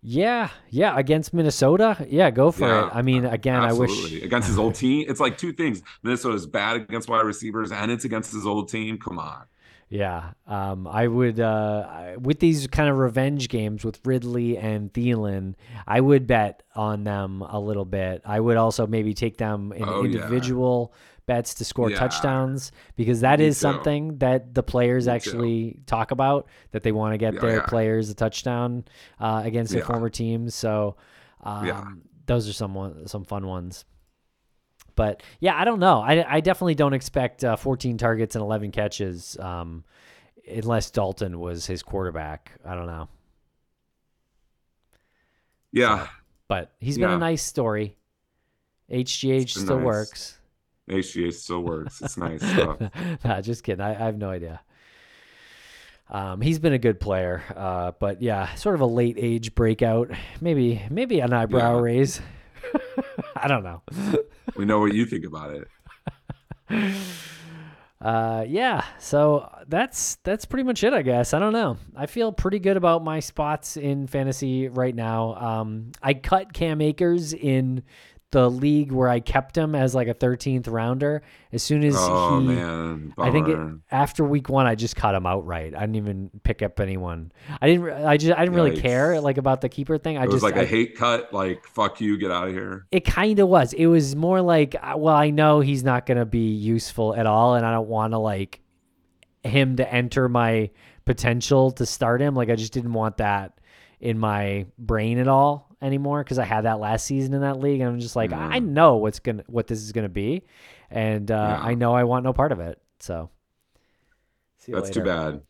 Yeah, 0.05 0.49
yeah. 0.69 0.97
Against 0.97 1.33
Minnesota, 1.33 2.05
yeah, 2.09 2.29
go 2.29 2.51
for 2.51 2.67
Yeah, 2.67 2.87
it. 2.87 2.91
I 2.95 3.01
mean, 3.01 3.25
again, 3.25 3.61
I 3.61 3.73
wish 3.73 4.13
against 4.21 4.47
his 4.47 4.59
old 4.59 4.75
team. 4.83 5.05
It's 5.09 5.19
like 5.19 5.37
two 5.37 5.51
things. 5.51 5.81
Minnesota's 6.03 6.45
bad 6.45 6.77
against 6.77 7.09
wide 7.09 7.25
receivers, 7.25 7.71
and 7.71 7.91
it's 7.91 8.05
against 8.05 8.31
his 8.31 8.45
old 8.45 8.69
team. 8.69 8.97
Come 8.99 9.17
on. 9.19 9.45
Yeah, 9.87 10.31
um, 10.47 10.87
I 10.87 11.07
would 11.07 11.39
uh, 11.39 12.15
with 12.19 12.39
these 12.39 12.65
kind 12.67 12.89
of 12.89 12.97
revenge 12.97 13.49
games 13.49 13.85
with 13.85 13.99
Ridley 14.03 14.57
and 14.57 14.91
Thielen. 14.91 15.53
I 15.87 16.01
would 16.01 16.25
bet 16.27 16.63
on 16.75 17.03
them 17.03 17.41
a 17.41 17.59
little 17.59 17.85
bit. 17.85 18.21
I 18.25 18.39
would 18.39 18.57
also 18.57 18.87
maybe 18.87 19.13
take 19.13 19.37
them 19.37 19.71
in 19.73 19.83
Oh, 19.87 20.03
yeah. 20.03 20.27
Bets 21.25 21.55
to 21.55 21.65
score 21.65 21.89
Yeah. 21.89 21.97
touchdowns 21.97 22.71
because 22.95 23.21
that 23.21 23.39
Me 23.39 23.45
is 23.45 23.55
too. 23.57 23.61
something 23.61 24.17
that 24.19 24.53
the 24.53 24.63
players 24.63 25.05
Me 25.07 25.11
too. 25.11 25.15
actually 25.15 25.79
talk 25.85 26.11
about 26.11 26.47
that 26.71 26.83
they 26.83 26.91
want 26.91 27.13
to 27.13 27.17
get 27.17 27.33
Yeah, 27.35 27.39
their 27.41 27.55
yeah. 27.57 27.65
players 27.65 28.09
a 28.09 28.13
touchdown 28.13 28.85
uh, 29.19 29.41
against 29.43 29.73
their 29.73 29.83
former 29.83 30.09
teams. 30.09 30.53
So 30.55 30.95
um, 31.43 32.01
those 32.25 32.47
are 32.49 32.53
some 32.53 32.73
one, 32.73 33.07
some 33.07 33.23
fun 33.25 33.47
ones. 33.47 33.85
But 34.95 35.23
yeah, 35.39 35.59
I 35.59 35.65
don't 35.65 35.79
know. 35.79 35.99
I, 35.99 36.35
I 36.35 36.39
definitely 36.39 36.75
don't 36.75 36.93
expect 36.93 37.43
uh, 37.43 37.55
14 37.57 37.97
targets 37.97 38.35
and 38.35 38.41
11 38.41 38.71
catches 38.71 39.37
um, 39.39 39.83
unless 40.47 40.89
Dalton 40.91 41.39
was 41.39 41.65
his 41.65 41.83
quarterback. 41.83 42.51
I 42.63 42.75
don't 42.75 42.87
know. 42.87 43.09
Yeah. 45.71 46.07
But 46.47 46.71
he's 46.79 46.97
been 46.97 47.09
a 47.09 47.17
nice 47.17 47.43
story. 47.43 47.97
HGH 48.91 49.49
still 49.49 49.77
nice. 49.79 49.85
works. 49.85 50.37
HGH 50.89 51.33
still 51.33 51.61
works. 51.61 52.01
It's 52.01 52.17
nice 52.17 52.41
stuff. 52.53 52.77
nah, 53.23 53.41
just 53.41 53.63
kidding. 53.63 53.81
I, 53.83 53.91
I 53.91 54.05
have 54.05 54.17
no 54.17 54.29
idea. 54.29 54.61
Um, 56.09 56.39
he's 56.41 56.59
been 56.59 56.73
a 56.73 56.77
good 56.77 56.99
player, 56.99 57.41
uh, 57.55 57.91
but 57.99 58.21
yeah, 58.21 58.53
sort 58.55 58.75
of 58.75 58.81
a 58.81 58.85
late 58.85 59.17
age 59.19 59.55
breakout. 59.55 60.11
Maybe 60.39 60.81
maybe 60.91 61.19
an 61.19 61.33
eyebrow 61.33 61.77
Yeah. 61.77 61.81
raise. 61.81 62.21
I 63.35 63.47
don't 63.47 63.63
know. 63.63 63.81
We 64.55 64.65
know 64.65 64.79
what 64.79 64.93
you 64.93 65.05
think 65.05 65.25
about 65.25 65.55
it. 65.55 65.67
Uh, 68.01 68.45
yeah. 68.47 68.83
So 68.99 69.49
that's 69.67 70.15
that's 70.17 70.45
pretty 70.45 70.63
much 70.63 70.83
it, 70.83 70.93
I 70.93 71.01
guess. 71.01 71.33
I 71.33 71.39
don't 71.39 71.53
know. 71.53 71.77
I 71.95 72.05
feel 72.05 72.31
pretty 72.31 72.59
good 72.59 72.77
about 72.77 73.03
my 73.03 73.19
spots 73.19 73.77
in 73.77 74.05
fantasy 74.05 74.67
right 74.67 74.93
now. 74.93 75.33
Um, 75.35 75.91
I 76.03 76.13
cut 76.13 76.53
Cam 76.53 76.81
Akers 76.81 77.33
in 77.33 77.81
the 78.35 78.49
league 78.51 78.91
where 78.91 79.07
I 79.07 79.21
kept 79.21 79.57
him 79.57 79.75
as 79.75 79.95
like 79.95 80.09
a 80.09 80.13
13th 80.13 80.69
rounder. 80.69 81.21
As 81.53 81.63
soon 81.63 81.85
as 81.85 81.95
Oh 81.97 82.41
he, 82.41 82.47
man. 82.47 83.13
I 83.17 83.31
think 83.31 83.47
it, 83.47 83.57
after 83.89 84.25
week 84.25 84.49
one, 84.49 84.67
I 84.67 84.75
just 84.75 84.97
cut 84.97 85.15
him 85.15 85.25
outright. 85.25 85.73
I 85.73 85.79
didn't 85.79 85.95
even 85.95 86.29
pick 86.43 86.61
up 86.61 86.81
anyone. 86.81 87.31
I 87.61 87.67
didn't. 87.67 87.89
I 88.05 88.17
just. 88.17 88.37
I 88.37 88.43
didn't 88.43 88.55
really 88.55 88.81
care 88.81 89.21
like 89.21 89.37
about 89.37 89.61
the 89.61 89.69
keeper 89.69 89.97
thing. 89.97 90.17
I 90.17 90.23
it 90.23 90.25
was 90.25 90.35
just 90.35 90.43
like 90.43 90.57
a 90.57 90.63
I- 90.63 90.65
hate 90.65 90.97
cut, 90.97 91.31
like 91.33 91.65
fuck 91.65 92.01
you, 92.01 92.17
get 92.17 92.29
out 92.29 92.49
of 92.49 92.53
here. 92.53 92.85
it 92.91 93.05
kind 93.05 93.39
of 93.39 93.47
was. 93.47 93.71
It 93.71 93.85
was 93.85 94.17
more 94.17 94.41
like, 94.41 94.75
uh, 94.81 94.95
well, 94.97 95.15
I 95.15 95.29
know 95.29 95.61
he's 95.61 95.85
not 95.85 96.05
going 96.05 96.17
to 96.17 96.25
be 96.25 96.51
useful 96.53 97.15
at 97.15 97.25
all, 97.25 97.55
and 97.55 97.65
I 97.65 97.71
don't 97.71 97.87
want 97.87 98.11
to 98.11 98.17
like 98.17 98.59
him 99.43 99.77
to 99.77 99.93
enter 99.93 100.27
my 100.27 100.71
potential 101.05 101.71
to 101.71 101.85
start 101.85 102.19
him. 102.19 102.35
Like 102.35 102.49
I 102.49 102.55
just 102.55 102.73
didn't 102.73 102.91
want 102.91 103.15
that 103.17 103.59
in 104.01 104.19
my 104.19 104.65
brain 104.77 105.19
at 105.19 105.27
all 105.29 105.64
anymore 105.81 106.23
because 106.23 106.39
I 106.39 106.45
had 106.45 106.61
that 106.65 106.79
last 106.79 107.05
season 107.05 107.33
in 107.33 107.41
that 107.41 107.59
league, 107.59 107.81
and 107.81 107.89
I'm 107.89 107.99
just 107.99 108.15
like, 108.15 108.31
I 108.33 108.59
Mm. 108.59 108.69
know 108.69 108.97
what's 108.97 109.19
gonna 109.19 109.43
what 109.47 109.67
this 109.67 109.81
is 109.81 109.91
gonna 109.91 110.09
be, 110.09 110.43
and 110.89 111.29
uh, 111.31 111.33
Yeah. 111.33 111.59
I 111.61 111.73
know 111.75 111.93
I 111.93 112.03
want 112.03 112.23
no 112.23 112.33
part 112.33 112.51
of 112.51 112.59
it. 112.59 112.81
So 112.99 113.29
That's 114.67 114.89
too 114.89 115.03
bad. 115.03 115.41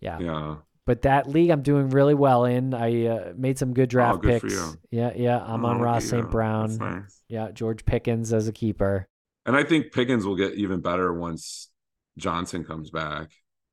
Yeah. 0.00 0.18
Yeah. 0.20 0.56
But 0.84 1.02
that 1.02 1.26
league 1.28 1.50
I'm 1.50 1.62
doing 1.62 1.90
really 1.90 2.14
well 2.14 2.44
in. 2.46 2.72
I 2.72 3.06
uh, 3.06 3.32
made 3.36 3.58
some 3.58 3.74
good 3.74 3.88
draft 3.90 4.16
Oh, 4.16 4.18
good 4.18 4.40
picks. 4.42 4.76
Yeah, 4.90 5.12
yeah. 5.14 5.36
I'm 5.38 5.64
Oh, 5.64 5.68
Amon-Ra 5.68 5.98
St. 5.98 6.30
Brown. 6.30 6.76
Nice. 6.78 7.22
Yeah, 7.28 7.50
George 7.50 7.84
Pickens 7.84 8.32
as 8.32 8.48
a 8.48 8.52
keeper. 8.52 9.06
And 9.44 9.54
I 9.54 9.64
think 9.64 9.92
Pickens 9.92 10.24
will 10.24 10.36
get 10.36 10.54
even 10.54 10.80
better 10.80 11.12
once 11.12 11.68
Johnson 12.16 12.64
comes 12.64 12.90
back. 12.90 13.30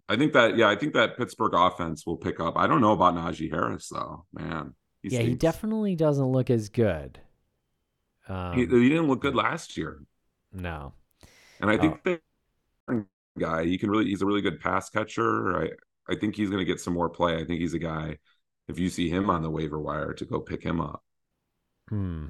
I 0.08 0.18
think 0.18 0.34
that 0.34 0.56
yeah, 0.58 0.68
I 0.70 0.76
think 0.76 0.94
that 0.94 1.18
Pittsburgh 1.18 1.54
offense 1.56 2.06
will 2.06 2.18
pick 2.18 2.40
up. 2.40 2.56
I 2.58 2.68
don't 2.68 2.82
know 2.82 2.92
about 2.92 3.16
Najee 3.16 3.50
Harris 3.50 3.90
though, 3.90 4.26
man. 4.34 4.74
Yeah, 5.10 5.22
he 5.22 5.36
definitely 5.36 5.96
doesn't 5.96 6.26
look 6.26 6.50
as 6.50 6.70
good. 6.70 7.20
Um, 8.28 8.54
he, 8.54 8.62
he 8.66 8.90
didn't 8.90 9.08
look 9.08 9.22
good 9.22 9.36
last 9.36 9.78
year. 9.78 10.02
no. 10.52 10.94
And 11.60 11.70
I 11.70 11.78
Oh. 11.78 11.78
think 11.78 12.04
the 12.04 12.22
guy, 13.40 13.66
he 13.66 13.78
can 13.78 13.90
really 13.90 14.06
he's 14.06 14.22
a 14.22 14.26
really 14.26 14.42
good 14.42 14.60
pass 14.60 14.90
catcher. 14.90 15.58
I 15.64 15.72
I 16.10 16.16
think 16.16 16.36
he's 16.36 16.50
gonna 16.50 16.66
get 16.66 16.80
some 16.80 16.94
more 16.94 17.10
play. 17.10 17.36
I 17.36 17.46
think 17.46 17.60
he's 17.62 17.74
a 17.74 17.80
guy 17.80 18.18
if 18.68 18.80
you 18.80 18.90
see 18.90 19.10
him 19.10 19.30
on 19.30 19.42
the 19.44 19.50
waiver 19.52 19.80
wire 19.80 20.14
to 20.14 20.26
go 20.26 20.40
pick 20.42 20.64
him 20.64 20.82
up. 20.82 21.04
Hmm. 21.90 22.28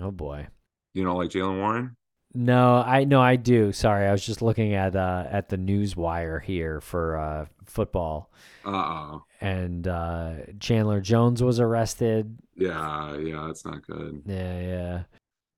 Oh 0.00 0.10
boy. 0.10 0.48
You 0.94 1.04
know, 1.04 1.16
like 1.16 1.30
Jaylen 1.30 1.58
Warren? 1.58 1.96
No, 2.32 2.76
I 2.76 3.04
no, 3.04 3.20
I 3.20 3.36
do. 3.36 3.72
Sorry, 3.72 4.06
I 4.06 4.12
was 4.12 4.24
just 4.24 4.40
looking 4.40 4.74
at 4.74 4.94
uh 4.94 5.24
at 5.28 5.48
the 5.48 5.56
news 5.56 5.96
wire 5.96 6.38
here 6.38 6.80
for 6.80 7.18
uh 7.18 7.46
football, 7.64 8.30
Uh-oh. 8.64 9.24
and 9.40 9.88
uh 9.88 10.34
Chandler 10.60 11.00
Jones 11.00 11.42
was 11.42 11.58
arrested. 11.58 12.38
Yeah, 12.56 13.16
yeah, 13.18 13.44
that's 13.46 13.64
not 13.64 13.82
good. 13.82 14.22
Yeah, 14.26 14.60
yeah. 14.60 15.02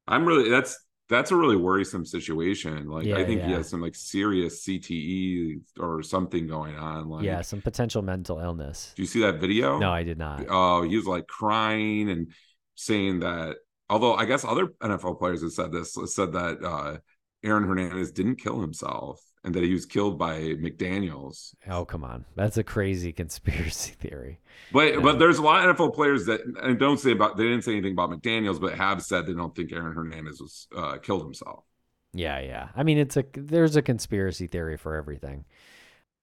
I'm 0.08 0.24
really 0.24 0.48
that's 0.48 0.78
that's 1.08 1.30
a 1.30 1.36
really 1.36 1.56
worrisome 1.56 2.06
situation. 2.06 2.88
Like 2.88 3.04
Yeah, 3.04 3.16
I 3.16 3.26
think 3.26 3.42
he 3.42 3.52
has 3.52 3.68
some 3.68 3.82
like 3.82 3.94
serious 3.94 4.64
CTE 4.64 5.60
or 5.78 6.02
something 6.02 6.46
going 6.46 6.76
on. 6.76 7.08
Like 7.08 7.24
yeah, 7.24 7.42
some 7.42 7.60
potential 7.60 8.00
mental 8.00 8.38
illness. 8.38 8.94
do 8.96 9.02
you 9.02 9.08
see 9.08 9.20
that 9.20 9.34
video? 9.40 9.78
No, 9.78 9.90
I 9.92 10.04
did 10.04 10.16
not. 10.16 10.46
Oh, 10.48 10.82
he 10.82 10.96
was 10.96 11.06
like 11.06 11.26
crying 11.26 12.08
and 12.08 12.32
saying 12.76 13.20
that. 13.20 13.56
Although 13.92 14.14
I 14.14 14.24
guess 14.24 14.44
other 14.44 14.68
NFL 14.80 15.18
players 15.18 15.42
have 15.42 15.52
said 15.52 15.70
this, 15.70 15.96
said 16.06 16.32
that 16.32 16.64
uh, 16.64 16.96
Aaron 17.44 17.64
Hernandez 17.64 18.10
didn't 18.10 18.36
kill 18.36 18.60
himself 18.60 19.20
and 19.44 19.54
that 19.54 19.62
he 19.62 19.72
was 19.72 19.84
killed 19.86 20.18
by 20.18 20.38
McDaniel's. 20.40 21.54
Oh, 21.68 21.84
come 21.84 22.02
on. 22.04 22.24
That's 22.34 22.56
a 22.56 22.62
crazy 22.64 23.12
conspiracy 23.12 23.92
theory. 24.00 24.40
But 24.72 24.94
Yeah. 24.94 25.00
but 25.00 25.18
there's 25.18 25.38
a 25.38 25.42
lot 25.42 25.68
of 25.68 25.76
NFL 25.76 25.94
players 25.94 26.24
that 26.26 26.40
and 26.62 26.78
don't 26.78 26.98
say 26.98 27.10
about 27.12 27.36
they 27.36 27.44
didn't 27.44 27.64
say 27.64 27.72
anything 27.72 27.92
about 27.92 28.10
McDaniel's, 28.10 28.58
but 28.58 28.74
have 28.74 29.02
said 29.02 29.26
they 29.26 29.34
don't 29.34 29.54
think 29.54 29.72
Aaron 29.72 29.94
Hernandez 29.94 30.40
was 30.40 30.68
uh, 30.76 30.96
killed 30.98 31.22
himself. 31.22 31.64
Yeah, 32.14 32.40
yeah. 32.40 32.68
I 32.76 32.82
mean, 32.84 32.98
it's 32.98 33.16
a 33.16 33.24
there's 33.34 33.76
a 33.76 33.82
conspiracy 33.82 34.46
theory 34.46 34.76
for 34.78 34.96
everything. 34.96 35.44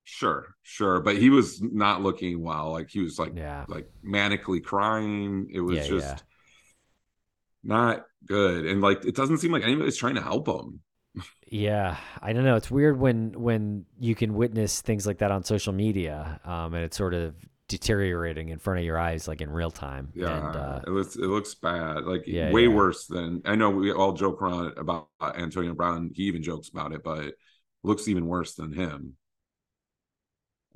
Sure, 0.05 0.55
sure, 0.63 1.01
but 1.01 1.17
he 1.17 1.29
was 1.29 1.61
not 1.61 2.01
looking 2.01 2.41
well. 2.41 2.71
Like 2.71 2.89
he 2.89 3.01
was 3.01 3.19
like 3.19 3.33
Yeah. 3.35 3.65
like 3.67 3.87
manically 4.03 4.63
crying. 4.63 5.49
It 5.53 5.61
was 5.61 5.77
Yeah, 5.77 5.87
just 5.87 6.07
yeah. 6.07 6.17
Not 7.63 8.05
good. 8.25 8.65
And 8.65 8.81
like 8.81 9.05
it 9.05 9.15
doesn't 9.15 9.39
seem 9.39 9.51
like 9.51 9.63
anybody's 9.63 9.97
trying 9.97 10.15
to 10.15 10.21
help 10.21 10.47
him. 10.47 10.81
Yeah, 11.47 11.97
I 12.21 12.33
don't 12.33 12.43
know. 12.43 12.55
It's 12.55 12.69
weird 12.69 12.99
when 12.99 13.31
when 13.33 13.85
you 13.99 14.13
can 14.13 14.35
witness 14.35 14.81
things 14.81 15.07
like 15.07 15.17
that 15.19 15.31
on 15.31 15.43
social 15.43 15.73
media, 15.73 16.39
um, 16.45 16.73
and 16.75 16.83
it's 16.85 16.97
sort 16.97 17.13
of 17.13 17.35
deteriorating 17.67 18.49
in 18.49 18.59
front 18.59 18.79
of 18.79 18.85
your 18.85 18.99
eyes, 18.99 19.27
like 19.27 19.41
in 19.41 19.49
real 19.49 19.71
time. 19.71 20.13
Yeah, 20.13 20.37
and, 20.37 20.55
uh, 20.55 20.81
it 20.85 20.89
looks 20.89 21.15
it 21.15 21.21
looks 21.27 21.55
bad. 21.55 22.03
Like 22.03 22.23
Yeah, 22.25 22.51
way 22.51 22.67
yeah. 22.67 22.67
worse 22.67 23.05
than 23.07 23.41
I 23.45 23.55
know 23.55 23.69
we 23.69 23.91
all 23.91 24.13
joke 24.13 24.41
around 24.41 24.77
about 24.77 25.09
Antonio 25.21 25.73
Brown. 25.73 26.11
He 26.13 26.23
even 26.23 26.43
jokes 26.43 26.69
about 26.69 26.93
it, 26.93 27.03
but 27.03 27.19
it 27.25 27.35
looks 27.83 28.07
even 28.07 28.25
worse 28.27 28.55
than 28.55 28.73
him. 28.73 29.15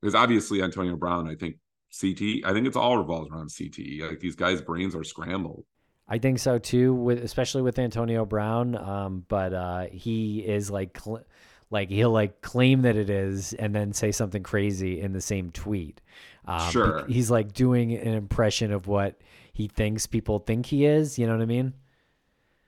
Because 0.02 0.16
obviously 0.16 0.62
Antonio 0.62 0.96
Brown, 0.96 1.30
I 1.30 1.36
think 1.36 1.58
CT, 1.90 2.44
I 2.46 2.54
think 2.54 2.68
it's 2.68 2.76
all 2.76 2.98
revolves 2.98 3.30
around 3.32 3.52
CTE. 3.52 4.02
Like 4.02 4.20
these 4.20 4.36
guys' 4.36 4.62
brains 4.62 4.96
are 4.96 5.04
scrambled. 5.04 5.66
I 6.08 6.18
think 6.20 6.40
so 6.40 6.60
too, 6.60 6.94
with 6.94 7.24
especially 7.24 7.62
with 7.62 7.80
Antonio 7.80 8.26
Brown. 8.26 8.76
Um, 8.76 9.26
but 9.28 9.54
uh, 9.54 9.88
he 9.92 10.40
is 10.40 10.70
like, 10.70 10.98
cl- 11.00 11.24
like 11.70 11.90
he'll 11.90 12.12
like 12.12 12.42
claim 12.42 12.82
that 12.84 12.96
it 12.96 13.10
is, 13.10 13.54
and 13.54 13.74
then 13.74 13.94
say 13.94 14.12
something 14.12 14.44
crazy 14.44 15.00
in 15.02 15.14
the 15.14 15.22
same 15.22 15.52
tweet. 15.52 16.02
Um, 16.46 16.72
Sure. 16.72 17.06
he's 17.08 17.32
like 17.32 17.54
doing 17.54 17.94
an 17.94 18.14
impression 18.14 18.72
of 18.72 18.88
what 18.88 19.20
he 19.54 19.68
thinks 19.68 20.06
people 20.08 20.40
think 20.40 20.66
he 20.68 20.86
is. 20.86 21.18
You 21.18 21.26
know 21.28 21.34
what 21.34 21.42
I 21.42 21.46
mean? 21.46 21.74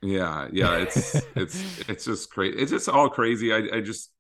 Yeah, 0.01 0.47
yeah, 0.51 0.77
it's 0.77 1.15
it's 1.35 1.67
it's 1.87 2.05
just 2.05 2.29
crazy. 2.31 2.57
It's 2.57 2.71
just 2.71 2.89
all 2.89 3.09
crazy. 3.09 3.53
I 3.53 3.77
I 3.77 3.81
just 3.81 4.11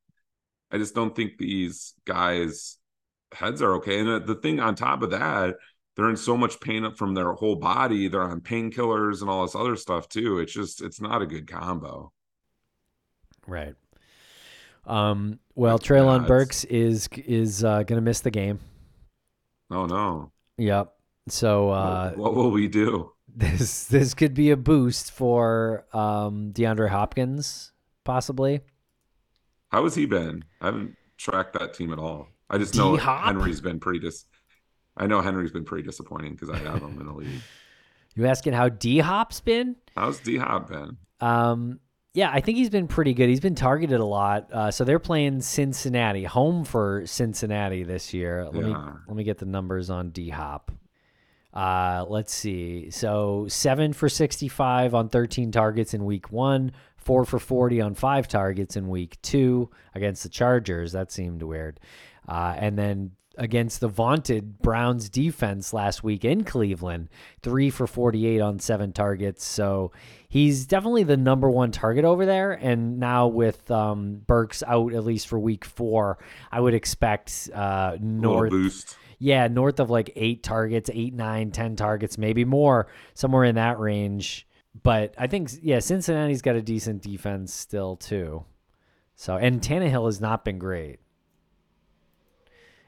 I 0.71 0.77
just 0.77 0.95
don't 0.95 1.15
think 1.15 1.37
these 1.37 1.93
guys' 2.05 2.77
heads 3.33 3.61
are 3.61 3.75
okay. 3.75 3.99
And 3.99 4.09
the, 4.09 4.19
the 4.35 4.41
thing 4.41 4.59
on 4.59 4.75
top 4.75 5.03
of 5.03 5.11
that, 5.11 5.55
they're 5.95 6.09
in 6.09 6.17
so 6.17 6.35
much 6.35 6.59
pain 6.59 6.83
up 6.83 6.97
from 6.97 7.13
their 7.13 7.31
whole 7.33 7.55
body. 7.55 8.07
They're 8.07 8.23
on 8.23 8.41
painkillers 8.41 9.21
and 9.21 9.29
all 9.29 9.43
this 9.45 9.55
other 9.55 9.75
stuff 9.75 10.09
too. 10.09 10.39
It's 10.39 10.53
just 10.53 10.81
it's 10.81 10.99
not 11.01 11.21
a 11.21 11.25
good 11.25 11.47
combo. 11.47 12.11
Right. 13.47 13.75
Um, 14.85 15.39
well, 15.55 15.79
Treylon 15.79 16.27
Burks 16.27 16.63
is 16.65 17.07
is 17.15 17.63
uh, 17.63 17.83
gonna 17.83 18.01
miss 18.01 18.19
the 18.21 18.31
game. 18.31 18.59
Oh 19.71 19.85
no. 19.85 20.31
Yep. 20.57 20.93
So 21.27 21.69
uh, 21.69 22.11
what, 22.11 22.17
what 22.17 22.35
will 22.35 22.51
we 22.51 22.67
do? 22.67 23.11
this 23.35 23.85
this 23.85 24.13
could 24.13 24.33
be 24.33 24.51
a 24.51 24.57
boost 24.57 25.11
for 25.11 25.85
um, 25.93 26.51
DeAndre 26.53 26.89
Hopkins, 26.89 27.71
possibly. 28.03 28.61
How 29.71 29.83
has 29.83 29.95
he 29.95 30.05
been? 30.05 30.45
I 30.61 30.67
haven't 30.67 30.95
tracked 31.17 31.57
that 31.59 31.73
team 31.73 31.91
at 31.91 31.99
all. 31.99 32.27
I 32.49 32.57
just 32.57 32.75
know 32.75 32.95
D-Hop? 32.95 33.25
Henry's 33.25 33.59
been 33.59 33.79
pretty 33.79 33.99
dis. 33.99 34.25
I 34.97 35.07
know 35.07 35.21
Henry's 35.21 35.51
been 35.51 35.65
pretty 35.65 35.83
disappointing 35.83 36.33
because 36.33 36.49
I 36.49 36.57
have 36.57 36.81
him 36.81 36.99
in 36.99 37.05
the 37.05 37.13
league. 37.13 37.27
You 38.17 38.27
asking 38.27 38.53
how 38.53 38.69
D 38.69 38.99
Hop's 38.99 39.41
been? 39.41 39.75
How's 39.93 40.19
D 40.19 40.37
Hop 40.37 40.69
been? 40.69 40.95
Um, 41.19 41.81
yeah, 42.13 42.31
I 42.31 42.39
think 42.39 42.57
he's 42.57 42.69
been 42.69 42.87
pretty 42.87 43.13
good. 43.13 43.27
He's 43.27 43.41
been 43.41 43.55
targeted 43.55 43.99
a 43.99 44.05
lot. 44.05 44.49
Uh, 44.53 44.71
so 44.71 44.85
they're 44.85 44.99
playing 44.99 45.41
Cincinnati, 45.41 46.23
home 46.23 46.63
for 46.63 47.05
Cincinnati 47.05 47.83
this 47.83 48.13
year. 48.13 48.45
Let 48.45 48.53
me 48.53 48.73
let 49.07 49.17
me 49.17 49.25
get 49.25 49.37
the 49.37 49.45
numbers 49.45 49.89
on 49.89 50.11
D 50.11 50.29
Hop. 50.29 50.71
Uh, 51.53 52.05
let's 52.07 52.33
see. 52.33 52.89
So 52.89 53.47
seven 53.49 53.91
for 53.91 54.07
sixty-five 54.07 54.95
on 54.95 55.09
thirteen 55.09 55.51
targets 55.51 55.93
in 55.93 56.05
week 56.05 56.31
one, 56.31 56.71
four 56.95 57.25
for 57.25 57.37
forty 57.37 57.81
on 57.81 57.95
five 57.95 58.29
targets 58.29 58.77
in 58.77 58.87
week 58.87 59.21
two 59.23 59.69
against 59.93 60.23
the 60.23 60.29
Chargers. 60.29 60.93
That 60.93 61.11
seemed 61.11 61.43
weird. 61.43 61.81
Uh, 62.29 62.55
and 62.57 62.77
then 62.77 63.11
against 63.37 63.79
the 63.79 63.87
vaunted 63.87 64.59
Browns 64.59 65.09
defense 65.09 65.73
last 65.73 66.03
week 66.03 66.25
in 66.25 66.43
Cleveland, 66.43 67.09
three 67.41 67.69
for 67.69 67.87
48 67.87 68.41
on 68.41 68.59
seven 68.59 68.93
targets. 68.93 69.43
So 69.43 69.91
he's 70.27 70.65
definitely 70.65 71.03
the 71.03 71.17
number 71.17 71.49
one 71.49 71.71
target 71.71 72.05
over 72.05 72.25
there. 72.25 72.53
And 72.53 72.99
now 72.99 73.27
with 73.27 73.69
um, 73.71 74.21
Burks 74.25 74.63
out 74.65 74.93
at 74.93 75.03
least 75.03 75.27
for 75.27 75.39
week 75.39 75.65
four, 75.65 76.17
I 76.51 76.59
would 76.59 76.73
expect 76.73 77.49
uh, 77.53 77.97
north. 77.99 78.51
boost. 78.51 78.97
Yeah, 79.17 79.47
north 79.47 79.79
of 79.79 79.89
like 79.89 80.11
eight 80.17 80.43
targets, 80.43 80.89
eight, 80.93 81.13
nine, 81.13 81.51
ten 81.51 81.77
targets, 81.77 82.17
maybe 82.17 82.43
more, 82.43 82.87
somewhere 83.13 83.45
in 83.45 83.55
that 83.55 83.79
range. 83.79 84.45
But 84.83 85.15
I 85.17 85.27
think, 85.27 85.51
yeah, 85.61 85.79
Cincinnati's 85.79 86.41
got 86.41 86.57
a 86.57 86.61
decent 86.61 87.01
defense 87.01 87.53
still 87.53 87.95
too. 87.95 88.43
So, 89.15 89.37
and 89.37 89.61
Tannehill 89.61 90.05
has 90.05 90.19
not 90.19 90.43
been 90.43 90.59
great. 90.59 90.99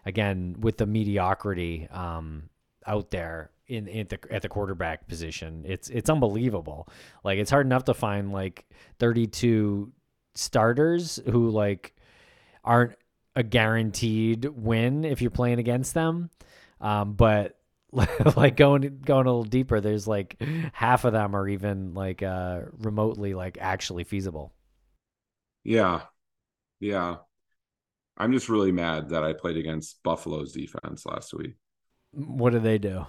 Again, 0.08 0.56
with 0.60 0.78
the 0.78 0.86
mediocrity 0.86 1.88
um, 1.92 2.50
out 2.86 3.12
there 3.12 3.52
in, 3.68 3.90
in 3.90 4.08
the, 4.08 4.18
at 4.32 4.42
the 4.42 4.48
quarterback 4.48 5.08
position, 5.10 5.66
it's 5.68 5.90
it's 5.90 6.10
unbelievable. 6.10 6.88
Like 7.26 7.40
it's 7.40 7.52
hard 7.52 7.66
enough 7.66 7.84
to 7.86 7.94
find 7.94 8.32
like 8.32 8.66
32 9.00 9.92
starters 10.34 11.20
who 11.30 11.50
like 11.50 11.94
aren't 12.64 12.96
a 13.36 13.44
guaranteed 13.44 14.46
win 14.46 15.04
if 15.04 15.22
you're 15.22 15.30
playing 15.30 15.60
against 15.60 15.94
them. 15.94 16.30
Um, 16.80 17.14
but 17.14 17.60
like 18.38 18.56
going 18.56 19.02
going 19.06 19.28
a 19.28 19.30
little 19.30 19.44
deeper, 19.44 19.82
there's 19.82 20.08
like 20.08 20.42
half 20.72 21.04
of 21.04 21.12
them 21.12 21.36
are 21.36 21.50
even 21.50 21.94
like 21.94 22.24
uh, 22.24 22.62
remotely 22.80 23.34
like 23.34 23.58
actually 23.60 24.06
feasible. 24.06 24.54
Yeah. 25.64 26.04
Yeah. 26.80 27.18
I'm 28.18 28.32
just 28.32 28.50
really 28.50 28.72
mad 28.72 29.10
that 29.10 29.24
I 29.24 29.34
played 29.34 29.58
against 29.58 30.02
Buffalo's 30.04 30.52
defense 30.54 31.06
last 31.06 31.34
week. 31.34 31.56
What 32.12 32.52
do 32.52 32.60
they 32.60 32.78
do? 32.78 33.06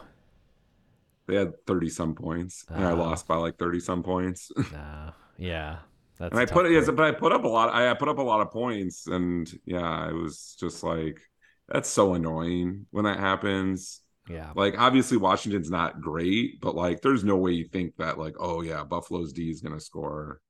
They 1.27 1.35
had 1.37 1.53
30 1.67 1.91
some 1.91 2.15
points 2.15 2.65
and 2.69 2.85
I 2.85 2.93
Oh. 2.93 2.97
lost 2.97 3.27
by 3.29 3.37
like 3.37 3.59
30 3.59 3.81
some 3.81 4.03
points. 4.03 4.51
Uh, 4.75 5.11
yeah, 5.37 5.79
that's. 6.19 6.33
and 6.33 6.41
I 6.41 6.47
put 6.47 6.67
it, 6.67 6.73
yes, 6.73 6.87
but 6.91 7.01
I 7.01 7.13
put 7.13 7.33
up 7.33 7.45
a 7.45 7.49
lot. 7.49 7.73
I 7.75 7.93
put 7.95 8.09
up 8.09 8.19
a 8.19 8.23
lot 8.23 8.41
of 8.41 8.51
points 8.51 9.07
and 9.07 9.51
yeah, 9.65 10.09
it 10.09 10.15
was 10.15 10.57
just 10.59 10.83
like, 10.83 11.21
that's 11.69 11.89
so 11.89 12.15
annoying 12.15 12.87
when 12.91 13.05
that 13.05 13.19
happens. 13.19 14.01
yeah, 14.29 14.53
Like, 14.55 14.79
obviously, 14.79 15.17
Washington's 15.19 15.71
not 15.71 16.01
great, 16.01 16.61
but 16.61 16.75
like, 16.75 17.03
there's 17.03 17.25
no 17.25 17.37
way 17.37 17.53
you 17.53 17.67
think 17.67 17.97
that, 17.97 18.19
like, 18.19 18.37
oh 18.41 18.63
yeah, 18.63 18.85
Buffalo's 18.85 19.33
D 19.33 19.51
is 19.51 19.61
going 19.61 19.75
to 19.75 19.81
score 19.85 20.41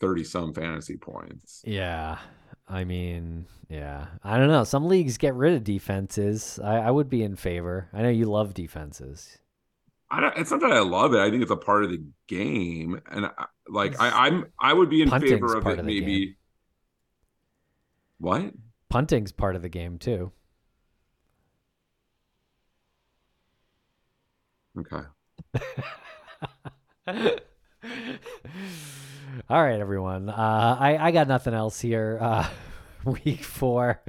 30 0.00 0.24
some 0.24 0.52
fantasy 0.52 0.96
points. 0.96 1.62
yeah. 1.64 2.18
I 2.66 2.84
mean, 2.84 3.46
yeah. 3.68 4.06
I 4.22 4.38
don't 4.38 4.48
know. 4.48 4.64
Some 4.64 4.86
leagues 4.86 5.18
get 5.18 5.34
rid 5.34 5.54
of 5.54 5.64
defenses. 5.64 6.58
I, 6.62 6.76
I 6.76 6.90
would 6.90 7.08
be 7.10 7.22
in 7.22 7.36
favor. 7.36 7.88
I 7.92 8.02
know 8.02 8.08
you 8.08 8.26
love 8.26 8.54
defenses. 8.54 9.38
I 10.10 10.20
don't, 10.20 10.36
it's 10.36 10.50
not 10.50 10.60
that 10.60 10.72
I 10.72 10.80
love 10.80 11.14
it. 11.14 11.18
I 11.18 11.30
think 11.30 11.42
it's 11.42 11.50
a 11.50 11.56
part 11.56 11.84
of 11.84 11.90
the 11.90 12.02
game, 12.28 13.00
and 13.10 13.26
I, 13.26 13.46
like 13.68 14.00
I, 14.00 14.26
I'm, 14.26 14.46
I 14.60 14.72
would 14.72 14.88
be 14.88 15.02
in 15.02 15.10
favor 15.10 15.56
of 15.56 15.66
it. 15.66 15.84
maybe. 15.84 16.36
What? 18.18 18.52
Punting's 18.88 19.32
part 19.32 19.56
of 19.56 19.62
the 19.62 19.68
game 19.68 19.98
too. 19.98 20.30
Okay. 24.78 25.02
All 29.48 29.62
right, 29.62 29.80
everyone. 29.80 30.28
Uh, 30.28 30.76
I 30.78 30.96
I 30.98 31.10
got 31.10 31.28
nothing 31.28 31.54
else 31.54 31.80
here. 31.80 32.18
Uh, 32.20 32.48
week 33.24 33.42
four. 33.42 34.00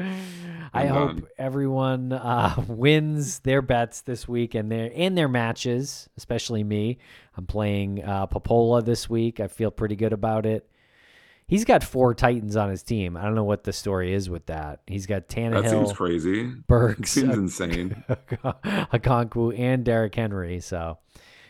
I 0.73 0.87
hope 0.87 1.27
everyone 1.37 2.11
uh, 2.13 2.55
wins 2.67 3.39
their 3.39 3.61
bets 3.61 4.01
this 4.01 4.27
week 4.27 4.55
and 4.55 4.71
their 4.71 4.91
and 4.93 5.17
their 5.17 5.27
matches, 5.27 6.09
especially 6.17 6.63
me. 6.63 6.97
I'm 7.37 7.45
playing 7.47 8.03
uh, 8.03 8.27
Popola 8.27 8.81
this 8.83 9.09
week. 9.09 9.39
I 9.39 9.47
feel 9.47 9.71
pretty 9.71 9.95
good 9.95 10.13
about 10.13 10.45
it. 10.45 10.69
He's 11.47 11.63
got 11.63 11.83
four 11.83 12.15
Titans 12.15 12.55
on 12.55 12.69
his 12.71 12.81
team. 12.81 13.15
I 13.15 13.23
don't 13.23 13.35
know 13.35 13.43
what 13.43 13.63
the 13.65 13.73
story 13.73 14.13
is 14.13 14.29
with 14.31 14.47
that. 14.47 14.79
He's 14.87 15.05
got 15.05 15.27
That 15.27 15.69
seems 15.69 15.93
crazy. 15.93 16.45
Burks, 16.67 17.11
seems 17.11 17.35
insane. 17.37 18.03
Okonkwo, 18.09 19.57
and 19.57 19.85
Derrick 19.85 20.15
Henry. 20.15 20.59
So 20.59 20.97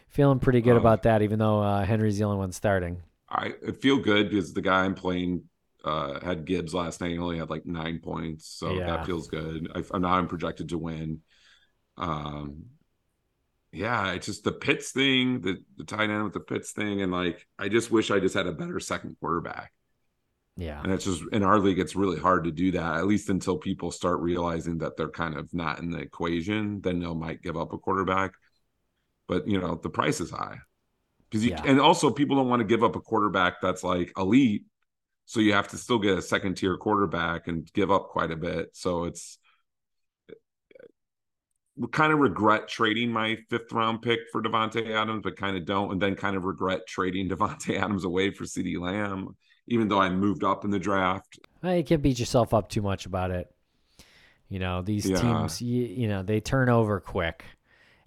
feeling 0.10 0.40
pretty 0.40 0.60
good 0.60 0.74
Oh. 0.76 0.80
about 0.80 1.04
that, 1.04 1.22
even 1.22 1.40
though 1.40 1.62
uh, 1.62 1.86
Henry's 1.86 2.18
the 2.18 2.26
only 2.26 2.38
one 2.38 2.52
starting. 2.52 3.04
I 3.36 3.72
feel 3.82 3.98
good 4.00 4.30
because 4.30 4.54
the 4.54 4.62
guy 4.62 4.84
I'm 4.86 4.96
playing 4.96 5.44
uh, 5.84 6.20
had 6.20 6.46
Gibbs 6.46 6.74
last 6.74 7.02
night. 7.02 7.12
He 7.12 7.18
only 7.18 7.38
had 7.38 7.50
like 7.50 7.66
nine 7.66 8.00
points, 8.00 8.48
so 8.48 8.74
Yeah. 8.74 8.88
that 8.88 9.06
feels 9.06 9.28
good. 9.28 9.70
I, 9.76 9.84
I'm 9.94 10.02
now 10.02 10.14
I'm 10.14 10.28
projected 10.28 10.70
to 10.70 10.78
win. 10.78 11.22
Um, 11.98 12.66
yeah, 13.72 14.14
it's 14.14 14.26
just 14.26 14.44
the 14.44 14.52
Pitts 14.52 14.92
thing, 14.92 15.42
the 15.42 15.58
the 15.78 15.84
tight 15.84 16.10
end 16.10 16.24
with 16.24 16.34
the 16.34 16.40
Pitts 16.40 16.72
thing, 16.72 17.02
and 17.02 17.12
like 17.12 17.46
I 17.60 17.68
just 17.70 17.92
wish 17.92 18.10
I 18.10 18.20
just 18.20 18.36
had 18.36 18.48
a 18.48 18.52
better 18.54 18.80
second 18.80 19.18
quarterback. 19.20 19.72
Yeah. 20.58 20.82
And 20.82 20.94
it's 20.94 21.04
just 21.04 21.22
in 21.34 21.44
our 21.44 21.60
league, 21.60 21.80
it's 21.80 21.98
really 21.98 22.18
hard 22.18 22.46
to 22.46 22.52
do 22.52 22.72
that, 22.72 22.96
at 22.96 23.08
least 23.08 23.30
until 23.30 23.58
people 23.58 23.92
start 23.92 24.22
realizing 24.22 24.78
that 24.78 24.96
they're 24.96 25.10
kind 25.10 25.36
of 25.36 25.54
not 25.54 25.80
in 25.80 25.92
the 25.92 26.00
equation. 26.00 26.80
Then 26.80 27.00
they 27.00 27.14
might 27.14 27.42
give 27.42 27.58
up 27.58 27.74
a 27.74 27.78
quarterback. 27.78 28.32
But 29.28 29.48
you 29.48 29.60
know, 29.60 29.76
the 29.76 29.90
price 29.90 30.22
is 30.22 30.32
high. 30.32 30.60
Because 31.42 31.50
Yeah. 31.52 31.64
and 31.66 31.80
also 31.80 32.12
people 32.12 32.38
don't 32.38 32.50
want 32.50 32.62
to 32.62 32.66
give 32.66 32.84
up 32.84 32.96
a 32.96 33.02
quarterback 33.02 33.62
that's 33.62 33.84
like 33.84 34.12
elite. 34.18 34.66
So 35.26 35.40
you 35.40 35.54
have 35.54 35.68
to 35.70 35.78
still 35.78 36.00
get 36.00 36.18
a 36.18 36.22
second 36.22 36.56
tier 36.56 36.78
quarterback 36.78 37.48
and 37.48 37.72
give 37.74 37.92
up 37.92 38.10
quite 38.10 38.32
a 38.32 38.36
bit. 38.36 38.70
So 38.74 39.06
it's 39.06 39.38
kind 41.92 42.14
of 42.14 42.20
regret 42.20 42.68
trading 42.68 43.12
my 43.12 43.38
fifth 43.50 43.72
round 43.72 44.02
pick 44.02 44.20
for 44.32 44.42
Davante 44.42 44.90
Adams, 44.92 45.22
but 45.24 45.36
kind 45.36 45.58
of 45.58 45.66
don't, 45.66 45.92
and 45.92 46.02
then 46.02 46.16
kind 46.16 46.36
of 46.38 46.46
regret 46.46 46.88
trading 46.88 47.28
Davante 47.32 47.78
Adams 47.78 48.06
away 48.06 48.32
for 48.32 48.46
CeeDee 48.46 48.80
Lamb, 48.80 49.36
even 49.68 49.88
though 49.88 50.00
I 50.00 50.10
moved 50.10 50.44
up 50.44 50.64
in 50.64 50.72
the 50.72 50.80
draft. 50.80 51.40
Well, 51.62 51.76
you 51.76 51.84
can't 51.84 52.02
beat 52.02 52.20
yourself 52.20 52.54
up 52.54 52.70
too 52.70 52.82
much 52.82 53.06
about 53.06 53.32
it. 53.32 53.52
You 54.48 54.60
know, 54.60 54.84
these 54.84 55.06
Yeah. 55.10 55.20
teams, 55.20 55.62
you, 55.62 55.84
you 55.86 56.08
know, 56.08 56.24
they 56.24 56.40
turn 56.40 56.70
over 56.70 57.00
quick. 57.00 57.44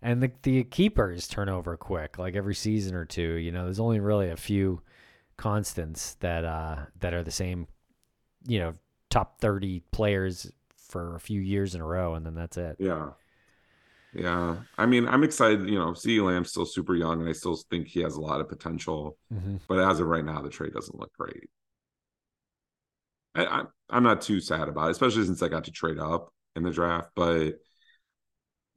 And 0.00 0.22
the, 0.22 0.30
the 0.42 0.64
keepers 0.64 1.26
turn 1.26 1.48
over 1.48 1.76
quick, 1.76 2.18
like 2.18 2.36
every 2.36 2.54
season 2.54 2.94
or 2.94 3.04
two. 3.04 3.34
You 3.34 3.50
know, 3.50 3.64
there's 3.64 3.80
only 3.80 3.98
really 3.98 4.30
a 4.30 4.36
few 4.36 4.80
constants 5.36 6.14
that 6.20 6.44
uh, 6.44 6.76
that 7.00 7.14
are 7.14 7.24
the 7.24 7.30
same, 7.32 7.66
you 8.46 8.58
know, 8.60 8.74
top 9.10 9.40
30 9.40 9.82
players 9.90 10.52
for 10.76 11.16
a 11.16 11.20
few 11.20 11.40
years 11.40 11.74
in 11.74 11.80
a 11.80 11.84
row, 11.84 12.14
and 12.14 12.24
then 12.24 12.34
that's 12.34 12.56
it. 12.56 12.76
Yeah. 12.78 13.10
Yeah. 14.14 14.56
I 14.76 14.86
mean, 14.86 15.06
I'm 15.06 15.22
excited. 15.22 15.68
You 15.68 15.78
know, 15.78 15.92
CeeDee 15.92 16.24
Lamb's 16.24 16.50
still 16.50 16.66
super 16.66 16.94
young, 16.94 17.20
and 17.20 17.28
I 17.28 17.32
still 17.32 17.56
think 17.70 17.88
he 17.88 18.00
has 18.00 18.14
a 18.16 18.20
lot 18.20 18.40
of 18.40 18.48
potential. 18.48 19.18
Mm-hmm. 19.32 19.56
But 19.68 19.80
as 19.80 20.00
of 20.00 20.06
right 20.06 20.24
now, 20.24 20.40
the 20.40 20.48
trade 20.48 20.72
doesn't 20.72 20.98
look 20.98 21.12
great. 21.16 21.50
I, 23.34 23.44
I, 23.44 23.62
I'm 23.90 24.02
not 24.02 24.22
too 24.22 24.40
sad 24.40 24.68
about 24.68 24.88
it, 24.88 24.92
especially 24.92 25.24
since 25.24 25.42
I 25.42 25.48
got 25.48 25.64
to 25.64 25.70
trade 25.70 25.98
up 25.98 26.32
in 26.56 26.62
the 26.62 26.70
draft. 26.70 27.10
But 27.14 27.58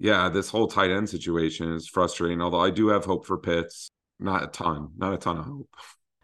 yeah, 0.02 0.30
this 0.30 0.49
whole 0.49 0.68
tight 0.68 0.89
end 0.89 1.10
situation 1.10 1.72
is 1.74 1.88
frustrating. 1.88 2.41
Although 2.41 2.60
I 2.60 2.72
do 2.72 2.88
have 2.88 3.06
hope 3.06 3.26
for 3.28 3.38
Pitts, 3.38 3.91
not 4.20 4.43
a 4.43 4.47
ton, 4.47 4.89
not 4.97 5.14
a 5.14 5.18
ton 5.18 5.38
of 5.38 5.45
hope. 5.45 5.70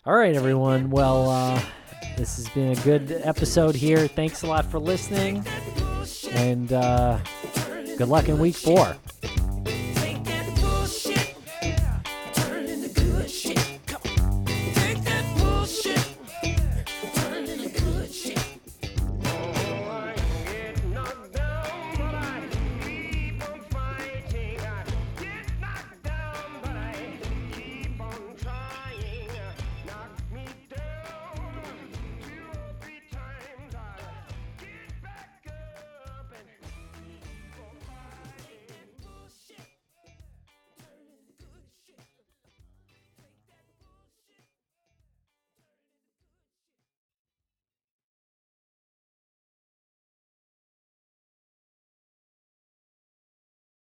All 0.04 0.16
right, 0.16 0.34
everyone. 0.34 0.90
Well, 0.90 1.30
uh, 1.30 1.62
this 2.18 2.38
has 2.38 2.50
been 2.50 2.72
a 2.72 2.82
good 2.82 3.12
episode 3.24 3.76
here. 3.76 4.08
Thanks 4.08 4.42
a 4.42 4.48
lot 4.48 4.66
for 4.66 4.80
listening, 4.80 5.46
and 6.32 6.74
uh, 6.74 7.20
good 7.98 8.08
luck 8.08 8.30
in 8.30 8.40
week 8.40 8.56
four. 8.56 8.98